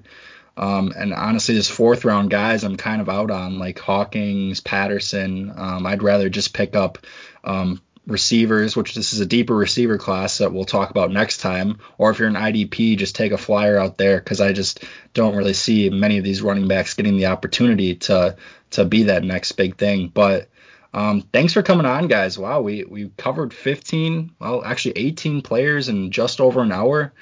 Um, 0.58 0.94
and 0.96 1.14
honestly, 1.14 1.56
this 1.56 1.70
fourth 1.70 2.06
round 2.06 2.30
guys, 2.30 2.64
I'm 2.64 2.78
kind 2.78 3.02
of 3.02 3.10
out 3.10 3.32
on 3.32 3.60
like 3.60 3.80
Hawkins, 3.80 4.62
Patterson. 4.62 5.52
Um, 5.56 5.86
I'd 5.86 6.04
rather 6.04 6.30
just 6.30 6.54
pick 6.54 6.76
up 6.76 7.00
um, 7.44 7.82
receivers, 8.08 8.76
which 8.76 8.96
this 8.96 9.14
is 9.14 9.20
a 9.20 9.26
deeper 9.26 9.56
receiver 9.56 9.98
class 9.98 10.38
that 10.38 10.54
we'll 10.54 10.66
talk 10.66 10.92
about 10.92 11.12
next 11.12 11.38
time. 11.40 11.80
Or 11.98 12.12
if 12.12 12.20
you're 12.20 12.28
an 12.28 12.36
IDP, 12.36 12.98
just 12.98 13.16
take 13.16 13.32
a 13.32 13.38
flyer 13.38 13.78
out 13.78 13.98
there 13.98 14.18
because 14.20 14.42
I 14.42 14.54
just 14.54 14.84
don't 15.14 15.36
really 15.36 15.54
see 15.54 15.90
many 15.90 16.18
of 16.18 16.24
these 16.24 16.42
running 16.42 16.68
backs 16.68 16.94
getting 16.94 17.18
the 17.18 17.28
opportunity 17.28 17.96
to 17.96 18.38
to 18.72 18.86
be 18.86 19.04
that 19.04 19.24
next 19.24 19.54
big 19.54 19.78
thing. 19.78 20.10
But 20.14 20.50
um, 20.94 21.22
thanks 21.34 21.54
for 21.54 21.64
coming 21.64 21.86
on, 21.86 22.08
guys. 22.08 22.38
Wow, 22.38 22.62
we 22.62 22.86
we 22.86 23.12
covered 23.18 23.54
15, 23.54 24.32
well, 24.40 24.64
actually 24.64 24.98
18 24.98 25.42
players 25.42 25.90
in 25.90 26.12
just 26.12 26.40
over 26.40 26.62
an 26.62 26.72
hour. 26.72 27.14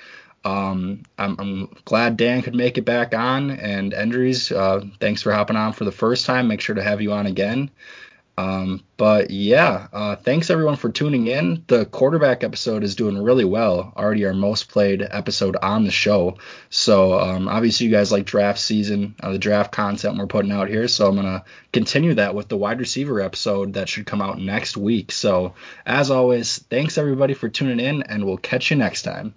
Um, 0.46 1.04
I'm, 1.18 1.36
I'm, 1.40 1.76
glad 1.86 2.18
Dan 2.18 2.42
could 2.42 2.56
make 2.56 2.78
it 2.78 2.84
back 2.84 3.16
on. 3.16 3.52
And 3.52 3.94
Endries, 3.94 4.54
uh, 4.56 4.86
thanks 5.00 5.22
for 5.22 5.32
hopping 5.32 5.56
on 5.56 5.74
for 5.74 5.86
the 5.86 5.92
first 5.92 6.26
time. 6.26 6.48
Make 6.48 6.62
sure 6.62 6.76
to 6.76 6.84
have 6.84 7.02
you 7.02 7.14
on 7.14 7.26
again. 7.28 7.72
Um, 8.36 8.84
but 8.98 9.30
yeah, 9.30 9.88
uh, 9.94 10.16
thanks 10.16 10.50
everyone 10.50 10.76
for 10.76 10.90
tuning 10.90 11.28
in. 11.28 11.64
The 11.68 11.86
quarterback 11.86 12.44
episode 12.44 12.84
is 12.84 12.96
doing 12.96 13.22
really 13.22 13.46
well. 13.46 13.94
Already 13.96 14.26
our 14.26 14.34
most 14.34 14.70
played 14.70 15.06
episode 15.08 15.56
on 15.56 15.84
the 15.84 15.92
show. 15.92 16.38
So 16.70 17.20
um, 17.20 17.48
obviously 17.48 17.86
you 17.86 17.92
guys 17.92 18.12
like 18.12 18.26
draft 18.26 18.60
season, 18.60 19.16
uh, 19.20 19.34
the 19.34 19.38
draft 19.38 19.72
content 19.72 20.18
we're 20.18 20.26
putting 20.26 20.52
out 20.52 20.68
here. 20.68 20.88
So 20.88 21.08
I'm 21.08 21.16
gonna 21.16 21.44
continue 21.72 22.16
that 22.16 22.34
with 22.34 22.48
the 22.48 22.58
wide 22.58 22.80
receiver 22.80 23.22
episode 23.22 23.74
that 23.74 23.88
should 23.88 24.08
come 24.08 24.22
out 24.22 24.40
next 24.40 24.78
week. 24.78 25.12
So 25.12 25.54
as 25.86 26.10
always, 26.10 26.58
thanks 26.58 26.98
everybody 26.98 27.36
for 27.36 27.50
tuning 27.50 27.80
in, 27.80 28.02
and 28.04 28.26
we'll 28.26 28.38
catch 28.38 28.72
you 28.72 28.78
next 28.78 29.04
time. 29.04 29.36